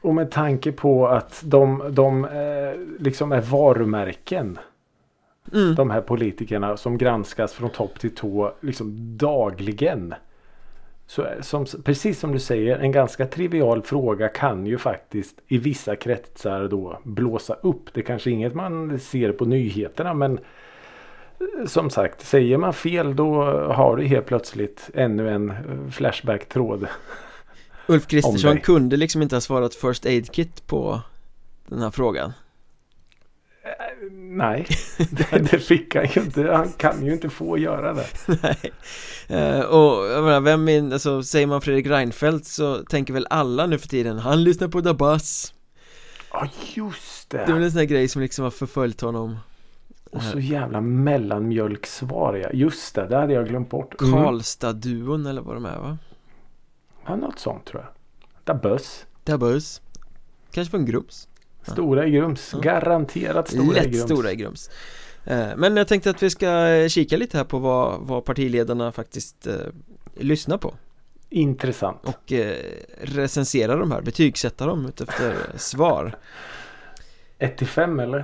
Och 0.00 0.14
med 0.14 0.30
tanke 0.30 0.72
på 0.72 1.08
att 1.08 1.42
de, 1.44 1.82
de 1.90 2.24
eh, 2.24 3.02
liksom 3.04 3.32
är 3.32 3.40
varumärken 3.40 4.58
Mm. 5.52 5.74
De 5.74 5.90
här 5.90 6.00
politikerna 6.00 6.76
som 6.76 6.98
granskas 6.98 7.52
från 7.52 7.70
topp 7.70 7.98
till 7.98 8.14
tå 8.14 8.54
liksom 8.60 9.16
dagligen. 9.16 10.14
Så 11.06 11.26
som, 11.40 11.66
precis 11.84 12.18
som 12.18 12.32
du 12.32 12.38
säger, 12.38 12.78
en 12.78 12.92
ganska 12.92 13.26
trivial 13.26 13.82
fråga 13.82 14.28
kan 14.28 14.66
ju 14.66 14.78
faktiskt 14.78 15.40
i 15.48 15.58
vissa 15.58 15.96
kretsar 15.96 16.68
då 16.68 16.98
blåsa 17.02 17.54
upp. 17.54 17.94
Det 17.94 18.00
är 18.00 18.04
kanske 18.04 18.30
inget 18.30 18.54
man 18.54 18.98
ser 18.98 19.32
på 19.32 19.44
nyheterna 19.44 20.14
men 20.14 20.38
eh, 20.38 21.66
som 21.66 21.90
sagt, 21.90 22.26
säger 22.26 22.58
man 22.58 22.72
fel 22.72 23.16
då 23.16 23.42
har 23.72 23.96
du 23.96 24.04
helt 24.04 24.26
plötsligt 24.26 24.90
ännu 24.94 25.30
en 25.30 25.50
eh, 25.50 25.90
Flashback-tråd. 25.90 26.86
Ulf 27.86 28.06
Kristersson 28.08 28.60
kunde 28.60 28.96
liksom 28.96 29.22
inte 29.22 29.36
ha 29.36 29.40
svarat 29.40 29.74
First 29.74 30.06
Aid 30.06 30.32
Kit 30.32 30.66
på 30.66 31.00
den 31.66 31.82
här 31.82 31.90
frågan. 31.90 32.32
Nej, 34.12 34.66
det, 35.50 35.58
fick 35.58 35.94
han 35.94 36.06
ju 36.06 36.20
inte. 36.20 36.52
Han 36.52 36.72
kan 36.72 37.06
ju 37.06 37.12
inte 37.12 37.30
få 37.30 37.58
göra 37.58 37.94
det. 37.94 38.06
Nej. 38.26 38.72
Eh, 39.28 39.60
och 39.60 40.06
jag 40.06 40.24
menar, 40.24 40.40
vem 40.40 40.64
min, 40.64 40.92
alltså 40.92 41.22
säger 41.22 41.46
man 41.46 41.60
Fredrik 41.60 41.86
Reinfeldt 41.86 42.46
så 42.46 42.76
tänker 42.76 43.12
väl 43.12 43.26
alla 43.30 43.66
nu 43.66 43.78
för 43.78 43.88
tiden 43.88 44.18
Han 44.18 44.44
lyssnar 44.44 44.68
på 44.68 44.94
Buzz 44.94 45.54
Ja, 46.32 46.48
just 46.74 47.30
det. 47.30 47.36
Det 47.36 47.42
är 47.44 47.54
väl 47.54 47.62
en 47.62 47.70
sån 47.70 47.78
här 47.78 47.86
grej 47.86 48.08
som 48.08 48.22
liksom 48.22 48.42
har 48.42 48.50
förföljt 48.50 49.00
honom 49.00 49.36
Och 50.10 50.22
så 50.22 50.38
jävla 50.38 50.80
mellanmjölksvar 50.80 52.34
ja. 52.34 52.50
Just 52.52 52.94
det, 52.94 53.06
det 53.06 53.16
hade 53.16 53.32
jag 53.32 53.48
glömt 53.48 53.70
bort. 53.70 54.00
Mm. 54.00 54.12
Karlstad-duon 54.12 55.26
eller 55.26 55.42
vad 55.42 55.56
de 55.56 55.64
är 55.64 55.78
va? 55.78 55.98
Ja, 57.06 57.16
något 57.16 57.38
sånt 57.38 57.64
tror 57.64 57.82
jag. 57.82 57.90
The 59.24 59.36
Buzz 59.38 59.82
Kanske 60.50 60.70
från 60.70 60.84
Grums 60.84 61.28
Stora 61.72 62.06
i 62.06 62.10
Grums. 62.10 62.50
Ja. 62.52 62.58
Garanterat 62.60 63.48
stora 63.48 63.64
i 63.64 63.74
Lätt 63.74 63.84
Grums. 63.92 64.02
stora 64.04 64.32
i 64.32 64.36
Grums 64.36 64.70
Eh, 65.26 65.48
Men 65.56 65.76
jag 65.76 65.88
tänkte 65.88 66.10
att 66.10 66.22
vi 66.22 66.30
ska 66.30 66.68
eh, 66.68 66.88
kika 66.88 67.16
lite 67.16 67.36
här 67.36 67.44
på 67.44 67.58
vad, 67.58 68.00
vad 68.00 68.24
partiledarna 68.24 68.92
faktiskt 68.92 69.46
eh, 69.46 69.54
lyssnar 70.16 70.58
på 70.58 70.74
Intressant. 71.28 72.00
och 72.04 72.32
eh, 72.32 72.56
recensera 73.02 73.76
de 73.76 73.90
här, 73.90 74.00
betygsätta 74.02 74.66
dem 74.66 74.86
utefter 74.86 75.36
svar 75.56 76.18
1 77.38 77.58
till 77.58 77.66
5 77.66 78.00
eller? 78.00 78.18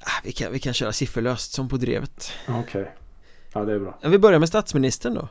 ah, 0.00 0.20
vi, 0.24 0.32
kan, 0.32 0.52
vi 0.52 0.58
kan 0.58 0.72
köra 0.74 0.92
sifferlöst 0.92 1.52
som 1.52 1.68
på 1.68 1.76
drevet 1.76 2.32
Okej. 2.48 2.94
Ja, 3.52 3.64
det 3.64 3.72
är 3.72 3.78
bra. 3.78 3.98
Vi 4.02 4.18
börjar 4.18 4.38
med 4.38 4.48
statsministern 4.48 5.14
då 5.14 5.28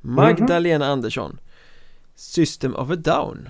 Magdalena 0.00 0.86
Andersson 0.86 1.38
System 2.14 2.74
of 2.76 2.90
a 2.90 2.96
Down 2.96 3.48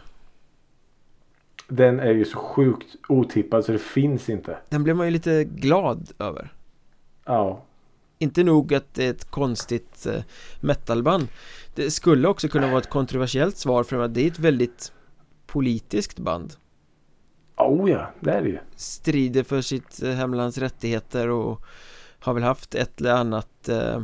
Den 1.68 2.00
är 2.00 2.12
ju 2.12 2.24
så 2.24 2.38
sjukt 2.38 2.96
otippad 3.08 3.64
så 3.64 3.72
det 3.72 3.78
finns 3.78 4.28
inte. 4.28 4.58
Den 4.68 4.84
blev 4.84 4.96
man 4.96 5.06
ju 5.06 5.10
lite 5.10 5.44
glad 5.44 6.10
över 6.18 6.52
Ja. 7.24 7.62
Inte 8.18 8.44
nog 8.44 8.74
att 8.74 8.94
det 8.94 9.06
är 9.06 9.10
ett 9.10 9.30
konstigt 9.30 10.06
eh, 10.06 10.22
metalband 10.60 11.28
Det 11.74 11.90
skulle 11.90 12.28
också 12.28 12.48
kunna 12.48 12.66
vara 12.66 12.78
ett 12.78 12.90
kontroversiellt 12.90 13.56
svar 13.56 13.84
för 13.84 13.98
att 13.98 14.14
det 14.14 14.20
är 14.20 14.26
ett 14.26 14.38
väldigt 14.38 14.92
politiskt 15.46 16.18
band 16.18 16.54
Oh 17.56 17.90
ja, 17.90 18.10
det 18.20 18.30
är 18.30 18.42
det 18.42 18.48
ju. 18.48 18.58
Strider 18.76 19.42
för 19.42 19.60
sitt 19.60 20.02
eh, 20.02 20.10
hemlands 20.10 20.58
rättigheter 20.58 21.28
och 21.28 21.62
har 22.18 22.34
väl 22.34 22.42
haft 22.42 22.74
ett 22.74 23.00
eller 23.00 23.12
annat 23.12 23.68
eh, 23.68 24.02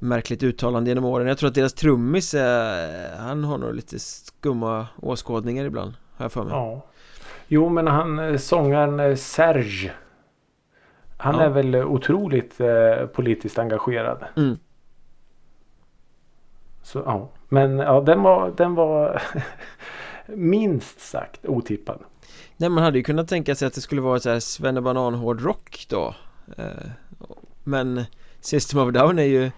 märkligt 0.00 0.42
uttalande 0.42 0.90
genom 0.90 1.04
åren 1.04 1.26
Jag 1.26 1.38
tror 1.38 1.48
att 1.48 1.54
deras 1.54 1.74
trummis, 1.74 2.34
eh, 2.34 3.18
han 3.18 3.44
har 3.44 3.58
nog 3.58 3.74
lite 3.74 3.98
skumma 3.98 4.86
åskådningar 4.96 5.64
ibland 5.64 5.92
Jag 6.18 6.32
för 6.32 6.42
mig 6.44 6.52
Ja. 6.52 6.84
Jo, 7.48 7.68
men 7.68 7.86
han 7.86 8.18
eh, 8.18 8.36
sångaren 8.36 9.00
eh, 9.00 9.14
Serge. 9.14 9.92
Han 11.16 11.34
Ja. 11.34 11.40
är 11.40 11.48
väl 11.48 11.74
eh, 11.74 11.86
otroligt 11.86 12.60
eh, 12.60 13.06
politiskt 13.06 13.58
engagerad. 13.58 14.24
Mm. 14.36 14.58
Så 16.82 16.98
ja. 17.06 17.28
Men 17.48 17.78
ja, 17.78 18.00
den 18.00 18.22
var, 18.22 18.50
den 18.56 18.74
var 18.74 19.22
minst 20.26 21.00
sagt 21.00 21.46
otippad. 21.46 21.98
Nej 22.56 22.68
man 22.70 22.84
hade 22.84 22.98
ju 22.98 23.04
kunnat 23.04 23.28
tänka 23.28 23.54
sig 23.54 23.68
att 23.68 23.74
det 23.74 23.80
skulle 23.80 24.00
vara 24.00 24.20
så 24.20 24.30
här 24.30 24.40
svennebanan 24.40 25.14
hårdrock 25.14 25.86
då 25.88 26.14
eh, 26.56 26.64
Men 27.64 28.04
System 28.40 28.80
of 28.80 28.92
Down 28.92 29.18
är 29.18 29.22
ju 29.24 29.50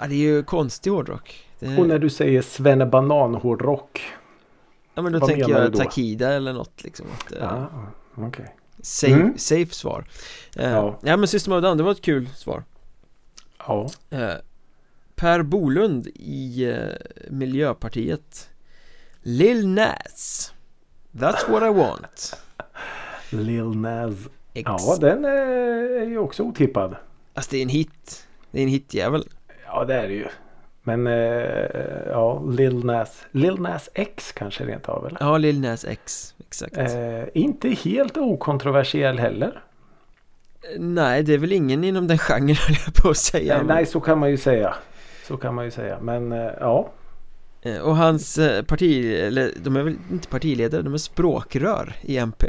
Ja 0.00 0.06
det 0.06 0.14
är 0.14 0.18
ju 0.18 0.42
konstig 0.42 0.90
hårdrock 0.90 1.46
det, 1.58 1.78
Och 1.78 1.88
när 1.88 1.98
du 1.98 2.10
säger 2.10 2.42
Svennebanan 2.42 3.34
hårdrock. 3.34 4.02
Ja 4.94 5.02
men 5.02 5.12
då 5.12 5.18
vad 5.18 5.28
tänker 5.30 5.48
jag 5.50 5.72
då? 5.72 5.78
Takida 5.78 6.32
eller 6.32 6.52
något 6.52 6.82
liksom 6.84 7.06
att, 7.18 7.32
eh, 7.32 7.38
Ja, 7.40 7.68
okej. 8.14 8.56
safe, 8.82 9.12
Mm. 9.14 9.38
safe 9.38 9.74
svar 9.74 10.04
eh, 10.56 10.70
Ja. 10.70 10.98
ja. 11.02 11.16
men 11.16 11.28
System 11.28 11.52
of 11.52 11.62
Down 11.62 11.76
det 11.76 11.82
var 11.82 11.92
ett 11.92 12.02
kul 12.02 12.28
svar 12.28 12.64
Ja. 13.66 13.90
eh, 14.10 14.30
Per 15.14 15.42
Bolund 15.42 16.06
i 16.14 16.64
eh, 16.70 16.88
Miljöpartiet 17.30 18.50
Lil 19.22 19.68
Nas 19.68 20.52
That's 21.12 21.50
what 21.50 21.62
I 21.62 21.78
want 21.78 22.36
Lil 23.30 23.64
Nas. 23.76 24.14
X. 24.54 24.64
Ja, 24.66 24.96
den 25.00 25.24
är 25.24 26.06
ju 26.06 26.18
också 26.18 26.42
otippad. 26.42 26.96
Alltså 27.34 27.50
det 27.50 27.56
är 27.58 27.62
en 27.62 27.68
hit 27.68 28.26
Det 28.50 28.58
är 28.58 28.62
en 28.62 28.68
hitjävel 28.68 29.24
Ja, 29.66 29.84
det 29.84 29.94
är 29.94 30.08
det 30.08 30.14
ju. 30.14 30.28
Men 30.82 31.06
eh, 31.06 31.12
ja, 32.10 32.42
Lil 32.50 32.84
Nas. 32.84 33.24
Lil 33.30 33.60
Nas 33.60 33.88
X 33.94 34.32
kanske 34.32 34.64
rent 34.64 34.88
av 34.88 35.06
eller? 35.06 35.18
Ja, 35.20 35.38
Lil 35.38 35.60
Nas 35.60 35.84
X, 35.84 36.34
exakt 36.48 36.76
Eh, 36.76 37.22
inte 37.34 37.68
helt 37.68 38.16
okontroversiell 38.16 39.18
heller. 39.18 39.62
Nej, 40.78 41.22
det 41.22 41.34
är 41.34 41.38
väl 41.38 41.52
ingen 41.52 41.84
inom 41.84 42.06
den 42.06 42.18
genren 42.18 42.56
höll 42.66 42.76
jag 42.86 42.94
på 42.94 43.10
att 43.10 43.16
säga 43.16 43.56
Eh, 43.56 43.64
nej, 43.64 43.86
så 43.86 44.00
kan 44.00 44.18
man 44.18 44.30
ju 44.30 44.36
säga. 44.36 44.74
Så 45.28 45.36
kan 45.36 45.54
man 45.54 45.64
ju 45.64 45.70
säga. 45.70 45.98
Men 46.00 46.32
eh, 46.32 46.50
ja. 46.60 46.92
Eh, 47.62 47.78
Och 47.78 47.96
hans 47.96 48.38
eh, 48.38 48.62
parti, 48.64 49.14
eller 49.14 49.50
de 49.64 49.76
är 49.76 49.82
väl 49.82 49.96
inte 50.10 50.28
partiledare, 50.28 50.82
de 50.82 50.94
är 50.94 50.98
språkrör 50.98 51.94
i 52.02 52.16
MP 52.16 52.46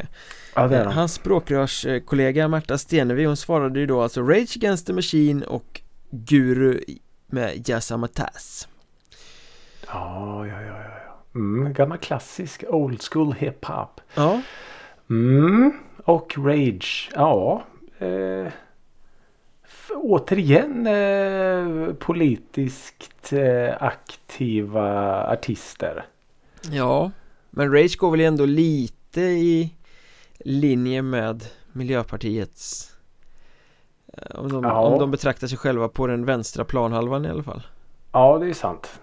Ja, 0.55 0.67
det 0.67 0.77
är 0.77 0.85
de. 0.85 0.93
Hans 0.93 1.13
språkrörskollega 1.13 2.47
Märta 2.47 2.77
Stenevi, 2.77 3.25
hon 3.25 3.37
svarade 3.37 3.79
ju 3.79 3.85
då 3.85 4.01
alltså 4.01 4.21
Rage 4.21 4.57
Against 4.57 4.87
the 4.87 4.93
Machine 4.93 5.43
och 5.43 5.81
Guru 6.11 6.79
med 7.33 7.69
Yasamataz 7.69 8.67
Ja, 9.87 10.45
ja, 10.47 10.61
ja, 10.61 10.77
ja. 10.83 10.89
ja. 11.05 11.15
Mm, 11.35 11.73
gammal 11.73 11.97
klassisk 11.97 12.63
old 12.69 13.01
school 13.01 13.33
hiphop. 13.33 14.01
Ja, 14.15 14.41
Mm, 15.09 15.73
och 16.03 16.33
Rage. 16.37 17.09
Ja. 17.15 17.63
Eh, 17.99 18.47
återigen 19.95 20.87
eh, 20.87 21.93
politiskt 21.93 23.33
eh, 23.33 23.83
aktiva 23.83 25.23
artister. 25.27 26.05
ja 26.71 27.11
Men 27.49 27.71
Rage 27.71 27.97
går 27.97 28.11
väl 28.11 28.19
ändå 28.19 28.45
lite 28.45 29.21
i 29.21 29.73
linje 30.39 31.01
med 31.01 31.45
Miljöpartiets 31.71 32.92
om 34.35 34.51
de, 34.51 34.63
Ja. 34.63 34.79
om 34.81 34.99
de 34.99 35.11
betraktar 35.11 35.47
sig 35.47 35.57
själva 35.57 35.87
på 35.87 36.07
den 36.07 36.25
vänstra 36.25 36.65
planhalvan 36.65 37.25
i 37.25 37.29
alla 37.29 37.43
fall 37.43 37.61
Ja, 38.11 38.37
det 38.39 38.47
är 38.49 38.53
sant. 38.53 38.99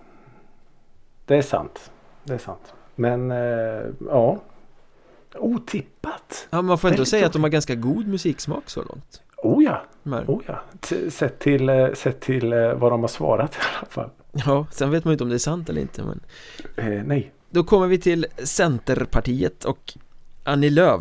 Det 1.26 1.36
är 1.36 1.42
sant. 1.42 1.90
Det 2.24 2.34
är 2.34 2.38
sant. 2.38 2.74
Men 2.94 3.30
eh, 3.30 3.82
ja. 4.08 4.38
Otippat. 5.38 6.48
Ja, 6.50 6.62
man 6.62 6.78
får 6.78 6.88
ändå 6.88 7.04
säga 7.04 7.26
att 7.26 7.32
de 7.32 7.42
har 7.42 7.50
ganska 7.50 7.74
god 7.74 8.06
musiksmak 8.06 8.70
så 8.70 8.82
långt 8.82 9.22
Oh 9.42 9.64
ja. 9.64 9.80
Oh 10.26 10.42
ja. 10.46 10.60
T- 10.80 11.10
sett 11.10 11.38
till, 11.38 11.68
eh, 11.68 11.92
sett 11.92 12.20
till 12.20 12.52
eh, 12.52 12.72
vad 12.74 12.92
de 12.92 13.00
har 13.00 13.08
svarat 13.08 13.54
i 13.54 13.58
alla 13.78 13.86
fall. 13.90 14.10
Ja, 14.32 14.66
sen 14.70 14.90
vet 14.90 15.04
man 15.04 15.10
ju 15.10 15.14
inte 15.14 15.24
om 15.24 15.30
det 15.30 15.36
är 15.36 15.38
sant 15.38 15.68
eller 15.68 15.80
inte 15.80 16.02
men 16.02 16.20
Eh, 16.76 17.02
nej. 17.04 17.32
Då 17.50 17.64
kommer 17.64 17.86
vi 17.86 17.98
till 17.98 18.26
Centerpartiet 18.38 19.64
och 19.64 19.92
Annie 20.44 20.70
Lööf 20.70 21.00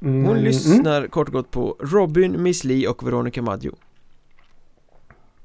Hon 0.00 0.24
mm. 0.26 0.36
lyssnar 0.36 1.06
kort 1.06 1.28
och 1.28 1.32
gott 1.34 1.50
på 1.50 1.76
Robin, 1.80 2.42
Miss 2.42 2.64
Li 2.64 2.86
och 2.86 3.06
Veronica 3.06 3.42
Maggio 3.42 3.76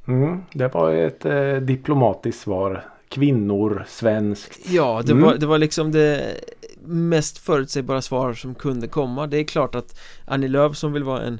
Mm, 0.08 0.42
det 0.54 0.68
var 0.74 0.94
ett 0.94 1.26
eh, 1.26 1.56
diplomatiskt 1.56 2.42
svar. 2.42 2.86
Kvinnor, 3.10 3.86
svenskt. 3.88 4.70
Ja, 4.70 5.02
det, 5.06 5.12
Mm. 5.12 5.24
var, 5.24 5.36
det 5.38 5.46
var 5.46 5.58
liksom 5.58 5.92
det 5.92 6.38
mest 6.86 7.38
förutsägbara 7.38 8.02
svar 8.02 8.34
som 8.34 8.56
kunde 8.56 8.88
komma 8.88 9.28
Det 9.28 9.38
är 9.38 9.44
klart 9.44 9.76
att 9.76 10.00
Annie 10.26 10.48
Lööf 10.48 10.76
som 10.78 10.94
vill 10.94 11.04
vara 11.04 11.22
en 11.22 11.40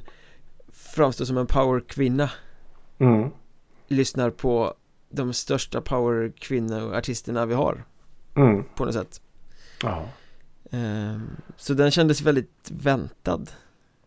framstå 0.72 1.26
som 1.26 1.38
en 1.38 1.46
powerkvinna 1.46 2.30
Mm. 2.98 3.30
lyssnar 3.88 4.30
på 4.30 4.74
de 5.10 5.32
största 5.32 5.80
powerkvinnoartisterna 5.80 7.46
vi 7.46 7.54
har 7.54 7.84
Mm. 8.34 8.64
på 8.74 8.84
något 8.84 8.94
sätt 8.94 9.20
Ja. 9.82 10.02
Ehm, 10.70 11.36
Så 11.56 11.74
den 11.74 11.90
kändes 11.90 12.22
väldigt 12.22 12.70
väntad 12.70 13.50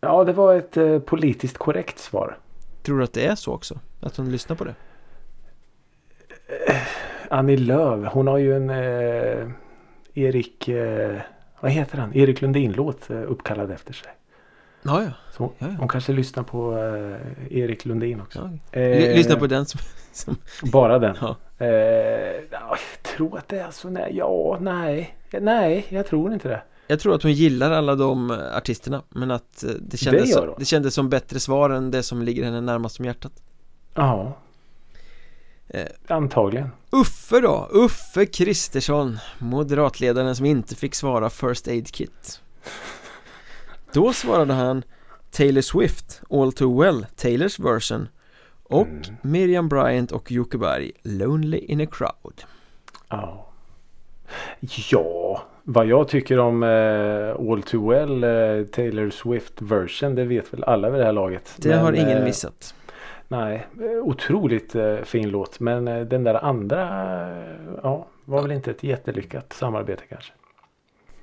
ja, 0.00 0.24
det 0.24 0.32
var 0.32 0.54
ett 0.54 0.76
eh, 0.76 0.98
politiskt 0.98 1.58
korrekt 1.58 1.98
svar. 1.98 2.38
Tror 2.82 2.98
du 2.98 3.04
att 3.04 3.12
det 3.12 3.26
är 3.26 3.34
så 3.34 3.52
också? 3.52 3.78
Att 4.00 4.16
hon 4.16 4.32
lyssnar 4.32 4.56
på 4.56 4.64
det? 4.64 4.74
Annie 7.30 7.56
Lööf, 7.56 8.12
hon 8.12 8.26
har 8.26 8.38
ju 8.38 8.56
en 8.56 8.70
eh, 8.70 9.48
Erik, 10.14 10.68
eh, 10.68 11.20
vad 11.60 11.70
heter 11.70 11.98
han? 11.98 12.14
Erik 12.16 12.40
Lundin-låt 12.40 13.10
eh, 13.10 13.22
uppkallad 13.30 13.70
efter 13.70 13.92
sig. 13.92 14.12
Ja, 14.82 15.02
ja, 15.02 15.10
Så 15.36 15.52
Ja, 15.58 15.66
ja. 15.68 15.74
hon 15.78 15.88
kanske 15.88 16.12
lyssnar 16.12 16.42
på 16.42 16.72
eh, 16.78 17.58
Erik 17.58 17.84
Lundin 17.84 18.20
också. 18.20 18.50
ja. 18.72 18.80
Eh, 18.80 18.98
Ly- 19.00 19.14
Lyssna 19.14 19.36
på 19.36 19.46
den 19.46 19.66
som, 19.66 19.80
som 20.12 20.36
Bara 20.72 20.98
den. 20.98 21.16
Ja. 21.20 21.36
Eh, 21.58 21.68
ja, 22.50 22.68
jag 22.70 23.02
tror 23.16 23.38
att 23.38 23.48
det 23.48 23.58
är 23.60 23.70
så. 23.70 23.90
Nej, 23.90 24.12
ja, 24.16 24.58
nej. 24.60 25.16
Nej, 25.40 25.86
jag 25.88 26.06
tror 26.06 26.32
inte 26.32 26.48
det. 26.48 26.62
Jag 26.86 27.00
tror 27.00 27.14
att 27.14 27.22
hon 27.22 27.32
gillar 27.32 27.70
alla 27.70 27.94
de 27.94 28.30
eh, 28.30 28.56
artisterna 28.56 29.02
Men 29.08 29.30
att 29.30 29.64
eh, 29.64 29.70
det 29.80 29.96
kändes, 29.96 30.36
hon. 30.36 30.54
det 30.58 30.64
kändes 30.64 30.94
som 30.94 31.08
bättre 31.08 31.40
svar 31.40 31.70
än 31.70 31.90
det 31.90 32.02
som 32.02 32.22
ligger 32.22 32.44
henne 32.44 32.60
närmast 32.60 32.98
om 33.00 33.04
hjärtat 33.06 33.32
Ja, 33.94 34.36
eh, 35.68 35.86
antagligen. 36.08 36.70
Uffe 36.90 37.40
då? 37.40 37.68
Uffe 37.72 38.26
Kristersson 38.26 39.18
Moderatledaren 39.38 40.36
som 40.36 40.46
inte 40.46 40.74
fick 40.76 40.94
svara 40.94 41.30
First 41.30 41.68
Aid 41.68 41.90
Kit 41.92 42.40
Då 43.92 44.12
svarade 44.12 44.52
han 44.52 44.82
Taylor 45.30 45.60
Swift, 45.60 46.22
All 46.30 46.52
Too 46.52 46.82
Well, 46.82 47.06
Taylors 47.16 47.58
version 47.58 48.08
och 48.62 48.86
Mm. 48.86 49.02
Miriam 49.22 49.68
Bryant 49.68 50.12
och 50.12 50.32
Jocke 50.32 50.58
Berg, 50.58 50.92
Lonely 51.02 51.58
in 51.58 51.80
a 51.80 51.86
crowd. 51.92 52.42
Ja. 53.08 53.44
Ja, 54.90 55.42
vad 55.62 55.86
jag 55.86 56.08
tycker 56.08 56.38
om 56.38 56.62
eh, 56.62 57.50
All 57.52 57.62
Too 57.62 57.90
Well 57.90 58.24
eh, 58.24 58.66
Taylor 58.66 59.10
Swift 59.10 59.62
version 59.62 60.14
det 60.14 60.24
vet 60.24 60.52
väl 60.54 60.64
alla 60.64 60.90
vid 60.90 61.00
det 61.00 61.04
här 61.04 61.12
laget. 61.12 61.54
Det 61.56 61.68
Men, 61.68 61.78
har 61.78 61.92
ingen 61.92 62.18
eh, 62.18 62.24
missat. 62.24 62.74
Nej, 63.28 63.66
eh, 63.80 63.84
otroligt 64.02 64.74
eh, 64.74 64.96
fin 64.96 65.30
låt. 65.30 65.60
Men 65.60 65.88
eh, 65.88 66.00
den 66.00 66.24
där 66.24 66.44
andra 66.44 66.82
eh, 67.28 67.54
ja, 67.82 68.06
var 68.24 68.42
väl 68.42 68.52
inte 68.52 68.70
ett 68.70 68.82
jättelyckat 68.82 69.52
samarbete 69.52 70.02
kanske. 70.08 70.32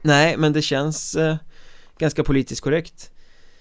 Nej, 0.02 0.38
men 0.38 0.54
det 0.54 0.62
känns 0.62 1.16
eh, 1.16 1.36
ganska 1.98 2.24
politiskt 2.24 2.62
korrekt. 2.62 3.12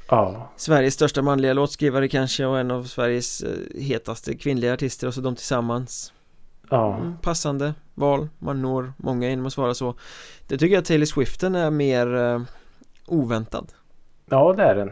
Ja, 0.08 0.48
Sveriges 0.56 0.94
största 0.94 1.22
manliga 1.22 1.52
låtskrivare 1.52 2.08
kanske 2.08 2.46
och 2.46 2.58
en 2.58 2.70
av 2.70 2.84
Sveriges 2.84 3.40
eh, 3.42 3.80
hetaste 3.82 4.34
kvinnliga 4.36 4.72
artister 4.74 5.06
och 5.06 5.14
så 5.14 5.20
de 5.20 5.36
tillsammans. 5.36 6.12
ja. 6.70 6.96
Mm, 6.96 7.18
passande 7.22 7.74
val, 7.94 8.28
man 8.38 8.62
når 8.62 8.92
många 8.96 9.28
genom 9.28 9.46
att 9.46 9.52
svara 9.52 9.74
så. 9.74 9.94
Det 10.48 10.58
tycker 10.58 10.74
jag 10.74 10.84
Taylor 10.84 11.04
Swiften 11.04 11.54
är 11.54 11.70
mer 11.70 12.14
eh, 12.14 12.42
oväntad. 13.06 13.72
ja 14.26 14.52
det 14.52 14.62
är 14.62 14.74
den. 14.74 14.90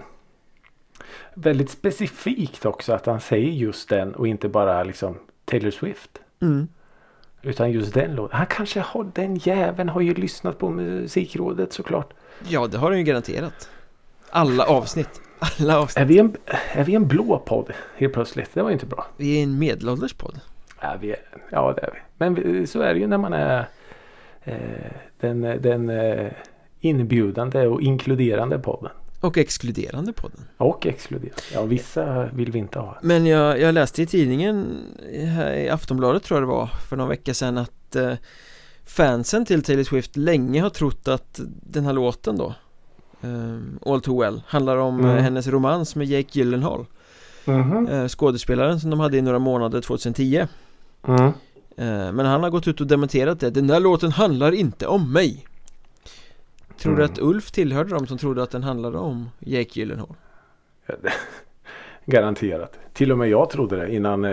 Väldigt 1.34 1.70
specifikt 1.70 2.66
också 2.66 2.92
att 2.92 3.06
han 3.06 3.20
säger 3.20 3.50
just 3.50 3.88
den 3.88 4.14
och 4.14 4.26
inte 4.26 4.48
bara 4.48 4.82
liksom 4.84 5.18
Taylor 5.44 5.70
Swift. 5.70 6.18
Mm. 6.40 6.68
Utan 7.42 7.72
just 7.72 7.94
den 7.94 8.14
låten. 8.14 8.36
Han 8.38 8.46
kanske 8.46 8.80
har, 8.80 9.10
den 9.14 9.36
jäveln 9.36 9.88
har 9.88 10.00
ju 10.00 10.14
lyssnat 10.14 10.58
på 10.58 10.70
musikrådet 10.70 11.72
såklart. 11.72 12.12
Ja, 12.48 12.66
det 12.66 12.78
har 12.78 12.90
den 12.90 12.98
ju 12.98 13.04
garanterat. 13.04 13.68
Alla 14.30 14.64
avsnitt. 14.64 15.20
Alla 15.38 15.78
avsnitt. 15.78 16.02
Är 16.02 16.04
vi 16.04 16.18
en, 16.18 16.36
är 16.72 16.84
vi 16.84 16.94
en 16.94 17.08
blå 17.08 17.38
podd 17.38 17.72
helt 17.96 18.12
plötsligt? 18.12 18.50
Det 18.54 18.62
var 18.62 18.68
ju 18.68 18.72
inte 18.72 18.86
bra. 18.86 19.06
Vi 19.16 19.38
är 19.38 19.42
en 19.42 19.58
medelålders 19.58 20.12
podd. 20.12 20.40
Ja, 20.80 20.96
vi 21.00 21.10
är, 21.10 21.18
ja 21.50 21.72
det 21.76 21.82
är 21.82 21.90
vi. 21.92 21.98
Men 22.18 22.34
vi, 22.34 22.66
så 22.66 22.80
är 22.80 22.94
det 22.94 23.00
ju 23.00 23.06
när 23.06 23.18
man 23.18 23.32
är 23.32 23.68
eh, 24.44 24.56
den, 25.20 25.40
den 25.40 25.90
eh, 25.90 26.32
inbjudande 26.80 27.66
och 27.66 27.82
inkluderande 27.82 28.58
podden. 28.58 28.90
Och 29.20 29.38
exkluderande 29.38 30.12
podden. 30.12 30.40
Och 30.56 30.86
exkluderande. 30.86 31.42
Ja, 31.54 31.62
vissa 31.62 32.26
vill 32.32 32.52
vi 32.52 32.58
inte 32.58 32.78
ha. 32.78 32.98
Men 33.02 33.26
jag, 33.26 33.60
jag 33.60 33.74
läste 33.74 34.02
i 34.02 34.06
tidningen 34.06 34.84
här 35.36 35.52
i 35.52 35.68
Aftonbladet 35.68 36.22
tror 36.22 36.40
jag 36.40 36.48
det 36.48 36.52
var 36.54 36.66
för 36.66 36.96
någon 36.96 37.08
vecka 37.08 37.34
sedan 37.34 37.58
att 37.58 37.96
eh, 37.96 38.12
fansen 38.92 39.44
till 39.44 39.62
Taylor 39.62 39.84
Swift 39.84 40.16
länge 40.16 40.62
har 40.62 40.70
trott 40.70 41.08
att 41.08 41.40
den 41.62 41.84
här 41.84 41.92
låten 41.92 42.36
då 42.36 42.54
eh, 43.22 43.90
All 43.92 44.00
Too 44.00 44.20
Well 44.20 44.42
handlar 44.46 44.76
om 44.76 45.00
Mm. 45.00 45.16
eh, 45.16 45.22
hennes 45.22 45.46
romans 45.46 45.96
med 45.96 46.06
Jake 46.06 46.28
Gyllenhaal 46.38 46.86
eh, 47.88 48.08
skådespelaren 48.08 48.80
som 48.80 48.90
de 48.90 49.00
hade 49.00 49.16
i 49.16 49.22
några 49.22 49.38
månader 49.38 49.80
2010 49.80 50.46
Mm. 51.08 51.24
eh, 51.76 52.12
men 52.12 52.26
han 52.26 52.42
har 52.42 52.50
gått 52.50 52.68
ut 52.68 52.80
och 52.80 52.86
dementerat 52.86 53.40
det 53.40 53.50
den 53.50 53.66
där 53.66 53.80
låten 53.80 54.12
handlar 54.12 54.52
inte 54.52 54.86
om 54.86 55.12
mig 55.12 55.46
Tror 56.78 56.96
du 56.96 57.02
Mm. 57.02 57.12
att 57.12 57.18
Ulf 57.18 57.50
tillhörde 57.50 57.90
dem 57.90 58.06
som 58.06 58.18
trodde 58.18 58.42
att 58.42 58.50
den 58.50 58.62
handlade 58.62 58.98
om 58.98 59.30
Jake 59.38 59.70
Gyllenhaal? 59.80 60.14
Garanterat. 62.06 62.78
Till 62.92 63.12
och 63.12 63.18
med 63.18 63.28
jag 63.28 63.50
trodde 63.50 63.76
det 63.76 63.94
innan 63.94 64.24
eh, 64.24 64.30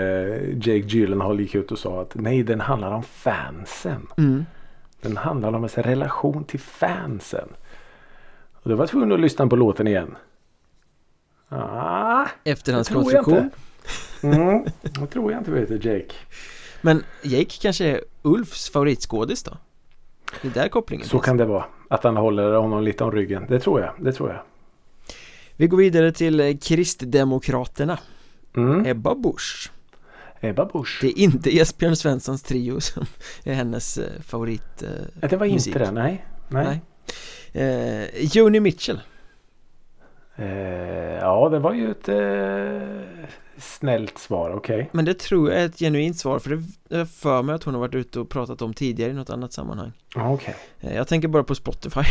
Jake 0.53 0.87
Gyllenhaal 0.87 1.39
gick 1.39 1.55
ut 1.55 1.71
och 1.71 1.79
sa 1.79 2.01
att 2.01 2.15
nej 2.15 2.43
den 2.43 2.59
handlar 2.61 2.91
om 2.91 3.03
fansen. 3.03 4.07
Mm. 4.17 4.45
Den 5.01 5.17
handlar 5.17 5.49
om 5.49 5.55
ens 5.55 5.77
relation 5.77 6.43
till 6.43 6.59
fansen. 6.59 7.47
Och 8.53 8.69
då 8.69 8.75
var 8.75 8.83
jag 8.83 8.89
tvungen 8.89 9.11
att 9.11 9.19
lyssna 9.19 9.47
på 9.47 9.55
låten 9.55 9.87
igen. 9.87 10.15
Ah, 11.49 12.25
Efter 12.43 12.73
hans 12.73 12.87
det 12.87 12.93
tror 12.93 13.13
jag 13.13 13.25
konstruktion 13.25 13.51
inte. 14.23 14.37
Mm, 14.41 14.65
det 14.81 15.07
tror 15.07 15.31
jag 15.31 15.41
inte 15.41 15.51
vet 15.51 15.67
du 15.81 15.89
Jake. 15.89 16.13
Men 16.81 17.03
Jake 17.23 17.51
kanske 17.61 17.85
är 17.85 18.01
Ulfs 18.21 18.69
favoritskådis 18.69 19.43
då? 19.43 19.57
Det 20.41 20.47
är 20.47 20.51
där 20.51 20.67
kopplingen 20.69 21.05
Så 21.07 21.09
finns. 21.11 21.25
kan 21.25 21.37
det 21.37 21.45
vara. 21.45 21.65
Att 21.87 22.03
han 22.03 22.17
håller 22.17 22.53
honom 22.53 22.83
lite 22.83 23.03
om 23.03 23.11
ryggen. 23.11 23.45
Det 23.49 23.59
tror 23.59 23.81
jag. 23.81 23.91
Det 23.97 24.11
tror 24.11 24.29
jag. 24.29 24.39
Vi 25.59 25.67
går 25.67 25.77
vidare 25.77 26.11
till 26.11 26.39
eh, 26.39 26.57
Kristdemokraterna 26.57 27.99
Mm. 28.55 28.85
Ebba 28.85 29.15
Busch 29.15 29.71
Ebba 30.41 30.65
Busch. 30.65 30.97
Det 31.01 31.07
är 31.07 31.19
inte 31.19 31.57
Esbjörn 31.57 31.95
Svenssons 31.95 32.43
trio 32.43 32.79
som 32.81 33.05
är 33.43 33.53
hennes 33.53 33.97
eh, 33.97 34.21
favorit 34.21 34.83
eh, 35.21 35.27
det 35.29 35.37
var 35.37 35.45
inte 35.45 35.55
musik. 35.55 35.73
det. 35.73 35.91
Nej. 35.91 36.25
Nej. 36.49 36.81
Nej. 37.53 38.03
Eh, 38.13 38.25
Joni 38.35 38.59
Mitchell 38.59 38.99
Eh, 40.35 40.47
ja, 41.21 41.49
det 41.49 41.59
var 41.59 41.73
ju 41.73 41.91
ett 41.91 42.09
eh, 42.09 43.27
snällt 43.57 44.17
svar. 44.17 44.51
Okej. 44.51 44.89
Men 44.91 45.05
det 45.05 45.19
tror 45.19 45.51
jag 45.51 45.61
är 45.61 45.65
ett 45.65 45.79
genuint 45.79 46.17
svar 46.17 46.39
för 46.39 46.63
det 46.89 47.05
för 47.05 47.43
mig 47.43 47.55
att 47.55 47.63
hon 47.63 47.73
har 47.73 47.81
varit 47.81 47.95
ute 47.95 48.19
och 48.19 48.29
pratat 48.29 48.61
om 48.61 48.73
tidigare 48.73 49.11
i 49.11 49.13
något 49.13 49.29
annat 49.29 49.53
sammanhang 49.53 49.91
Okej. 50.15 50.55
eh, 50.79 50.95
Jag 50.95 51.07
tänker 51.07 51.27
bara 51.27 51.43
på 51.43 51.55
Spotify 51.55 52.01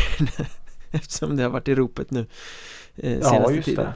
Eftersom 0.91 1.37
det 1.37 1.43
har 1.43 1.51
varit 1.51 1.69
i 1.69 1.75
ropet 1.75 2.11
nu 2.11 2.27
eh, 2.99 3.13
Ja, 3.19 3.23
senaste 3.23 3.55
just 3.55 3.65
tiden 3.67 3.85
det. 3.85 3.93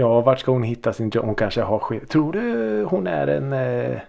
Ja, 0.00 0.20
vart 0.20 0.40
ska 0.40 0.52
hon 0.52 0.62
hitta 0.62 0.92
sin 0.92 1.10
jobb? 1.10 1.24
Hon 1.26 1.34
kanske 1.34 1.62
har 1.62 1.78
skit. 1.78 2.08
Tror 2.10 2.32
du 2.32 2.84
hon 2.84 3.06
är 3.06 3.26
en... 3.26 3.52
Eh, 3.52 4.00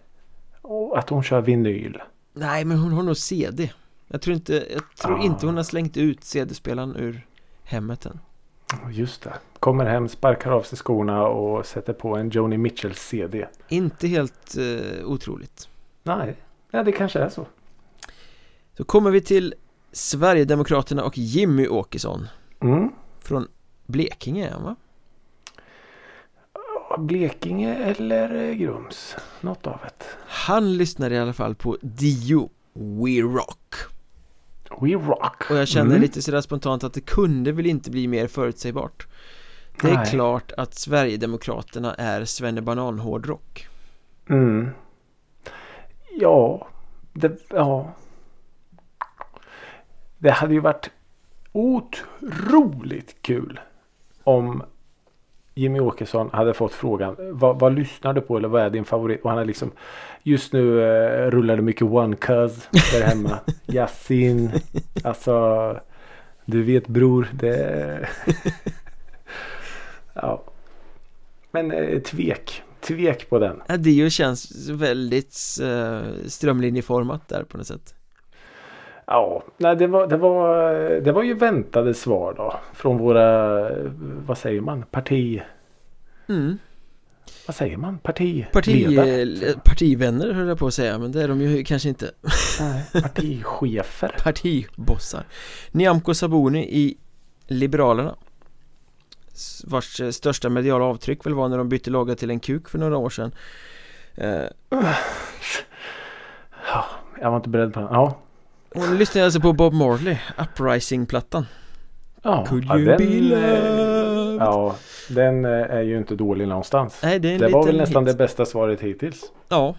att 0.96 1.10
hon 1.10 1.24
kör 1.24 1.42
vinyl? 1.42 2.02
Nej 2.34 2.66
men 2.66 2.78
hon 2.78 2.92
har 2.94 3.04
nog 3.04 3.18
CD 3.18 3.72
Jag 4.08 4.22
tror 4.22 4.36
inte, 4.36 4.54
jag 4.74 4.82
tror 5.02 5.20
Ah. 5.20 5.24
inte 5.24 5.46
hon 5.46 5.56
har 5.58 5.64
slängt 5.64 5.98
ut 5.98 6.24
CD-spelaren 6.24 6.96
ur 6.96 7.26
hemmet 7.64 8.06
än 8.06 8.20
Just 8.92 9.24
det. 9.24 9.34
Kommer 9.60 9.86
hem, 9.86 10.10
sparkar 10.10 10.52
av 10.52 10.62
sig 10.62 10.78
skorna 10.78 11.24
och 11.28 11.66
sätter 11.66 11.94
på 11.94 12.16
en 12.18 12.30
Joni 12.30 12.58
Mitchell 12.58 12.94
CD. 12.96 13.48
Inte 13.68 14.08
helt 14.08 14.56
eh, 14.58 15.06
otroligt 15.06 15.68
Nej, 16.04 16.36
ja, 16.72 16.84
det 16.84 16.92
kanske 16.92 17.20
är 17.20 17.30
så. 17.30 17.46
Så 18.78 18.84
kommer 18.84 19.12
vi 19.12 19.22
till 19.22 19.54
Sverigedemokraterna 19.92 21.04
och 21.04 21.18
Jimmy 21.18 21.68
Åkesson 21.68 22.28
Mm. 22.60 22.90
Från 23.20 23.48
Blekinge 23.94 24.48
är 24.50 24.60
va? 24.60 24.76
Blekinge 26.98 27.76
eller 27.76 28.36
eh, 28.50 28.54
Grums? 28.56 29.16
Något 29.42 29.68
av 29.68 29.80
ett. 29.88 30.04
Han 30.28 30.78
lyssnar 30.78 31.12
i 31.12 31.18
alla 31.20 31.34
fall 31.34 31.56
på 31.56 31.78
Dio 31.82 32.50
We 32.74 33.22
Rock 33.22 33.76
We 34.82 34.94
rock. 34.94 35.50
Och 35.52 35.56
jag 35.58 35.68
känner 35.68 35.90
Mm. 35.90 36.02
lite 36.02 36.22
sådär 36.22 36.42
spontant 36.42 36.84
att 36.84 36.94
det 36.94 37.02
kunde 37.02 37.52
väl 37.52 37.66
inte 37.66 37.92
bli 37.92 38.08
mer 38.08 38.28
förutsägbart 38.28 39.08
Det 39.82 39.90
är 39.90 39.96
Nej. 39.96 40.06
klart 40.06 40.52
att 40.58 40.74
Sverigedemokraterna 40.74 41.94
är 41.96 42.26
Svennebanan 42.26 43.00
hårdrock 43.00 43.68
Mm. 44.30 44.70
Ja, 46.20 46.68
det, 47.14 47.38
ja. 47.50 47.94
Det 50.18 50.32
hade 50.32 50.54
ju 50.54 50.60
varit 50.60 50.90
otroligt 51.52 53.16
kul 53.22 53.60
om 54.24 54.64
Jimmy 55.56 55.80
Åkesson 55.80 56.30
hade 56.34 56.54
fått 56.54 56.74
frågan 56.74 57.16
vad, 57.20 57.60
vad 57.60 57.76
lyssnar 57.76 58.14
du 58.14 58.22
på 58.22 58.38
eller 58.38 58.48
vad 58.48 58.62
är 58.62 58.70
din 58.70 58.86
favorit? 58.86 59.22
Och 59.24 59.30
han 59.30 59.40
är 59.40 59.46
liksom 59.46 59.72
just 60.24 60.54
nu 60.54 60.82
eh, 60.82 61.32
rullar 61.32 61.56
det 61.56 61.62
mycket 61.62 61.82
One 61.82 62.16
Cuz 62.16 62.68
där 62.72 63.02
hemma. 63.02 63.40
Yasin. 63.66 64.52
Alltså 65.04 65.80
du 66.46 66.64
vet 66.64 66.88
bror 66.88 67.30
det 67.34 68.10
Ja. 70.14 70.44
Men 71.52 71.72
eh, 71.72 72.00
tvek. 72.00 72.64
Tvek 72.82 73.30
på 73.30 73.40
den. 73.40 73.62
ja, 73.68 73.78
Dio 73.78 74.10
känns 74.10 74.70
väldigt 74.70 75.38
eh, 75.62 76.02
strömlinjeformat 76.28 77.28
där 77.28 77.44
på 77.44 77.58
något 77.58 77.68
sätt 77.68 77.96
Ja, 79.06 79.44
nej, 79.58 79.76
det, 79.76 79.88
var, 79.88 80.08
det, 80.08 80.18
var, 80.18 80.66
det 81.02 81.12
var 81.12 81.24
ju 81.24 81.34
väntade 81.34 81.94
svar 81.94 82.34
då. 82.38 82.60
Från 82.74 82.98
våra, 82.98 83.70
vad 84.26 84.38
säger 84.38 84.62
man, 84.62 84.84
parti... 84.92 85.42
mm. 86.28 86.58
Vad 87.48 87.56
säger 87.56 87.78
man? 87.78 87.98
Parti... 87.98 88.46
Parti, 88.54 88.88
ledare? 88.90 89.54
partivänner 89.64 90.34
höll 90.34 90.48
jag 90.48 90.60
på 90.60 90.68
att 90.68 90.74
säga 90.74 91.00
men 91.00 91.12
det 91.12 91.24
är 91.24 91.28
de 91.28 91.42
ju 91.42 91.64
kanske 91.64 91.90
inte 91.90 92.12
Nej, 92.60 93.04
partichefer. 93.04 94.16
Partibossar 94.24 95.24
Nyamko 95.72 96.14
Sabuni 96.14 96.60
i 96.60 96.98
Liberalerna 97.48 98.16
Vars 99.64 100.02
eh, 100.02 100.10
största 100.10 100.50
mediala 100.50 100.86
avtryck 100.86 101.26
väl 101.26 101.34
var 101.34 101.50
när 101.50 101.58
de 101.58 101.70
bytte 101.70 101.90
logga 101.90 102.16
till 102.16 102.30
en 102.30 102.40
kuk 102.40 102.70
för 102.70 102.80
några 102.80 102.98
år 102.98 103.10
sedan 103.10 103.32
eh, 104.16 104.44
Ja, 106.68 106.86
jag 107.22 107.30
var 107.30 107.38
inte 107.38 107.50
beredd 107.50 107.74
på 107.74 107.80
den. 107.80 107.90
Ja. 107.92 108.20
Hon 108.74 108.98
lyssnade 108.98 109.26
alltså 109.26 109.40
på 109.40 109.54
Bob 109.54 109.74
Marley, 109.74 110.18
Uprising-plattan 110.38 111.46
Ja, 112.22 112.46
Could 112.50 112.66
ja, 112.66 112.78
you 112.78 112.86
den, 112.86 112.98
be 112.98 113.04
eh, 113.04 113.22
loved? 113.22 114.42
Ja, 114.42 114.76
den 115.10 115.46
eh, 115.46 115.52
är 115.52 115.82
ju 115.82 115.98
inte 115.98 116.16
dålig 116.16 116.48
någonstans. 116.48 117.00
Nej 117.04 117.20
det 117.20 117.30
är 117.30 117.34
en 117.34 117.40
Det 117.42 117.48
var 117.50 117.66
väl 117.66 117.78
nästan 117.78 118.06
hit. 118.08 118.14
det 118.14 118.18
bästa 118.24 118.46
svaret 118.46 118.82
hittills. 118.82 119.24
Ja, 119.50 119.76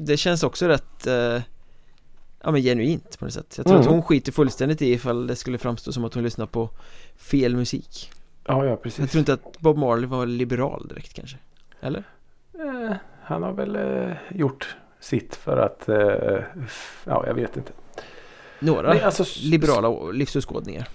det 0.00 0.16
känns 0.16 0.42
också 0.42 0.66
rätt 0.68 1.06
eh, 1.06 1.40
Ja 2.44 2.50
men 2.50 2.62
genuint 2.62 3.18
på 3.18 3.24
något 3.24 3.34
sätt 3.34 3.54
Jag 3.56 3.66
tror 3.66 3.76
Mm. 3.76 3.86
att 3.88 3.92
hon 3.92 4.02
skiter 4.02 4.32
fullständigt 4.32 4.82
i 4.82 4.92
ifall 4.92 5.26
det 5.26 5.36
skulle 5.36 5.58
framstå 5.58 5.92
som 5.92 6.04
att 6.04 6.14
hon 6.14 6.22
lyssnar 6.22 6.46
på 6.46 6.70
fel 7.16 7.56
musik 7.56 8.10
Ja, 8.46 8.64
ja 8.64 8.70
Jag 8.70 8.82
precis. 8.82 9.10
tror 9.10 9.18
inte 9.18 9.32
att 9.32 9.58
Bob 9.58 9.76
Marley 9.78 10.06
var 10.06 10.26
liberal 10.26 10.86
direkt 10.88 11.14
kanske 11.14 11.36
Eller? 11.80 12.04
Eh, 12.54 12.92
han 13.22 13.42
har 13.42 13.52
väl 13.52 13.76
eh, 13.76 14.16
gjort 14.30 14.76
sitt 15.00 15.34
för 15.36 15.56
att... 15.56 15.88
Ja, 17.04 17.26
jag 17.26 17.34
vet 17.34 17.56
inte. 17.56 17.72
Några 18.62 18.88
Nej, 18.88 19.02
alltså, 19.02 19.24
liberala 19.42 20.10
livsåskådningar 20.10 20.88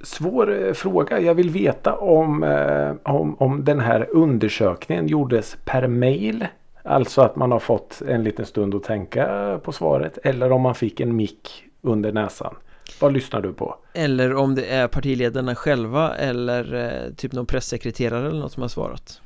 Svår 0.00 0.66
eh, 0.66 0.72
fråga. 0.72 1.20
Jag 1.20 1.34
vill 1.34 1.50
veta 1.50 1.94
om, 1.94 2.42
eh, 2.42 3.12
om, 3.14 3.36
om 3.38 3.64
den 3.64 3.80
här 3.80 4.08
undersökningen 4.10 5.06
gjordes 5.06 5.56
per 5.64 5.86
mail. 5.86 6.46
Alltså 6.84 7.22
att 7.22 7.36
man 7.36 7.52
har 7.52 7.58
fått 7.58 8.02
en 8.08 8.24
liten 8.24 8.46
stund 8.46 8.74
att 8.74 8.82
tänka 8.82 9.60
på 9.62 9.72
svaret. 9.72 10.18
Eller 10.22 10.52
om 10.52 10.62
man 10.62 10.74
fick 10.74 11.00
en 11.00 11.16
mick 11.16 11.64
under 11.82 12.12
näsan. 12.12 12.54
Vad 13.00 13.12
lyssnar 13.12 13.40
du 13.40 13.52
på? 13.52 13.76
Eller 13.92 14.34
om 14.34 14.54
det 14.54 14.66
är 14.66 14.88
partiledarna 14.88 15.54
själva 15.54 16.14
eller 16.14 16.74
eh, 16.74 17.14
typ 17.14 17.32
någon 17.32 17.46
pressekreterare 17.46 18.28
eller 18.28 18.40
något 18.40 18.52
som 18.52 18.60
har 18.60 18.68
svarat 18.68 19.20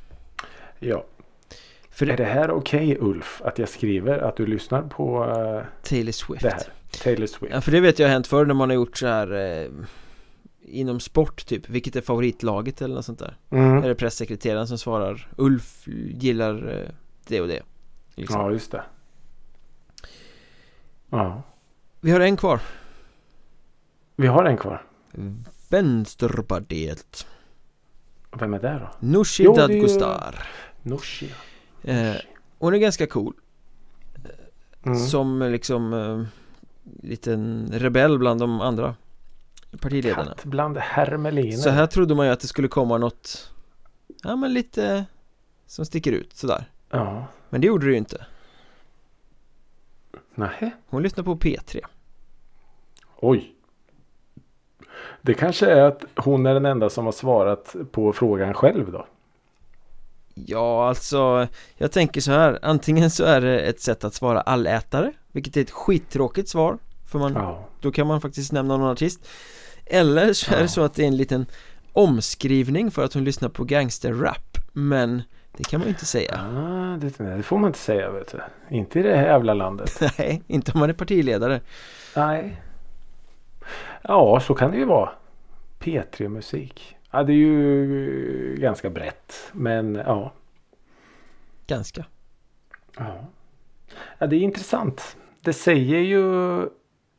Ja. 0.79 1.03
För 1.91 2.09
Är 2.09 2.17
det 2.17 2.23
här 2.23 2.51
okej 2.51 2.97
Ulf? 2.99 3.41
Att 3.45 3.59
jag 3.59 3.69
skriver 3.69 4.19
att 4.19 4.35
du 4.35 4.45
lyssnar 4.45 4.81
på 4.81 5.23
eh, 5.23 5.89
Taylor 5.89 6.11
Swift 6.11 6.43
det 6.43 6.49
här? 6.49 6.63
Taylor 6.91 7.27
Swift. 7.27 7.53
Ja 7.53 7.61
för 7.61 7.71
det 7.71 7.79
vet 7.79 7.99
jag 7.99 8.07
har 8.07 8.11
hänt 8.13 8.27
förr 8.27 8.45
när 8.45 8.53
man 8.53 8.69
har 8.69 8.75
gjort 8.75 8.97
så 8.97 9.07
här 9.07 9.31
eh, 9.33 9.69
Inom 10.69 10.99
sport 10.99 11.45
typ, 11.45 11.69
vilket 11.69 11.95
är 11.95 12.01
favoritlaget 12.01 12.81
eller 12.81 12.95
något 12.95 13.05
sånt 13.05 13.19
där 13.19 13.37
Mm. 13.49 13.83
Är 13.83 13.87
det 13.87 13.95
pressekreteraren 13.95 14.67
som 14.67 14.77
svarar 14.77 15.31
Ulf 15.37 15.83
gillar 16.13 16.79
eh, 16.79 16.89
det 17.27 17.41
och 17.41 17.47
det 17.47 17.63
liksom. 18.15 18.41
Ja, 18.41 18.51
just 18.51 18.71
det. 18.71 18.83
Ja. 21.09 21.43
Vi 22.01 22.11
har 22.11 22.19
en 22.19 22.37
kvar 22.37 22.59
Vi 24.15 24.27
har 24.27 24.45
en 24.45 24.57
kvar. 24.57 24.85
Vänsterpartiet 25.69 27.27
Vem 28.39 28.53
är 28.53 28.59
det 28.59 28.79
då? 28.79 29.07
Nooshi 29.07 29.43
är 29.43 29.47
ju- 29.49 29.55
Dadgostar 29.55 30.47
Nooshi. 30.81 31.31
eh, 31.83 32.15
Hon 32.59 32.73
är 32.73 32.77
ganska 32.77 33.07
cool 33.07 33.33
Mm. 34.85 34.99
Som 34.99 35.41
liksom 35.51 35.93
eh, 35.93 36.23
Liten 37.03 37.69
rebell 37.73 38.19
bland 38.19 38.39
de 38.39 38.61
andra 38.61 38.95
Partiledarna 39.81 40.25
Katt 40.25 40.45
bland 40.45 40.77
hermeliner. 40.77 41.57
Så 41.57 41.69
här 41.69 41.87
trodde 41.87 42.15
man 42.15 42.25
ju 42.25 42.31
att 42.31 42.39
det 42.39 42.47
skulle 42.47 42.67
komma 42.67 42.97
något 42.97 43.53
Ja 44.23 44.35
men 44.35 44.53
lite 44.53 45.05
Som 45.65 45.85
sticker 45.85 46.11
ut 46.11 46.33
sådär 46.33 46.65
Ja. 46.89 47.27
Men 47.49 47.61
det 47.61 47.67
gjorde 47.67 47.85
det 47.85 47.91
ju 47.91 47.97
inte 47.97 48.25
Nej. 50.35 50.75
Hon 50.87 51.03
lyssnar 51.03 51.23
på 51.23 51.35
P3 51.35 51.79
Oj. 53.19 53.53
Det 55.21 55.33
kanske 55.33 55.65
är 55.65 55.81
att 55.81 56.03
hon 56.15 56.45
är 56.45 56.53
den 56.53 56.65
enda 56.65 56.89
som 56.89 57.05
har 57.05 57.11
svarat 57.11 57.75
på 57.91 58.13
frågan 58.13 58.53
själv 58.53 58.91
då. 58.91 59.07
Ja 60.35 60.89
alltså 60.89 61.47
Jag 61.77 61.91
tänker 61.91 62.21
så 62.21 62.31
här 62.31 62.59
Antingen 62.61 63.09
så 63.09 63.23
är 63.23 63.41
det 63.41 63.59
ett 63.59 63.81
sätt 63.81 64.03
att 64.03 64.13
svara 64.13 64.41
allätare 64.41 65.13
Vilket 65.37 65.57
är 65.57 65.61
ett 65.61 65.71
skittråkigt 65.71 66.49
svar 66.49 66.77
För 67.05 67.19
man, 67.19 67.33
Ja. 67.33 67.67
då 67.79 67.91
kan 67.91 68.07
man 68.07 68.21
faktiskt 68.21 68.51
nämna 68.51 68.77
någon 68.77 68.89
artist 68.91 69.27
Eller 69.85 70.33
så 70.33 70.53
är 70.55 70.61
det 70.61 70.67
så 70.67 70.81
att 70.81 70.93
det 70.93 71.03
är 71.03 71.07
en 71.07 71.17
liten 71.17 71.45
Omskrivning 71.93 72.91
för 72.91 73.05
att 73.05 73.13
hon 73.13 73.23
lyssnar 73.23 73.49
på 73.49 73.63
gangsterrap 73.63 74.57
Men 74.73 75.21
det 75.57 75.63
kan 75.63 75.79
man 75.79 75.87
ju 75.87 75.93
inte 75.93 76.05
säga 76.05 76.39
Ah, 76.39 76.97
det, 76.97 77.35
det 77.35 77.43
får 77.43 77.57
man 77.57 77.67
inte 77.69 77.79
säga 77.79 78.11
vet 78.11 78.31
du. 78.31 78.75
Inte 78.75 78.99
i 78.99 79.03
det 79.03 79.17
här 79.17 79.25
jävla 79.27 79.53
landet. 79.53 80.01
Nej, 80.17 80.43
inte 80.47 80.71
om 80.71 80.79
man 80.79 80.89
är 80.89 80.93
partiledare 80.93 81.61
Nej. 82.15 82.61
Ja, 84.01 84.39
så 84.39 84.53
kan 84.55 84.71
det 84.71 84.77
ju 84.77 84.85
vara. 84.85 85.09
P3-musik. 85.79 86.95
Ja, 87.11 87.23
det 87.23 87.33
är 87.33 87.35
ju 87.35 88.57
ganska 88.59 88.89
brett. 88.89 89.33
Men 89.51 89.95
ja. 89.95 90.33
Ganska 91.67 92.05
Ja. 92.97 93.27
ja, 94.17 94.27
det 94.27 94.35
är 94.35 94.39
intressant. 94.39 95.17
Det 95.41 95.53
säger 95.53 95.99
ju 95.99 96.23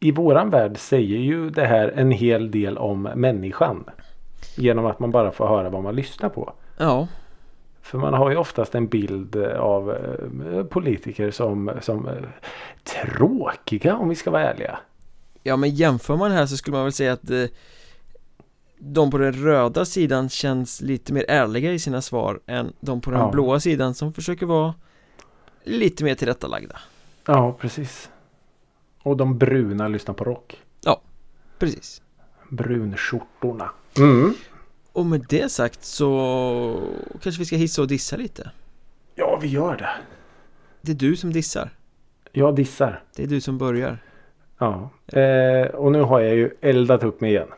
i 0.00 0.12
våran 0.12 0.50
värld 0.50 0.78
säger 0.78 1.18
ju 1.18 1.50
det 1.50 1.66
här 1.66 1.88
en 1.88 2.10
hel 2.10 2.50
del 2.50 2.78
om 2.78 3.02
människan. 3.02 3.84
Genom 4.56 4.86
att 4.86 4.98
man 5.00 5.10
bara 5.10 5.30
får 5.30 5.46
höra 5.48 5.70
vad 5.70 5.82
man 5.82 5.96
lyssnar 5.96 6.28
på. 6.28 6.52
Ja, 6.78 7.08
För 7.82 7.98
man 7.98 8.14
har 8.14 8.30
ju 8.30 8.36
oftast 8.36 8.74
en 8.74 8.86
bild 8.88 9.36
av 9.46 9.90
eh, 9.92 10.64
politiker 10.64 11.30
som, 11.30 11.70
som 11.80 12.08
eh, 12.08 12.14
tråkiga 12.84 13.96
om 13.96 14.08
vi 14.08 14.14
ska 14.14 14.30
vara 14.30 14.50
ärliga. 14.50 14.78
ja 15.42 15.56
men 15.56 15.70
jämför 15.74 16.16
man 16.16 16.30
här 16.30 16.46
så 16.46 16.56
skulle 16.56 16.76
man 16.76 16.84
väl 16.84 16.92
säga 16.92 17.12
att 17.12 17.30
eh, 17.30 17.44
De 18.78 19.10
på 19.10 19.18
den 19.18 19.32
röda 19.32 19.84
sidan 19.84 20.28
känns 20.28 20.80
lite 20.80 21.12
mer 21.12 21.24
ärliga 21.28 21.72
i 21.72 21.78
sina 21.78 22.02
svar 22.02 22.40
än 22.46 22.72
de 22.80 23.00
på 23.00 23.10
den 23.10 23.20
Ja. 23.20 23.30
blåa 23.30 23.60
sidan 23.60 23.94
som 23.94 24.12
försöker 24.12 24.46
vara 24.46 24.74
lite 25.64 26.04
mer 26.04 26.14
tillrättalagda 26.14 26.76
Ja, 27.30 27.56
precis. 27.60 28.10
Och 29.02 29.16
de 29.16 29.38
bruna 29.38 29.88
lyssnar 29.88 30.14
på 30.14 30.24
rock. 30.24 30.58
Precis 31.58 32.02
Brunskjortorna. 32.48 33.70
Mm. 33.98 34.34
Och 34.92 35.06
med 35.06 35.26
det 35.28 35.52
sagt 35.52 35.84
så 35.84 36.82
kanske 37.22 37.38
vi 37.38 37.44
ska 37.44 37.56
hissa 37.56 37.82
och 37.82 37.88
dissa 37.88 38.16
lite 38.16 38.50
Ja, 39.14 39.38
vi 39.42 39.48
gör 39.48 39.76
det. 39.76 39.90
Det 40.80 40.92
är 40.92 40.96
du 40.96 41.16
som 41.16 41.32
dissar 41.32 41.70
Jag 42.32 42.56
dissar. 42.56 43.02
Det 43.16 43.22
är 43.22 43.26
du 43.26 43.40
som 43.40 43.58
börjar 43.58 43.98
Ja. 44.58 44.90
Eh, 45.06 45.66
och 45.66 45.92
nu 45.92 46.00
har 46.02 46.20
jag 46.20 46.34
ju 46.34 46.50
eldat 46.60 47.02
upp 47.02 47.20
mig 47.20 47.30
igen. 47.30 47.48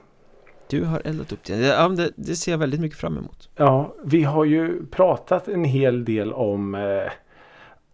Du 0.69 0.85
har 0.85 1.03
eldat 1.05 1.33
upp 1.33 1.45
det 1.45 1.57
Ja, 1.57 1.89
det, 1.89 2.11
det 2.17 2.35
ser 2.37 2.53
jag 2.53 2.59
väldigt 2.59 2.81
mycket 2.81 2.99
fram 2.99 3.19
emot 3.19 3.49
Ja, 3.57 3.95
vi 4.05 4.23
har 4.23 4.45
ju 4.45 4.87
pratat 4.87 5.49
en 5.49 5.65
hel 5.65 6.05
del 6.05 6.33
om 6.33 6.75
eh, 6.75 7.13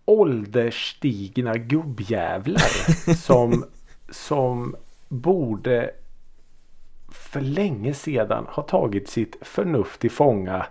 ålderstigna 0.06 1.54
gubbjävlar 1.56 3.12
som, 3.14 3.64
som 4.10 4.76
borde 5.08 5.90
för 7.08 7.40
länge 7.40 7.94
sedan 7.94 8.44
ha 8.48 8.62
tagit 8.62 9.08
sitt 9.08 9.36
förnuft 9.40 10.00
till 10.00 10.10
fånga 10.10 10.66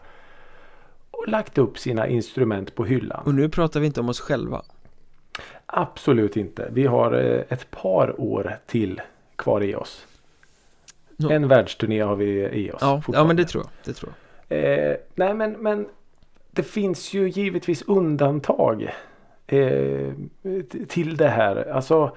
och 1.12 1.28
lagt 1.28 1.58
upp 1.58 1.78
sina 1.80 2.08
instrument 2.08 2.76
på 2.76 2.86
hyllan. 2.86 3.24
Och 3.26 3.36
nu 3.36 3.50
pratar 3.50 3.80
vi 3.80 3.86
inte 3.86 4.00
om 4.00 4.10
oss 4.10 4.20
själva 4.20 4.62
Absolut 5.66 6.38
inte. 6.38 6.70
Vi 6.72 6.86
har 6.86 7.12
eh, 7.14 7.42
ett 7.50 7.72
par 7.72 8.22
år 8.22 8.58
till 8.66 9.02
kvar 9.36 9.64
i 9.64 9.76
oss. 9.76 10.06
Nå- 11.18 11.30
En 11.30 11.48
världsturné 11.48 12.02
har 12.02 12.16
vi 12.16 12.26
i 12.50 12.72
oss. 12.72 12.78
Ja, 12.82 13.02
ja 13.14 13.24
men 13.24 13.36
det 13.36 13.46
tror 13.46 13.64
jag, 13.64 13.72
det 13.86 13.94
tror 13.94 14.12
jag 14.12 14.22
Eh, 14.50 14.96
nej 15.16 15.34
men, 15.34 15.52
men 15.52 15.88
det 16.52 16.64
finns 16.64 17.14
ju 17.14 17.30
givetvis 17.30 17.82
undantag 17.82 18.90
eh, 19.48 20.14
till 20.88 21.18
det 21.18 21.28
här. 21.28 21.72
Alltså, 21.72 22.12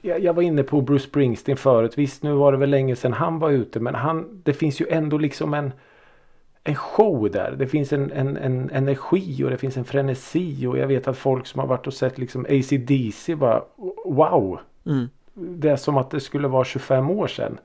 jag, 0.00 0.20
jag 0.20 0.34
var 0.34 0.42
inne 0.42 0.62
på 0.62 0.80
Bruce 0.80 1.04
Springsteen 1.04 1.56
förut. 1.56 1.98
Visst 1.98 2.22
nu 2.22 2.32
var 2.32 2.52
det 2.52 2.58
väl 2.58 2.70
länge 2.70 2.96
sedan 2.96 3.12
han 3.12 3.38
var 3.38 3.50
ute. 3.50 3.80
Men 3.80 3.94
han, 3.94 4.40
det 4.44 4.52
finns 4.52 4.80
ju 4.80 4.86
ändå 4.90 5.18
liksom 5.18 5.54
en, 5.54 5.72
en 6.64 6.74
show 6.74 7.30
där. 7.30 7.54
Det 7.58 7.66
finns 7.66 7.92
en, 7.92 8.12
en, 8.12 8.36
en 8.36 8.70
energi 8.70 9.44
och 9.44 9.50
det 9.50 9.58
finns 9.58 9.76
en 9.76 9.84
frenesi. 9.84 10.66
Och 10.66 10.78
jag 10.78 10.86
vet 10.86 11.08
att 11.08 11.16
folk 11.16 11.46
som 11.46 11.60
har 11.60 11.66
varit 11.66 11.86
och 11.86 11.94
sett 11.94 12.18
liksom 12.18 12.46
AC/DC 12.48 13.34
bara 13.34 13.62
wow. 14.04 14.60
mm. 14.86 15.08
Det 15.34 15.70
är 15.70 15.76
som 15.76 15.96
att 15.96 16.10
det 16.10 16.20
skulle 16.20 16.48
vara 16.48 16.64
25 16.64 17.10
år 17.10 17.26
sedan. 17.26 17.58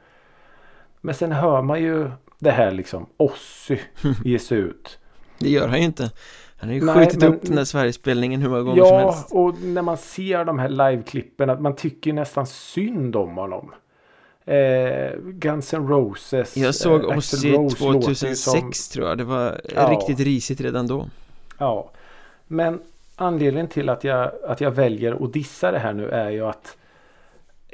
Men 1.02 1.16
sen 1.16 1.32
hör 1.32 1.62
man 1.62 1.82
ju 1.82 2.10
det 2.40 2.52
här 2.52 2.72
liksom 2.72 3.06
Ozzy 3.18 3.78
ge 4.26 4.40
sig 4.40 4.58
ut. 4.58 5.00
Det 5.40 5.50
gör 5.50 5.68
han 5.68 5.80
ju 5.80 5.86
inte 5.86 6.12
Han 6.60 6.70
har 6.70 6.76
ju 6.76 6.86
Nej, 6.86 6.96
skjutit 7.06 7.20
men- 7.22 7.34
upp 7.34 7.42
den 7.42 7.56
där 7.56 7.64
Sverigespelningen 7.66 8.42
hur 8.42 8.50
många 8.50 8.62
gånger 8.62 8.84
som 8.86 8.96
Ja, 8.98 9.12
helst 9.12 9.32
och 9.32 9.62
när 9.62 9.82
man 9.82 9.98
ser 9.98 10.46
de 10.46 10.60
här 10.60 10.70
liveklippen 10.70 11.50
att 11.50 11.62
man 11.62 11.76
tycker 11.76 12.14
nästan 12.14 12.48
synd 12.48 13.16
om 13.16 13.38
honom. 13.38 13.72
Eh, 14.46 15.18
Guns 15.24 15.74
N' 15.74 15.88
Roses. 15.88 16.58
Jag 16.58 16.76
såg 16.76 17.04
eh, 17.12 17.16
ju 17.44 17.70
2006 17.70 18.40
som- 18.44 18.72
tror 18.94 19.08
jag 19.08 19.18
Det 19.18 19.24
var 19.24 19.62
Ja. 19.76 19.90
riktigt 19.92 20.20
risigt 20.20 20.62
redan 20.62 20.88
då 20.88 21.08
Ja. 21.58 21.92
Men 22.48 22.80
anledningen 23.16 23.68
till 23.68 23.90
att 23.90 24.04
jag, 24.04 24.32
att 24.48 24.62
jag 24.62 24.72
väljer 24.72 25.24
att 25.26 25.34
dissa 25.34 25.72
det 25.72 25.80
här 25.80 25.94
nu 25.94 26.10
är 26.10 26.30
ju 26.30 26.46
att 26.46 26.78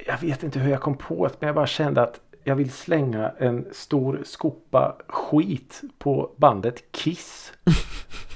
jag 0.05 0.17
vet 0.21 0.43
inte 0.43 0.59
hur 0.59 0.71
jag 0.71 0.81
kom 0.81 0.97
på 0.97 1.27
det 1.27 1.33
men 1.39 1.47
jag 1.47 1.55
bara 1.55 1.67
kände 1.67 2.01
att 2.01 2.19
jag 2.43 2.55
vill 2.55 2.71
slänga 2.71 3.31
en 3.37 3.65
stor 3.71 4.21
skopa 4.25 4.95
skit 5.07 5.81
på 5.99 6.29
bandet 6.37 6.83
Kiss. 6.91 7.53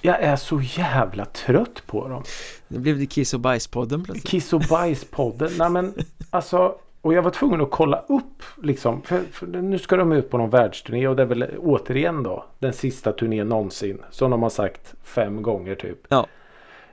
Jag 0.00 0.20
är 0.20 0.36
så 0.36 0.60
jävla 0.60 1.24
trött 1.24 1.82
på 1.86 2.08
dem. 2.08 2.22
Nu 2.68 2.78
blev 2.78 2.98
det 2.98 3.06
Kiss 3.06 3.34
och 3.34 3.40
Bajspodden 3.40 4.04
plötsligt 4.04 4.28
Kiss 4.28 4.52
och 4.52 4.62
bajspodden. 4.70 5.50
Nej 5.58 5.70
men 5.70 5.94
alltså. 6.30 6.74
Och 7.00 7.14
jag 7.14 7.22
var 7.22 7.30
tvungen 7.30 7.60
att 7.60 7.70
kolla 7.70 8.04
upp 8.08 8.42
liksom. 8.62 9.02
För, 9.02 9.20
för 9.32 9.46
nu 9.46 9.78
ska 9.78 9.96
de 9.96 10.12
ut 10.12 10.30
på 10.30 10.38
någon 10.38 10.50
världsturné 10.50 11.08
och 11.08 11.16
det 11.16 11.22
är 11.22 11.26
väl 11.26 11.50
återigen 11.58 12.22
då 12.22 12.44
den 12.58 12.72
sista 12.72 13.12
turnén 13.12 13.48
någonsin. 13.48 14.02
Som 14.10 14.30
de 14.30 14.42
har 14.42 14.50
sagt 14.50 14.94
fem 15.02 15.42
gånger 15.42 15.74
typ. 15.74 16.06
Ja. 16.08 16.26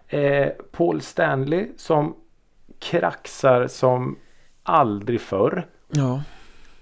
Eh, 0.08 0.50
Paul 0.72 1.02
Stanley 1.02 1.68
som 1.78 2.16
kraxar 2.80 3.68
som 3.68 4.16
aldrig 4.64 5.22
förr. 5.22 5.68
Ja, 5.88 6.24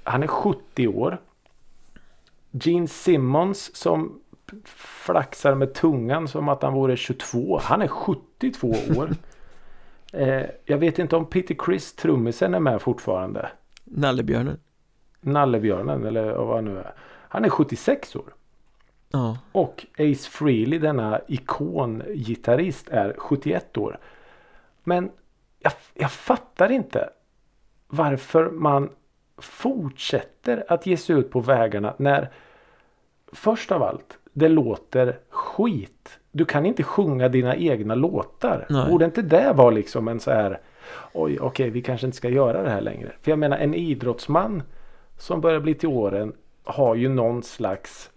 Han 0.04 0.24
är 0.24 0.28
70 0.28 0.88
år. 0.88 1.18
Gene 2.52 2.88
Simmons 2.88 3.76
som 3.76 4.20
flaxar 4.66 5.56
med 5.56 5.74
tungan 5.74 6.28
som 6.28 6.50
att 6.50 6.64
han 6.64 6.74
vore 6.74 6.98
22. 6.98 7.60
Han 7.64 7.82
är 7.82 7.88
72 7.88 8.68
år. 8.98 9.10
eh, 10.14 10.46
jag 10.66 10.78
vet 10.78 11.00
inte 11.00 11.16
om 11.16 11.26
Peter 11.26 11.56
Chris, 11.66 11.96
trummisen, 11.96 12.54
är 12.54 12.60
med 12.60 12.82
fortfarande. 12.82 13.50
Nallebjörnen. 13.84 14.60
Nallebjörnen 15.22 16.06
eller 16.06 16.34
vad 16.34 16.56
han 16.56 16.66
nu 16.66 16.78
är. 16.78 16.94
Han 17.30 17.46
är 17.46 17.50
76 17.50 18.16
år. 18.16 18.34
Ja, 19.12 19.38
Och 19.52 19.86
Ace 19.98 20.30
Frehley, 20.30 20.80
denna 20.80 21.22
ikongitarrist, 21.28 22.90
är 22.90 23.16
71 23.18 23.78
år. 23.78 24.00
Men 24.84 25.12
jag, 25.60 25.74
jag 25.94 26.12
fattar 26.12 26.72
inte 26.72 27.10
varför 27.88 28.50
man 28.50 28.90
fortsätter 29.38 30.66
att 30.68 30.86
ge 30.86 30.98
sig 30.98 31.16
ut 31.16 31.32
på 31.32 31.40
vägarna 31.40 31.94
när 31.98 32.32
först 33.34 33.72
av 33.72 33.84
allt, 33.84 34.19
det 34.34 34.50
låter 34.50 35.20
skit. 35.30 36.20
Du 36.32 36.46
kan 36.46 36.66
inte 36.66 36.84
sjunga 36.84 37.30
dina 37.30 37.56
egna 37.56 37.96
låtar. 37.96 38.66
Nej. 38.70 38.90
Borde 38.90 39.06
inte 39.06 39.22
det 39.22 39.54
vara 39.54 39.70
liksom 39.70 40.08
en 40.08 40.20
så 40.20 40.32
här 40.32 40.60
Oj, 41.14 41.40
okej, 41.40 41.70
vi 41.70 41.82
kanske 41.82 42.08
inte 42.08 42.18
ska 42.18 42.30
göra 42.30 42.64
det 42.64 42.70
här 42.70 42.82
längre. 42.82 43.12
För 43.22 43.32
jag 43.32 43.40
menar 43.40 43.58
en 43.58 43.74
idrottsman 43.74 44.64
som 45.18 45.42
börjar 45.42 45.60
bli 45.60 45.74
till 45.74 45.90
åren 45.90 46.34
har 46.64 46.96
ju 46.96 47.10
någon 47.10 47.44
slags 47.44 48.10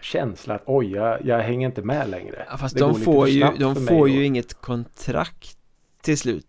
känsla 0.00 0.54
att 0.54 0.62
oj, 0.66 0.92
jag, 0.92 1.24
jag 1.24 1.38
hänger 1.38 1.66
inte 1.66 1.82
med 1.82 2.10
längre. 2.10 2.46
ja 2.50 2.56
fast 2.56 2.74
Det 2.74 2.80
de 2.80 2.94
får 2.94 3.28
ju, 3.28 3.46
de 3.58 3.76
får 3.76 4.08
ju 4.08 4.24
inget 4.24 4.54
kontrakt 4.54 5.58
till 6.00 6.18
slut 6.18 6.46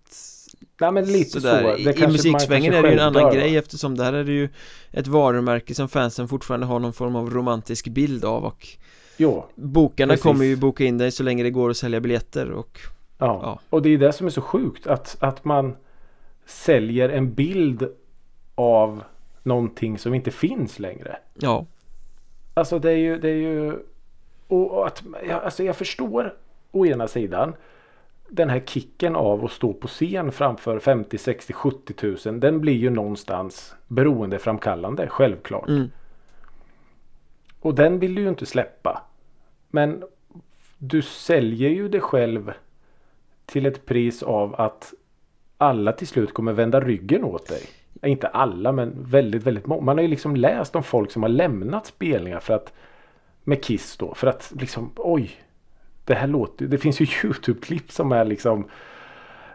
Nej 0.82 0.92
men 0.92 1.06
lite 1.06 1.30
Sådär. 1.42 1.78
så. 1.78 1.84
Det 1.84 2.00
I, 2.00 2.08
musiksvängen 2.08 2.74
är 2.74 2.82
det 2.84 2.88
ju 2.90 2.94
en 2.94 3.16
annan 3.16 3.34
grej 3.34 3.58
eftersom 3.58 3.98
där 3.98 4.14
är 4.14 4.24
det 4.24 4.32
ju 4.32 4.50
ett 4.92 5.08
varumärke 5.08 5.76
som 5.76 5.90
fansen 5.90 6.28
fortfarande 6.28 6.66
har 6.66 6.80
någon 6.80 6.94
form 6.94 7.16
av 7.16 7.30
romantisk 7.30 7.88
bild 7.88 8.26
av 8.26 8.46
och 8.46 8.68
Jo, 9.18 9.46
bokarna 9.56 10.14
Precis. 10.14 10.24
kommer 10.24 10.46
ju 10.46 10.56
boka 10.56 10.84
in 10.86 10.98
dig 10.98 11.12
så 11.12 11.24
länge 11.24 11.44
det 11.44 11.50
går 11.52 11.70
att 11.70 11.78
sälja 11.78 12.00
biljetter 12.00 12.52
och 12.52 12.80
ja. 13.18 13.40
Ja. 13.44 13.60
Och 13.70 13.82
det 13.82 13.90
är 13.90 13.98
det 13.98 14.14
som 14.14 14.28
är 14.28 14.32
så 14.32 14.42
sjukt. 14.42 14.88
Att, 14.88 15.18
att 15.20 15.46
man 15.46 15.76
säljer 16.46 17.10
en 17.10 17.34
bild 17.34 17.88
av 18.56 19.04
någonting 19.44 19.98
som 19.98 20.14
inte 20.14 20.32
finns 20.32 20.80
längre. 20.80 21.18
ja, 21.34 21.66
Alltså 22.54 22.80
det 22.80 22.92
är 22.92 22.96
ju, 22.98 23.18
det 23.20 23.30
är 23.30 23.36
ju 23.36 23.74
och, 24.48 24.88
att, 24.88 25.04
alltså 25.44 25.64
jag 25.64 25.76
förstår 25.76 26.34
å 26.72 26.86
ena 26.86 27.08
sidan 27.08 27.54
den 28.30 28.50
här 28.50 28.60
kicken 28.60 29.16
av 29.16 29.46
att 29.46 29.52
stå 29.52 29.74
på 29.74 29.88
scen 29.88 30.32
framför 30.32 30.80
50, 30.80 31.18
60, 31.18 31.54
70 31.54 31.94
tusen. 31.94 32.40
Den 32.40 32.62
blir 32.62 32.74
ju 32.74 32.90
någonstans 32.90 33.76
beroendeframkallande, 33.88 35.08
självklart. 35.08 35.68
mm, 35.70 35.90
Och 37.60 37.76
den 37.76 38.00
vill 38.00 38.16
du 38.16 38.22
ju 38.22 38.30
inte 38.30 38.46
släppa. 38.46 39.02
Men 39.70 40.04
du 40.78 41.02
säljer 41.02 41.70
ju 41.70 41.90
dig 41.90 42.02
själv 42.02 42.52
till 43.46 43.66
ett 43.66 43.86
pris 43.86 44.24
av 44.24 44.62
att 44.62 44.94
alla 45.58 45.92
till 45.92 46.08
slut 46.08 46.34
kommer 46.34 46.54
vända 46.54 46.80
ryggen 46.80 47.24
åt 47.24 47.48
dig. 47.48 47.62
Inte 48.04 48.28
alla 48.28 48.72
men 48.72 49.04
väldigt, 49.04 49.44
väldigt 49.44 49.66
många. 49.66 49.82
Man 49.82 49.98
har 49.98 50.02
ju 50.02 50.08
liksom 50.08 50.36
läst 50.36 50.76
om 50.76 50.84
folk 50.84 51.12
som 51.12 51.24
har 51.24 51.30
lämnat 51.30 51.86
spelningar 51.86 52.40
för 52.40 52.54
att 52.54 52.74
med 53.44 53.64
Kiss 53.64 53.98
då. 53.98 54.14
För 54.14 54.28
att 54.28 54.54
liksom 54.60 54.92
oj. 54.96 55.32
Det 56.10 56.16
här 56.16 56.28
låter 56.28 56.66
Det 56.68 56.78
finns 56.78 57.00
ju 57.02 57.06
YouTube-klipp 57.24 57.92
som 57.92 58.12
är 58.12 58.26
liksom 58.26 58.68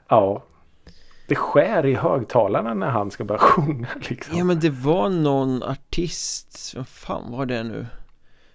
Ja. 0.09 0.45
Det 1.29 1.35
skär 1.35 1.87
i 1.87 1.95
högtalarna 1.95 2.75
när 2.75 2.91
han 2.91 3.11
ska 3.11 3.25
börja 3.25 3.39
sjunga 3.41 3.89
liksom. 4.09 4.39
ja 4.39 4.45
men 4.45 4.61
det 4.61 4.71
var 4.71 5.09
någon 5.09 5.63
artist, 5.63 6.73
vad 6.77 6.89
fan 6.89 7.33
var 7.33 7.47
det 7.47 7.63
nu? 7.63 7.87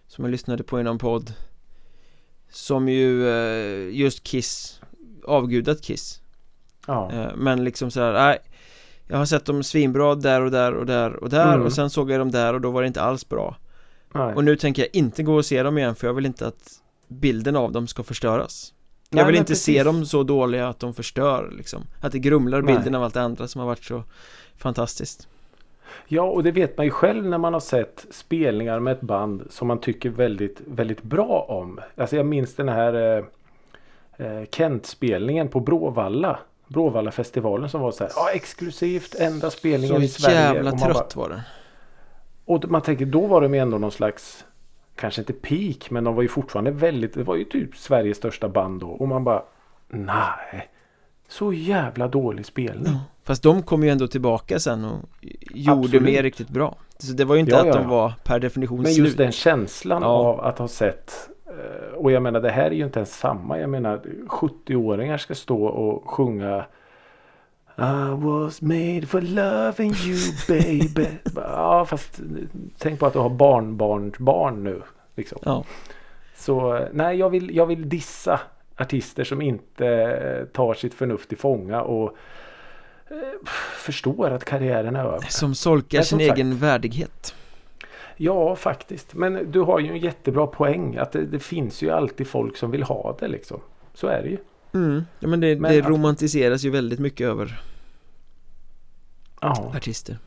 Som 0.07 0.23
jag 0.25 0.31
lyssnade 0.31 0.63
på 0.63 0.79
i 0.79 0.83
någon 0.83 0.97
podd 0.97 1.33
Som 2.51 2.89
ju 2.89 3.29
eh, 3.29 3.95
just 3.95 4.23
Kiss 4.23 4.81
Avgudat 5.25 5.81
Kiss 5.81 6.21
Ja. 6.87 7.11
Eh, 7.11 7.27
Men 7.35 7.63
liksom 7.63 7.91
sådär, 7.91 8.13
nej 8.13 8.37
Jag 9.07 9.17
har 9.17 9.25
sett 9.25 9.45
dem 9.45 9.63
svinbra 9.63 10.15
där 10.15 10.41
och 10.41 10.51
där 10.51 10.73
och 10.73 10.85
där 10.85 11.15
och 11.15 11.29
där 11.29 11.53
Mm. 11.53 11.65
och 11.65 11.73
sen 11.73 11.89
såg 11.89 12.11
jag 12.11 12.19
dem 12.21 12.31
där 12.31 12.53
och 12.53 12.61
då 12.61 12.71
var 12.71 12.81
det 12.81 12.87
inte 12.87 13.01
alls 13.01 13.29
bra 13.29 13.55
Nej. 14.13 14.33
Och 14.35 14.43
nu 14.43 14.55
tänker 14.55 14.81
jag 14.81 14.89
inte 14.93 15.23
gå 15.23 15.35
och 15.35 15.45
se 15.45 15.63
dem 15.63 15.77
igen 15.77 15.95
för 15.95 16.07
jag 16.07 16.13
vill 16.13 16.25
inte 16.25 16.47
att 16.47 16.71
bilden 17.09 17.55
av 17.55 17.71
dem 17.71 17.87
ska 17.87 18.03
förstöras 18.03 18.73
Nej, 19.09 19.21
Jag 19.21 19.27
vill 19.27 19.35
inte 19.35 19.55
se 19.55 19.71
precis. 19.71 19.85
dem 19.85 20.05
så 20.05 20.23
dåliga 20.23 20.67
att 20.67 20.79
de 20.79 20.93
förstör 20.93 21.53
liksom 21.57 21.83
Att 22.01 22.11
det 22.11 22.19
grumlar 22.19 22.61
Nej. 22.61 22.75
bilden 22.75 22.95
av 22.95 23.03
allt 23.03 23.13
det 23.13 23.21
andra 23.21 23.47
som 23.47 23.59
har 23.59 23.65
varit 23.67 23.83
så 23.83 24.03
fantastiskt 24.57 25.27
Ja, 26.07 26.23
och 26.23 26.43
det 26.43 26.51
vet 26.51 26.77
man 26.77 26.85
ju 26.85 26.91
själv 26.91 27.25
när 27.25 27.37
man 27.37 27.53
har 27.53 27.59
sett 27.59 28.05
spelningar 28.11 28.79
med 28.79 28.93
ett 28.93 29.01
band 29.01 29.47
som 29.49 29.67
man 29.67 29.79
tycker 29.81 30.09
väldigt, 30.09 30.61
väldigt 30.67 31.03
bra 31.03 31.45
om. 31.49 31.79
Alltså 31.95 32.15
jag 32.15 32.25
minns 32.25 32.55
den 32.55 32.69
här 32.69 32.93
eh, 33.17 33.23
eh, 34.27 34.43
Kent-spelningen 34.51 35.47
på 35.47 35.59
Bråvalla. 35.59 36.39
Bråvalla-festivalen 36.67 37.69
som 37.69 37.81
var 37.81 37.91
så 37.91 38.03
här, 38.03 38.11
ja 38.15 38.29
exklusivt, 38.31 39.15
enda 39.15 39.49
spelningen 39.49 39.95
Så 39.95 40.01
i 40.01 40.07
Sverige. 40.07 40.37
jävla 40.39 40.71
och 40.71 40.79
man 40.79 40.93
trött 40.93 41.15
var 41.15 41.29
den 41.29 41.37
Bara, 41.37 42.55
och 42.55 42.71
man 42.71 42.81
tänker, 42.81 43.05
då 43.05 43.27
var 43.27 43.41
de 43.41 43.53
ändå 43.53 43.77
någon 43.77 43.91
slags, 43.91 44.45
kanske 44.99 45.21
inte 45.21 45.33
peak, 45.33 45.89
men 45.91 46.03
de 46.03 46.15
var 46.15 46.21
ju 46.21 46.27
fortfarande 46.27 46.71
väldigt, 46.71 47.13
det 47.13 47.23
var 47.23 47.35
ju 47.35 47.43
typ 47.43 47.75
Sveriges 47.75 48.17
största 48.17 48.49
band 48.49 48.79
då. 48.79 48.87
Och 48.87 49.07
man 49.07 49.23
bara, 49.23 49.43
nej. 49.87 50.69
Så 51.27 51.53
jävla 51.53 52.07
dålig 52.07 52.45
spelning. 52.45 52.93
ja. 52.93 52.99
Fast 53.23 53.43
de 53.43 53.63
kom 53.63 53.83
ju 53.83 53.89
ändå 53.89 54.07
tillbaka 54.07 54.59
sen 54.59 54.85
och 54.85 54.99
gjorde 55.53 55.79
Absolut. 55.81 56.01
mer 56.01 56.23
riktigt 56.23 56.49
bra 56.49 56.75
Så 56.97 57.13
det 57.13 57.25
var 57.25 57.35
ju 57.35 57.41
inte 57.41 57.51
Ja, 57.51 57.59
att 57.59 57.67
ja, 57.67 57.73
de 57.73 57.87
var 57.89 58.13
per 58.23 58.39
definition 58.39 58.81
Men 58.81 58.91
slut 58.93 59.05
just 59.05 59.17
den 59.17 59.31
känslan 59.31 60.03
av 60.03 60.39
att 60.39 60.59
ha 60.59 60.67
sett 60.67 61.29
eh, 61.47 61.93
och 61.95 62.11
jag 62.11 62.23
menar 62.23 62.39
det 62.41 62.49
här 62.51 62.65
är 62.65 62.71
ju 62.75 62.83
inte 62.85 62.99
ens 62.99 63.17
samma. 63.17 63.59
Jag 63.59 63.69
menar 63.69 64.01
70-åringar 64.27 65.17
ska 65.17 65.35
stå 65.35 65.65
och 65.65 66.09
sjunga 66.09 66.65
I 67.79 68.25
was 68.25 68.61
made 68.61 69.01
for 69.07 69.21
loving 69.21 69.93
you 69.93 70.17
baby. 70.47 71.07
ja 71.35 71.85
fast 71.85 72.19
tänk 72.77 72.99
på 72.99 73.05
att 73.05 73.13
du 73.13 73.19
har 73.19 73.29
barnbarnsbarn 73.29 74.63
nu. 74.63 74.81
Liksom. 75.15 75.39
Ja, 75.45 75.63
Så 76.35 76.87
nej 76.93 77.17
jag 77.17 77.29
vill, 77.29 77.55
jag 77.55 77.65
vill 77.65 77.89
dissa 77.89 78.39
artister 78.77 79.23
som 79.23 79.41
inte 79.41 79.87
eh, 79.87 80.45
tar 80.45 80.73
sitt 80.73 80.93
förnuft 80.93 81.29
till 81.29 81.37
fånga 81.37 81.81
och 81.81 82.17
eh, 83.09 83.17
förstår 83.77 84.31
att 84.31 84.45
karriären 84.45 84.95
är 84.95 85.05
över. 85.05 85.25
som 85.29 85.55
solkar 85.55 86.01
sin 86.01 86.19
sagt- 86.19 86.37
egen 86.37 86.57
värdighet 86.57 87.35
Ja, 88.21 88.55
faktiskt. 88.55 89.13
Men 89.13 89.51
du 89.51 89.59
har 89.59 89.79
ju 89.79 89.87
en 89.89 89.97
jättebra 89.97 90.47
poäng. 90.47 90.97
Att 90.97 91.11
det, 91.11 91.25
det 91.25 91.39
finns 91.39 91.81
ju 91.81 91.89
alltid 91.91 92.27
folk 92.27 92.57
som 92.57 92.71
vill 92.71 92.83
ha 92.83 93.15
det 93.19 93.27
liksom. 93.27 93.59
Så 93.93 94.07
är 94.07 94.21
det 94.23 94.29
ju. 94.29 94.37
Mm. 94.73 95.03
Ja 95.19 95.27
men 95.27 95.39
det, 95.39 95.59
Men 95.59 95.71
det 95.71 95.79
att- 95.81 95.89
romantiseras 95.89 96.63
ju 96.63 96.69
väldigt 96.69 96.99
mycket 96.99 97.27
över 97.27 97.61
Ja, 99.41 99.71
artister 99.75 100.17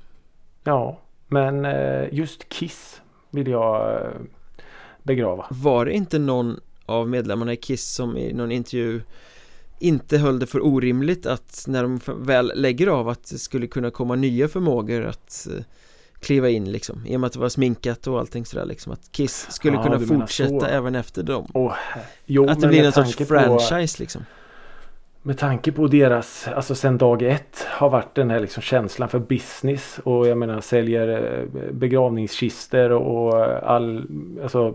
ja. 0.65 0.99
Men 1.29 1.65
eh, 1.65 2.15
just 2.15 2.49
Kiss 2.49 3.01
vill 3.31 3.47
jag 3.49 3.95
eh, 4.03 4.11
begrava. 5.03 5.47
Var 5.51 5.85
det 5.85 5.93
inte 5.93 6.19
någon 6.19 6.61
av 6.87 7.09
medlemmarna 7.09 7.53
i 7.53 7.57
Kiss 7.57 7.95
som 7.95 8.17
i 8.17 8.33
någon 8.33 8.53
intervju 8.53 9.01
inte 9.79 10.19
höll 10.19 10.39
det 10.39 10.47
för 10.47 10.67
orimligt 10.67 11.27
att 11.27 11.65
när 11.69 11.83
de 11.83 12.01
väl 12.27 12.53
lägger 12.55 12.87
av 12.87 13.09
att 13.09 13.31
det 13.31 13.39
skulle 13.39 13.67
kunna 13.67 13.91
komma 13.91 14.15
nya 14.15 14.49
förmågor 14.49 15.05
att 15.05 15.47
eh, 15.51 15.65
kliva 16.23 16.49
in 16.49 16.73
liksom 16.73 17.07
i 17.07 17.17
och 17.17 17.21
med 17.21 17.27
att 17.27 17.33
det 17.33 17.39
var 17.39 17.49
sminkat 17.49 18.07
och 18.07 18.19
allting 18.19 18.45
sådär 18.47 18.65
liksom 18.65 18.93
att 18.93 19.13
Kiss 19.13 19.47
skulle 19.51 19.77
Ja, 19.77 19.83
kunna 19.83 20.01
fortsätta 20.01 20.69
även 20.69 20.95
efter 20.95 21.23
dem 21.23 21.45
Och, 21.45 21.73
jo, 22.27 22.49
Att 22.49 22.61
det 22.61 22.69
blir 22.69 22.83
någon 22.83 22.93
sorts 22.93 23.17
tanke 23.17 23.35
på- 23.35 23.59
franchise 23.59 24.03
liksom 24.03 24.25
Med 25.23 25.39
tanke 25.39 25.73
på 25.73 25.87
deras, 25.87 26.49
alltså 26.49 26.75
sen 26.75 26.99
dag 26.99 27.23
ett 27.23 27.67
har 27.69 27.91
varit 27.91 28.15
den 28.15 28.31
här 28.31 28.41
liksom 28.41 28.63
känslan 28.63 29.09
för 29.09 29.19
business 29.19 30.01
och 30.05 30.27
jag 30.29 30.39
menar 30.39 30.61
säljer 30.61 31.09
eh, 31.09 31.73
begravningskister 31.73 32.93
och 32.93 33.35
all, 33.71 34.07
alltså 34.43 34.75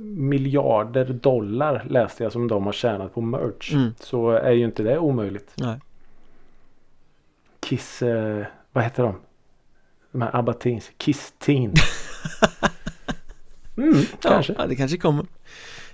miljarder 0.00 1.04
dollar 1.04 1.86
läste 1.90 2.22
jag 2.22 2.32
som 2.32 2.48
de 2.48 2.66
har 2.66 2.72
tjänat 2.72 3.14
på 3.14 3.20
merch. 3.20 3.72
Mm. 3.72 3.94
Så 4.00 4.30
är 4.30 4.50
ju 4.52 4.64
inte 4.64 4.82
det 4.82 4.98
omöjligt. 4.98 5.52
Nej, 5.56 5.78
Kiss, 7.60 8.02
eh, 8.02 8.44
vad 8.72 8.84
heter 8.84 9.02
de? 9.02 9.14
De 10.16 10.22
här 10.22 10.36
ABBA 10.36 10.52
Teens, 10.52 10.90
Kiss 10.98 11.32
Teen. 11.38 11.74
Mm, 13.76 14.04
kanske. 14.22 14.54
Ja, 14.58 14.66
det 14.66 14.76
kanske 14.76 14.96
kommer 14.98 15.22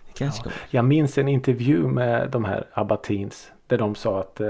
Det 0.06 0.12
kanske 0.18 0.38
Ja. 0.38 0.42
kommer 0.42 0.56
Jag 0.70 0.84
minns 0.84 1.18
en 1.18 1.28
intervju 1.28 1.86
med 1.88 2.30
de 2.30 2.44
här 2.44 2.66
ABBA 2.72 2.96
Teens. 2.96 3.52
Där 3.66 3.78
de 3.78 3.94
sa 3.94 4.20
att 4.20 4.40
eh, 4.40 4.48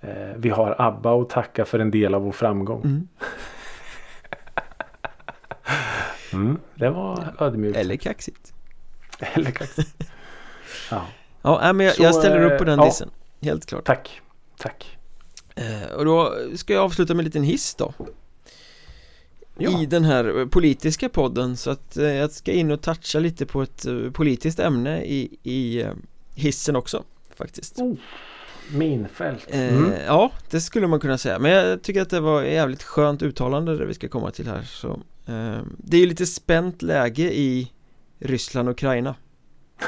eh, 0.00 0.32
vi 0.36 0.48
har 0.50 0.74
ABBA 0.78 1.14
att 1.22 1.30
tacka 1.30 1.64
för 1.64 1.78
en 1.78 1.90
del 1.90 2.14
av 2.14 2.22
vår 2.22 2.32
framgång. 2.32 2.80
mm. 2.84 3.08
Mm, 6.32 6.58
det 6.74 6.90
var 6.90 7.34
ödmjukt. 7.38 7.76
Eller 7.78 7.96
kaxigt 7.96 8.52
Eller 9.18 9.50
kaxigt. 9.50 9.96
Ja, 10.90 11.06
Ja, 11.42 11.72
men 11.72 11.86
jag, 11.86 11.94
Så, 11.94 12.02
jag 12.02 12.14
ställer 12.14 12.42
upp 12.52 12.58
på 12.58 12.64
den 12.64 12.78
ja. 12.78 12.84
dissen 12.84 13.10
Helt 13.42 13.66
klart 13.66 13.84
tack. 13.84 14.20
Tack. 14.58 14.98
Eh, 15.56 15.94
och 15.96 16.04
då 16.04 16.34
ska 16.56 16.72
jag 16.72 16.84
avsluta 16.84 17.14
med 17.14 17.20
en 17.20 17.24
liten 17.24 17.42
hiss 17.42 17.74
då 17.74 17.92
Ja. 19.58 19.82
I 19.82 19.86
den 19.86 20.04
här 20.04 20.46
politiska 20.46 21.08
podden 21.08 21.56
så 21.56 21.70
att 21.70 21.96
eh, 21.96 22.04
jag 22.04 22.30
ska 22.30 22.52
in 22.52 22.70
och 22.70 22.80
toucha 22.80 23.18
lite 23.18 23.46
på 23.46 23.62
ett 23.62 23.86
eh, 23.86 24.10
politiskt 24.12 24.58
ämne 24.58 25.04
i, 25.04 25.38
i 25.42 25.82
eh, 25.82 25.92
hissen 26.34 26.76
också 26.76 27.04
faktiskt 27.36 27.78
Oh, 27.78 27.94
minfält. 28.72 29.44
eh, 29.48 29.76
Mm. 29.76 29.92
Ja, 30.06 30.32
det 30.50 30.60
skulle 30.60 30.86
man 30.86 31.00
kunna 31.00 31.18
säga 31.18 31.38
men 31.38 31.50
jag 31.50 31.82
tycker 31.82 32.02
att 32.02 32.10
det 32.10 32.20
var 32.20 32.42
ett 32.42 32.52
jävligt 32.52 32.82
skönt 32.82 33.22
uttalande 33.22 33.78
det 33.78 33.86
vi 33.86 33.94
ska 33.94 34.08
komma 34.08 34.30
till 34.30 34.46
här 34.48 34.62
så 34.62 34.88
eh, 35.26 35.58
Det 35.78 35.96
är 35.96 36.00
ju 36.00 36.06
lite 36.06 36.26
spänt 36.26 36.82
läge 36.82 37.22
i 37.34 37.72
Ryssland 38.18 38.68
och 38.68 38.72
Ukraina 38.72 39.14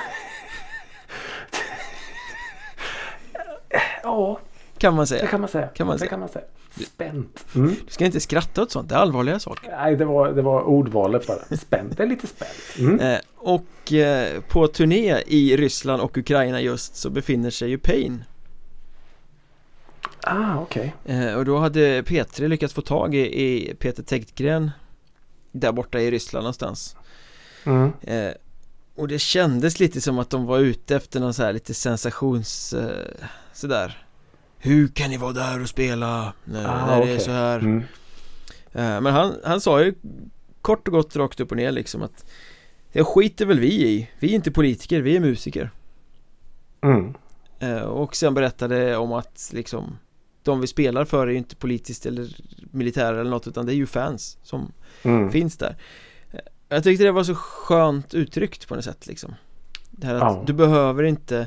Ja, 4.03 4.41
Kan 4.79 4.95
man 4.95 5.03
det 5.03 5.07
säga 5.07 5.27
kan 5.27 5.41
man 5.41 5.49
säga. 5.49 5.67
Kan 5.69 5.87
man 5.87 5.95
det 5.95 5.99
säga. 6.01 6.11
kan 6.11 6.21
man 6.21 6.29
säga. 6.29 6.45
Spänt. 6.85 7.45
Mm. 7.55 7.69
Du 7.87 7.93
ska 7.93 8.05
inte 8.05 8.21
skratta 8.21 8.63
åt 8.63 8.71
sånt, 8.71 8.89
det 8.89 8.95
är 8.95 8.99
allvarliga 8.99 9.39
saker 9.39 9.71
Nej, 9.71 9.97
det 9.97 10.05
var, 10.05 10.33
det 10.33 10.43
var 10.43 10.63
ordvalet 10.63 11.27
bara. 11.27 11.57
Spänt. 11.57 11.97
Det 11.97 12.03
är 12.03 12.07
lite 12.07 12.27
spänt. 12.27 12.51
Mm. 12.79 13.01
Eh, 13.01 13.19
och 13.37 13.93
eh, 13.93 14.41
på 14.41 14.67
turné 14.69 15.19
i 15.27 15.57
Ryssland 15.57 16.03
och 16.03 16.19
Ukraina 16.19 16.61
just 16.61 16.97
så 16.97 17.11
befinner 17.11 17.51
sig 17.51 17.69
ju 17.71 17.79
Pain 17.79 18.25
Ah, 20.23 20.59
okej. 20.61 20.95
eh, 21.05 21.35
Och 21.35 21.45
då 21.45 21.59
hade 21.59 22.03
P3 22.03 22.49
lyckats 22.49 22.75
få 22.75 22.83
tag 22.83 23.15
i, 23.15 23.43
i 23.43 23.75
Peter 23.75 24.03
Tegtgren 24.03 24.71
Där 25.53 25.73
borta 25.73 26.01
i 26.01 26.11
Ryssland 26.11 26.43
någonstans 26.45 26.97
Mm. 27.65 27.93
Och 28.97 29.09
det 29.09 29.19
kändes 29.19 29.81
lite 29.81 30.01
som 30.01 30.19
att 30.19 30.31
de 30.31 30.47
var 30.47 30.59
ute 30.59 30.97
efter 30.97 31.21
någon 31.21 31.35
så 31.35 31.43
här 31.43 31.53
lite 31.53 31.75
sensations 31.75 32.75
Sådär 33.53 34.06
Hur 34.67 34.89
kan 34.89 35.11
ni 35.11 35.17
vara 35.17 35.33
där 35.33 35.61
och 35.63 35.69
spela 35.69 36.33
när, 36.45 36.67
Ah, 36.69 36.87
när 36.87 37.07
det 37.07 37.13
är 37.13 37.19
så 37.19 37.31
här 37.31 37.59
Mm. 37.59 37.79
Eh, 38.73 39.01
Men 39.01 39.07
han, 39.07 39.35
han 39.45 39.61
sa 39.61 39.83
ju 39.83 39.95
kort 40.63 40.89
och 40.89 40.95
gott 40.95 41.17
rakt 41.17 41.41
upp 41.41 41.51
och 41.51 41.57
ner 41.57 41.73
liksom 41.73 42.03
att 42.03 42.25
Det 42.93 43.05
skiter 43.05 43.47
väl 43.47 43.61
vi 43.61 43.89
i 43.89 44.11
Vi 44.19 44.31
är 44.31 44.35
inte 44.35 44.51
politiker, 44.51 45.01
vi 45.01 45.17
är 45.17 45.21
musiker 45.21 45.71
Mm. 46.83 47.15
Eh, 47.59 47.81
Och 47.83 48.17
sen 48.17 48.35
berättade 48.35 48.97
om 48.97 49.13
att 49.13 49.51
liksom 49.55 49.99
De 50.43 50.61
vi 50.61 50.67
spelar 50.67 51.05
för 51.05 51.27
är 51.27 51.31
ju 51.31 51.37
inte 51.39 51.57
politiskt 51.57 52.07
eller 52.07 52.37
militära 52.71 53.21
eller 53.21 53.31
något 53.31 53.47
utan 53.47 53.67
det 53.67 53.73
är 53.73 53.77
ju 53.77 53.87
fans 53.87 54.39
som 54.43 54.73
Mm. 55.03 55.31
finns 55.31 55.57
där 55.57 55.77
Eh, 56.31 56.41
Jag 56.69 56.85
tyckte 56.85 57.05
det 57.05 57.13
var 57.13 57.25
så 57.25 57.35
skönt 57.35 58.15
uttryckt 58.15 58.69
på 58.69 58.75
något 58.75 58.85
sätt 58.85 59.07
liksom 59.07 59.35
Det 59.91 60.07
här 60.07 60.15
att 60.15 60.21
Ja. 60.23 60.43
du 60.47 60.53
behöver 60.53 61.03
inte 61.03 61.47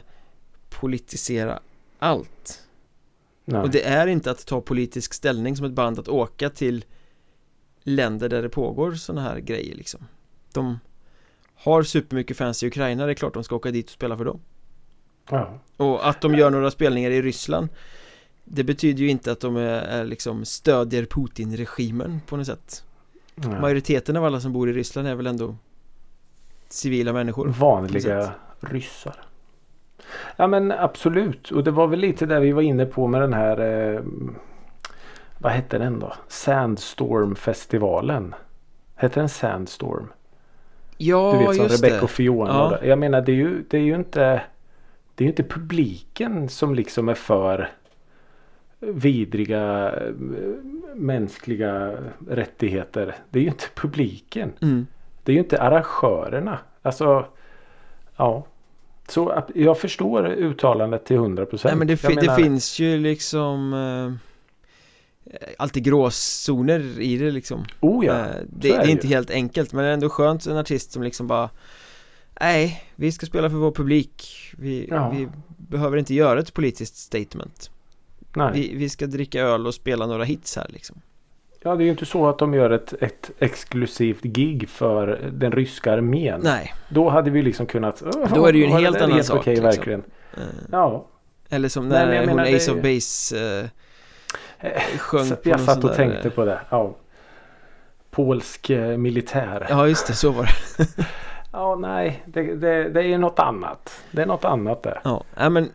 politisera 0.70 1.60
allt 2.00 2.62
Nej. 3.52 3.62
Och 3.62 3.70
det 3.70 3.84
är 3.84 4.08
inte 4.08 4.32
att 4.32 4.46
ta 4.46 4.62
politisk 4.62 5.14
ställning 5.14 5.56
som 5.56 5.66
ett 5.66 5.72
band 5.72 6.00
att 6.00 6.08
åka 6.08 6.50
till 6.50 6.86
länder 7.84 8.30
där 8.30 8.42
det 8.42 8.50
pågår 8.50 8.92
sådana 8.92 9.22
här 9.22 9.40
grejer 9.40 9.76
liksom 9.76 10.08
De 10.54 10.80
har 11.56 11.84
supermycket 11.84 12.38
fans 12.38 12.64
i 12.64 12.68
Ukraina, 12.68 13.06
det 13.06 13.12
är 13.12 13.14
klart 13.14 13.34
de 13.34 13.44
ska 13.44 13.56
åka 13.56 13.72
dit 13.72 13.86
och 13.86 13.92
spela 13.92 14.18
för 14.18 14.26
dem 14.26 14.40
Ja. 15.30 15.60
Och 15.78 16.10
att 16.10 16.22
de 16.22 16.36
gör 16.36 16.50
några 16.50 16.72
spelningar 16.72 17.12
i 17.12 17.22
Ryssland 17.22 17.70
Det 18.44 18.64
betyder 18.64 19.04
ju 19.04 19.10
inte 19.10 19.32
att 19.32 19.40
de 19.40 19.58
är, 19.58 19.82
är 19.82 20.06
liksom 20.06 20.46
stödjer 20.46 21.06
Putin-regimen 21.06 22.22
på 22.28 22.38
något 22.38 22.48
sätt 22.48 22.84
Nej. 23.36 23.62
Majoriteten 23.62 24.18
av 24.18 24.26
alla 24.26 24.40
som 24.40 24.54
bor 24.54 24.70
i 24.70 24.74
Ryssland 24.74 25.08
är 25.08 25.16
väl 25.16 25.28
ändå 25.28 25.56
civila 26.70 27.14
människor 27.14 27.48
Vanliga 27.48 28.34
ryssar. 28.60 29.29
Ja 30.36 30.48
men 30.48 30.72
absolut. 30.72 31.52
Och 31.52 31.64
det 31.64 31.72
var 31.72 31.88
väl 31.88 32.00
lite 32.00 32.26
där 32.26 32.40
vi 32.40 32.52
var 32.52 32.62
inne 32.62 32.86
på 32.86 33.08
med 33.08 33.22
den 33.22 33.34
här 33.34 33.60
eh, 33.94 34.00
Vad 35.38 35.52
hette 35.52 35.78
den 35.78 36.00
då? 36.00 36.14
Sandstorm-festivalen. 36.28 38.36
Hette 38.96 39.20
den 39.20 39.30
Sandstorm? 39.30 40.08
Ja, 40.98 41.32
Du 41.32 41.38
vet 41.46 41.56
som 41.56 41.64
just 41.64 41.84
Rebecca 41.84 41.96
det 41.96 42.02
och 42.02 42.10
Fiona. 42.10 42.52
Ja. 42.54 42.66
och 42.66 42.72
det. 42.82 42.88
Jag 42.88 43.00
menar 43.00 43.22
det 43.22 43.32
är 43.32 43.36
ju, 43.36 43.64
det 43.70 43.78
är 43.78 43.82
ju 43.82 43.96
inte 43.96 44.42
Det 45.16 45.24
är 45.24 45.26
ju 45.26 45.30
inte 45.30 45.44
publiken 45.44 46.50
som 46.50 46.76
liksom 46.76 47.10
är 47.10 47.14
för 47.14 47.70
vidriga 48.80 49.92
eh, 49.92 50.14
mänskliga 50.96 51.92
rättigheter. 52.30 53.16
Det 53.30 53.40
är 53.40 53.44
ju 53.44 53.50
inte 53.50 53.66
publiken. 53.76 54.52
mm. 54.62 54.88
Det 55.24 55.32
är 55.32 55.34
ju 55.34 55.40
inte 55.40 55.62
arrangörerna. 55.62 56.60
Alltså 56.82 57.26
Ja. 58.18 58.46
Så 59.10 59.44
jag 59.56 59.80
förstår 59.80 60.28
uttalandet 60.28 61.06
till 61.06 61.16
100 61.16 61.46
procent. 61.46 61.72
Nej 61.72 61.78
men 61.78 61.88
det, 61.88 61.98
fi- 61.98 62.16
det 62.16 62.36
finns 62.36 62.80
ju 62.80 62.98
liksom 62.98 63.74
eh, 63.74 64.14
Alltid 65.58 65.84
gråzoner 65.84 67.00
i 67.00 67.18
det 67.18 67.32
liksom 67.32 67.66
Oh 67.80 68.06
ja. 68.06 68.14
Eh, 68.20 68.26
det, 68.26 68.68
det 68.70 68.72
är 68.76 68.86
det 68.86 68.92
inte 68.92 69.08
ju. 69.08 69.14
helt 69.14 69.32
enkelt 69.32 69.74
men 69.74 69.84
det 69.84 69.90
är 69.90 69.94
ändå 69.94 70.10
skönt 70.10 70.46
en 70.46 70.58
artist 70.58 70.92
som 70.92 71.04
liksom 71.04 71.28
bara 71.28 71.50
Nej, 72.42 72.84
vi 72.96 73.12
ska 73.12 73.26
spela 73.26 73.50
för 73.50 73.58
vår 73.58 73.72
publik 73.72 74.24
Vi, 74.58 74.88
Ja. 74.90 75.10
vi 75.10 75.28
behöver 75.58 75.98
inte 75.98 76.14
göra 76.14 76.40
ett 76.40 76.54
politiskt 76.54 76.98
statement 76.98 77.72
Nej. 78.36 78.52
vi, 78.54 78.76
vi 78.76 78.90
ska 78.90 79.08
dricka 79.08 79.42
öl 79.42 79.68
och 79.68 79.74
spela 79.74 80.06
några 80.08 80.24
hits 80.24 80.56
här 80.56 80.68
liksom 80.70 81.02
Ja 81.62 81.76
det 81.76 81.84
är 81.84 81.86
ju 81.86 81.92
inte 81.92 82.06
så 82.06 82.28
att 82.28 82.38
de 82.38 82.54
gör 82.54 82.70
ett, 82.70 82.94
ett 83.02 83.32
exklusivt 83.40 84.22
gig 84.24 84.70
för 84.70 85.30
den 85.34 85.52
ryska 85.52 85.94
armén. 85.94 86.42
Nej, 86.44 86.74
Då 86.90 87.10
hade 87.10 87.30
vi 87.32 87.42
liksom 87.42 87.66
kunnat 87.66 88.04
Då 88.36 88.46
är 88.46 88.52
det 88.54 88.60
ju 88.60 88.66
en 88.66 88.72
helt 88.72 88.98
annan 88.98 89.12
helt 89.12 89.26
sak, 89.28 89.38
Okej, 89.40 89.54
liksom. 89.54 89.66
verkligen. 89.66 90.04
eh, 90.38 90.44
Ja. 90.72 91.06
eller 91.50 91.70
som 91.70 91.90
Nej, 91.90 92.06
när 92.06 92.14
jag 92.14 92.28
hon 92.28 92.36
menar, 92.36 92.56
Ace 92.56 92.72
of 92.72 92.78
Base 92.82 93.38
eh, 94.60 94.72
sjöng 94.98 95.26
Så 95.26 95.36
på 95.36 95.50
jag 95.50 95.60
satt 95.60 95.84
och 95.84 95.90
där, 95.90 95.96
tänkte 95.96 96.28
eh, 96.28 96.34
på 96.34 96.46
det. 96.46 96.60
Ja. 96.70 96.96
Polsk 98.12 98.70
eh, 98.70 98.98
militär. 98.98 99.66
Ja, 99.70 99.76
Ja 99.78 99.88
just 99.88 100.08
det, 100.08 100.14
så 100.14 100.32
var 100.32 100.44
det 100.44 101.06
nej. 101.88 102.24
Det, 102.26 102.56
det, 102.56 102.90
det 102.90 103.04
är 103.04 103.18
något 103.18 103.40
annat. 103.40 104.04
Det 104.12 104.22
är 104.22 104.26
något 104.26 104.46
annat 104.46 104.84
där. 104.84 105.02
Ja, 105.04 105.24
nej 105.38 105.50
men 105.50 105.70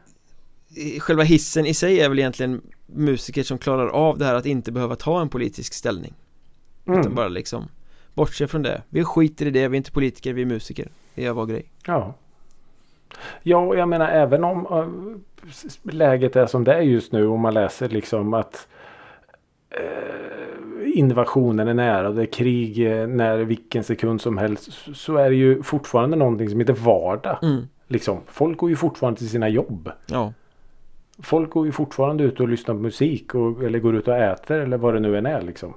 Själva 1.01 1.23
hissen 1.23 1.67
i 1.67 1.75
sig 1.75 2.01
är 2.01 2.09
väl 2.09 2.19
egentligen 2.19 2.63
musiker 2.87 3.43
som 3.43 3.59
klarar 3.59 3.89
av 3.89 4.19
det 4.19 4.25
här 4.25 4.35
att 4.35 4.47
inte 4.47 4.73
behöva 4.73 4.97
ta 4.97 5.21
en 5.21 5.29
politisk 5.29 5.75
ställning 5.75 6.15
Utan 6.85 7.01
Mm. 7.01 7.15
bara 7.15 7.29
liksom 7.29 7.69
Bortse 8.15 8.47
från 8.47 8.63
det 8.63 8.83
Vi 8.89 9.05
skiter 9.05 9.47
i 9.47 9.51
det, 9.51 9.69
vi 9.69 9.75
är 9.75 9.79
inte 9.79 9.93
politiker, 9.93 10.33
vi 10.33 10.43
är 10.43 10.47
musiker 10.47 10.89
Vi 11.15 11.23
gör 11.25 11.33
vår 11.33 11.47
grej 11.47 11.65
Ja. 11.87 12.15
Ja, 13.43 13.59
och 13.59 13.77
jag 13.77 13.89
menar 13.89 14.09
även 14.09 14.45
om 14.45 14.67
s- 15.49 15.79
läget 15.83 16.37
är 16.37 16.47
som 16.47 16.65
det 16.65 16.75
är 16.75 16.81
just 16.81 17.13
nu 17.13 17.27
och 17.27 17.39
man 17.39 17.55
läser 17.55 17.89
liksom 17.89 18.35
att 18.35 18.69
eh, 19.71 20.99
invasionen 20.99 21.69
är 21.69 21.75
nära 21.75 22.09
och 22.09 22.15
det 22.15 22.23
är 22.23 22.27
krig 22.33 22.87
eh, 23.01 23.07
när 23.07 23.39
vilken 23.39 23.85
sekund 23.85 24.21
som 24.21 24.39
helst 24.39 24.73
så- 24.73 24.95
så 24.95 25.17
är 25.17 25.31
det 25.31 25.37
ju 25.37 25.63
fortfarande 25.63 26.17
någonting 26.17 26.51
som 26.51 26.61
heter 26.61 26.73
vardag. 26.73 27.39
mm. 27.43 27.63
Liksom. 27.89 28.21
Folk 28.27 28.59
går 28.59 28.71
ju 28.71 28.77
fortfarande 28.77 29.19
till 29.19 29.29
sina 29.29 29.49
jobb. 29.49 29.91
Ja, 30.07 30.33
Folk 31.23 31.51
går 31.51 31.67
ju 31.67 31.73
fortfarande 31.73 32.25
ut 32.25 32.41
och 32.41 32.49
lyssnar 32.49 32.75
på 32.75 32.81
musik 32.81 33.35
och, 33.35 33.63
eller 33.65 33.79
går 33.79 33.97
ut 33.97 34.09
och 34.09 34.17
äter 34.17 34.59
eller 34.61 34.77
vad 34.77 34.95
det 34.95 35.01
nu 35.01 35.19
än 35.19 35.27
är 35.27 35.43
liksom. 35.43 35.75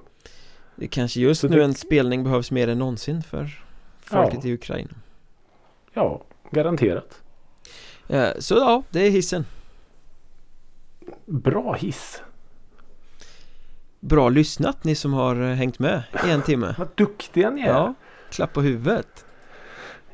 det 0.76 0.88
kanske 0.88 1.20
just 1.20 1.42
Så 1.42 1.48
nu 1.48 1.58
det- 1.58 1.64
en 1.64 1.74
spelning 1.74 2.24
behövs 2.24 2.52
mer 2.52 2.68
än 2.68 2.80
någonsin 2.80 3.24
för 3.24 3.64
folket 4.00 4.46
i 4.46 4.54
Ukraina 4.54 4.90
Ja, 5.94 6.22
garanterat. 6.52 7.22
Eh, 8.08 8.30
Så 8.40 8.56
ja, 8.56 8.84
det 8.90 9.00
är 9.08 9.10
hissen 9.12 9.46
Bra 11.26 11.74
hiss. 11.74 12.22
Bra 14.00 14.30
lyssnat 14.30 14.84
ni 14.84 14.96
som 14.96 15.14
har 15.14 15.36
eh, 15.42 15.56
hängt 15.56 15.80
med 15.80 16.04
i 16.28 16.32
en 16.32 16.42
timme 16.42 16.76
Vad 16.78 16.88
duktiga 16.96 17.50
ni 17.50 17.62
är. 17.62 17.68
Ja, 17.68 17.94
klapp 18.32 18.54
på 18.54 18.62
huvudet 18.62 19.26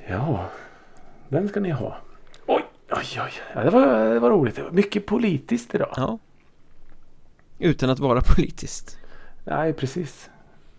Ja, 0.09 0.45
den 1.29 1.49
ska 1.49 1.59
ni 1.59 1.69
ha. 1.71 1.97
Oj, 2.97 3.21
oj. 3.21 3.31
Ja, 3.55 3.63
det, 3.63 3.69
var, 3.69 4.13
det 4.13 4.19
var 4.19 4.29
roligt. 4.29 4.55
Det 4.55 4.63
var 4.63 4.71
mycket 4.71 5.05
politiskt 5.05 5.75
idag. 5.75 5.93
Ja 5.97 6.19
Utan 7.59 7.89
att 7.89 7.99
vara 7.99 8.21
politiskt 8.35 8.97
Nej, 9.45 9.73
precis. 9.73 10.29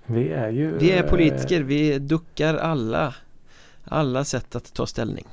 Vi 0.06 0.28
är 0.28 0.50
ju... 0.50 0.78
Vi 0.78 0.90
är 0.90 1.04
eh, 1.04 1.10
politiker, 1.10 1.62
vi 1.62 1.98
duckar 1.98 2.54
alla 2.54 3.14
Alla 3.84 4.24
sätt 4.24 4.56
att 4.56 4.74
ta 4.74 4.86
ställning 4.86 5.26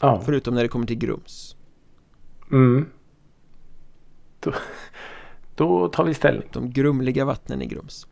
Ja. 0.00 0.22
Förutom 0.24 0.54
när 0.54 0.62
det 0.62 0.68
kommer 0.68 0.86
till 0.86 0.98
Grums 0.98 1.56
Mm. 2.50 2.86
Då, 4.40 4.52
då 5.54 5.88
tar 5.88 6.04
vi 6.04 6.14
ställning. 6.14 6.48
De 6.52 6.70
grumliga 6.70 7.24
vattnen 7.24 7.62
i 7.62 7.66
Grums 7.66 8.06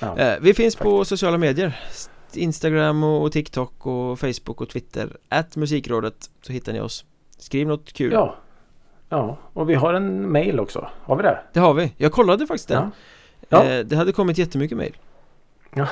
Ja. 0.00 0.18
eh, 0.18 0.38
Vi 0.40 0.54
finns 0.54 0.76
på 0.76 1.04
sociala 1.04 1.38
medier 1.38 1.80
Instagram 2.36 3.04
och 3.04 3.32
TikTok 3.32 3.86
och 3.86 4.18
Facebook 4.18 4.60
och 4.60 4.68
Twitter 4.68 5.16
At 5.28 5.56
musikrådet 5.56 6.30
så 6.42 6.52
hittar 6.52 6.72
ni 6.72 6.80
oss 6.80 7.04
Skriv 7.38 7.66
något 7.68 7.92
kul 7.92 8.12
ja. 8.12 8.36
Ja, 9.08 9.38
och 9.52 9.70
vi 9.70 9.74
har 9.74 9.94
en 9.94 10.32
mail 10.32 10.60
också. 10.60 10.88
Har 11.02 11.16
vi 11.16 11.22
det? 11.22 11.40
Det 11.52 11.60
har 11.60 11.74
vi, 11.74 11.92
jag 11.96 12.12
kollade 12.12 12.46
faktiskt 12.46 12.68
den 12.68 12.90
Ja. 13.48 13.64
Ja. 13.64 13.70
eh, 13.70 13.84
Det 13.84 13.96
hade 13.96 14.12
kommit 14.12 14.38
jättemycket 14.38 14.76
mejl 14.78 14.96
Ja. 15.74 15.88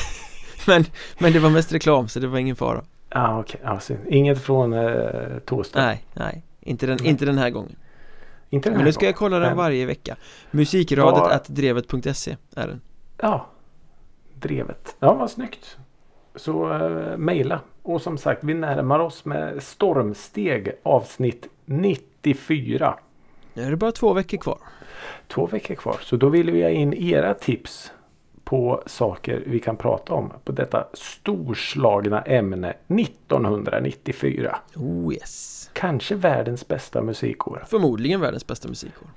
men, 0.66 0.84
men 1.18 1.32
det 1.32 1.38
var 1.38 1.50
mest 1.50 1.72
reklam 1.72 2.08
så 2.08 2.20
det 2.20 2.26
var 2.26 2.38
ingen 2.38 2.56
fara 2.56 2.84
Ja, 3.10 3.40
okej. 3.40 3.60
Ja, 3.64 3.80
synd. 3.80 3.98
Inget 4.08 4.42
från 4.42 4.72
eh, 4.72 5.38
Tåström. 5.44 5.84
Nej, 5.84 6.04
nej 6.14 6.44
Inte 6.60 6.86
den, 6.86 7.04
inte 7.04 7.24
den 7.24 7.38
här 7.38 7.50
gången 7.50 7.76
Inte 8.50 8.68
den 8.68 8.72
Men 8.72 8.80
här 8.80 8.86
nu 8.86 8.92
ska 8.92 9.04
jag 9.06 9.14
gången, 9.14 9.18
kolla 9.30 9.38
den 9.38 9.48
men- 9.48 9.56
varje 9.56 9.86
vecka 9.86 10.16
Musikradet 10.50 11.22
att 11.32 11.44
drevet.se 11.48 12.36
är 12.56 12.66
den 12.68 12.80
Ja, 13.22 13.46
drevet. 14.42 14.96
Ja, 14.98 15.14
vad 15.14 15.30
snyggt. 15.30 15.76
Så 16.34 16.72
uh, 16.72 17.16
mejla. 17.16 17.60
Och 17.82 18.02
som 18.02 18.18
sagt, 18.18 18.44
vi 18.44 18.54
närmar 18.54 18.98
oss 18.98 19.24
med 19.24 19.62
stormsteg 19.62 20.72
avsnitt 20.82 21.48
94. 21.64 22.98
Nu 23.54 23.62
är 23.62 23.70
det 23.70 23.76
bara 23.76 23.92
två 23.92 24.12
veckor 24.12 24.38
kvar 24.38 24.58
Två 25.28 25.46
veckor 25.46 25.74
kvar. 25.74 25.96
Så 26.02 26.16
då 26.16 26.28
vill 26.28 26.50
vi 26.50 26.62
ha 26.62 26.70
in 26.70 26.94
era 26.94 27.34
tips 27.34 27.92
på 28.44 28.82
saker 28.86 29.42
vi 29.46 29.58
kan 29.58 29.76
prata 29.76 30.14
om 30.14 30.32
på 30.44 30.52
detta 30.52 30.86
storslagna 30.92 32.22
ämne 32.22 32.74
1994. 32.88 34.58
Oh 34.76 35.14
yes 35.14 35.70
Kanske 35.72 36.14
världens 36.14 36.68
bästa 36.68 37.02
musikår. 37.02 37.64
Förmodligen 37.66 38.20
världens 38.20 38.46
bästa 38.46 38.68
musikår 38.68 39.08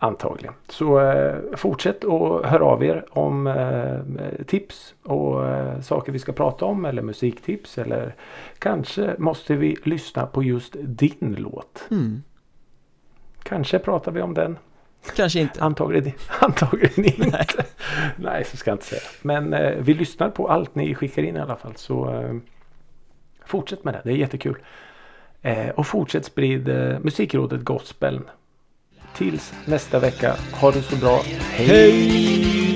Antagligen. 0.00 0.54
Så 0.68 1.00
eh, 1.00 1.36
fortsätt 1.56 2.04
och 2.04 2.46
hör 2.46 2.60
av 2.60 2.84
er 2.84 3.04
om 3.10 3.46
eh, 3.46 4.44
tips 4.46 4.94
och 5.02 5.48
eh, 5.48 5.80
saker 5.80 6.12
vi 6.12 6.18
ska 6.18 6.32
prata 6.32 6.64
om 6.64 6.84
eller 6.84 7.02
musiktips 7.02 7.78
eller 7.78 8.14
kanske 8.58 9.14
måste 9.18 9.54
vi 9.54 9.76
lyssna 9.84 10.26
på 10.26 10.42
just 10.42 10.76
din 10.78 11.36
låt. 11.38 11.86
mm. 11.90 12.22
Kanske 13.42 13.78
pratar 13.78 14.12
vi 14.12 14.22
om 14.22 14.34
den. 14.34 14.58
Kanske 15.16 15.40
inte 15.40 15.62
Antagligen, 15.62 16.12
antagligen 16.40 17.04
inte. 17.04 17.64
Nej. 18.16 18.44
så 18.44 18.56
ska 18.56 18.70
jag 18.70 18.74
inte 18.74 18.86
säga. 18.86 19.02
Men 19.22 19.52
eh, 19.54 19.76
vi 19.78 19.94
lyssnar 19.94 20.30
på 20.30 20.48
allt 20.48 20.74
ni 20.74 20.94
skickar 20.94 21.22
in 21.22 21.36
i 21.36 21.40
alla 21.40 21.56
fall. 21.56 21.72
Så 21.76 22.14
eh, 22.14 22.34
fortsätt 23.44 23.84
med 23.84 23.94
det. 23.94 24.00
Det 24.04 24.10
är 24.10 24.16
jättekul. 24.16 24.56
Eh, 25.42 25.68
och 25.68 25.86
fortsätt 25.86 26.24
sprid 26.24 26.68
eh, 26.68 26.98
musikrådet 27.00 27.60
gospeln. 27.60 28.24
Tills 29.16 29.52
nästa 29.64 29.98
vecka. 29.98 30.36
Ha 30.52 30.70
det 30.70 30.82
så 30.82 30.96
bra. 30.96 31.20
Hej! 31.50 32.67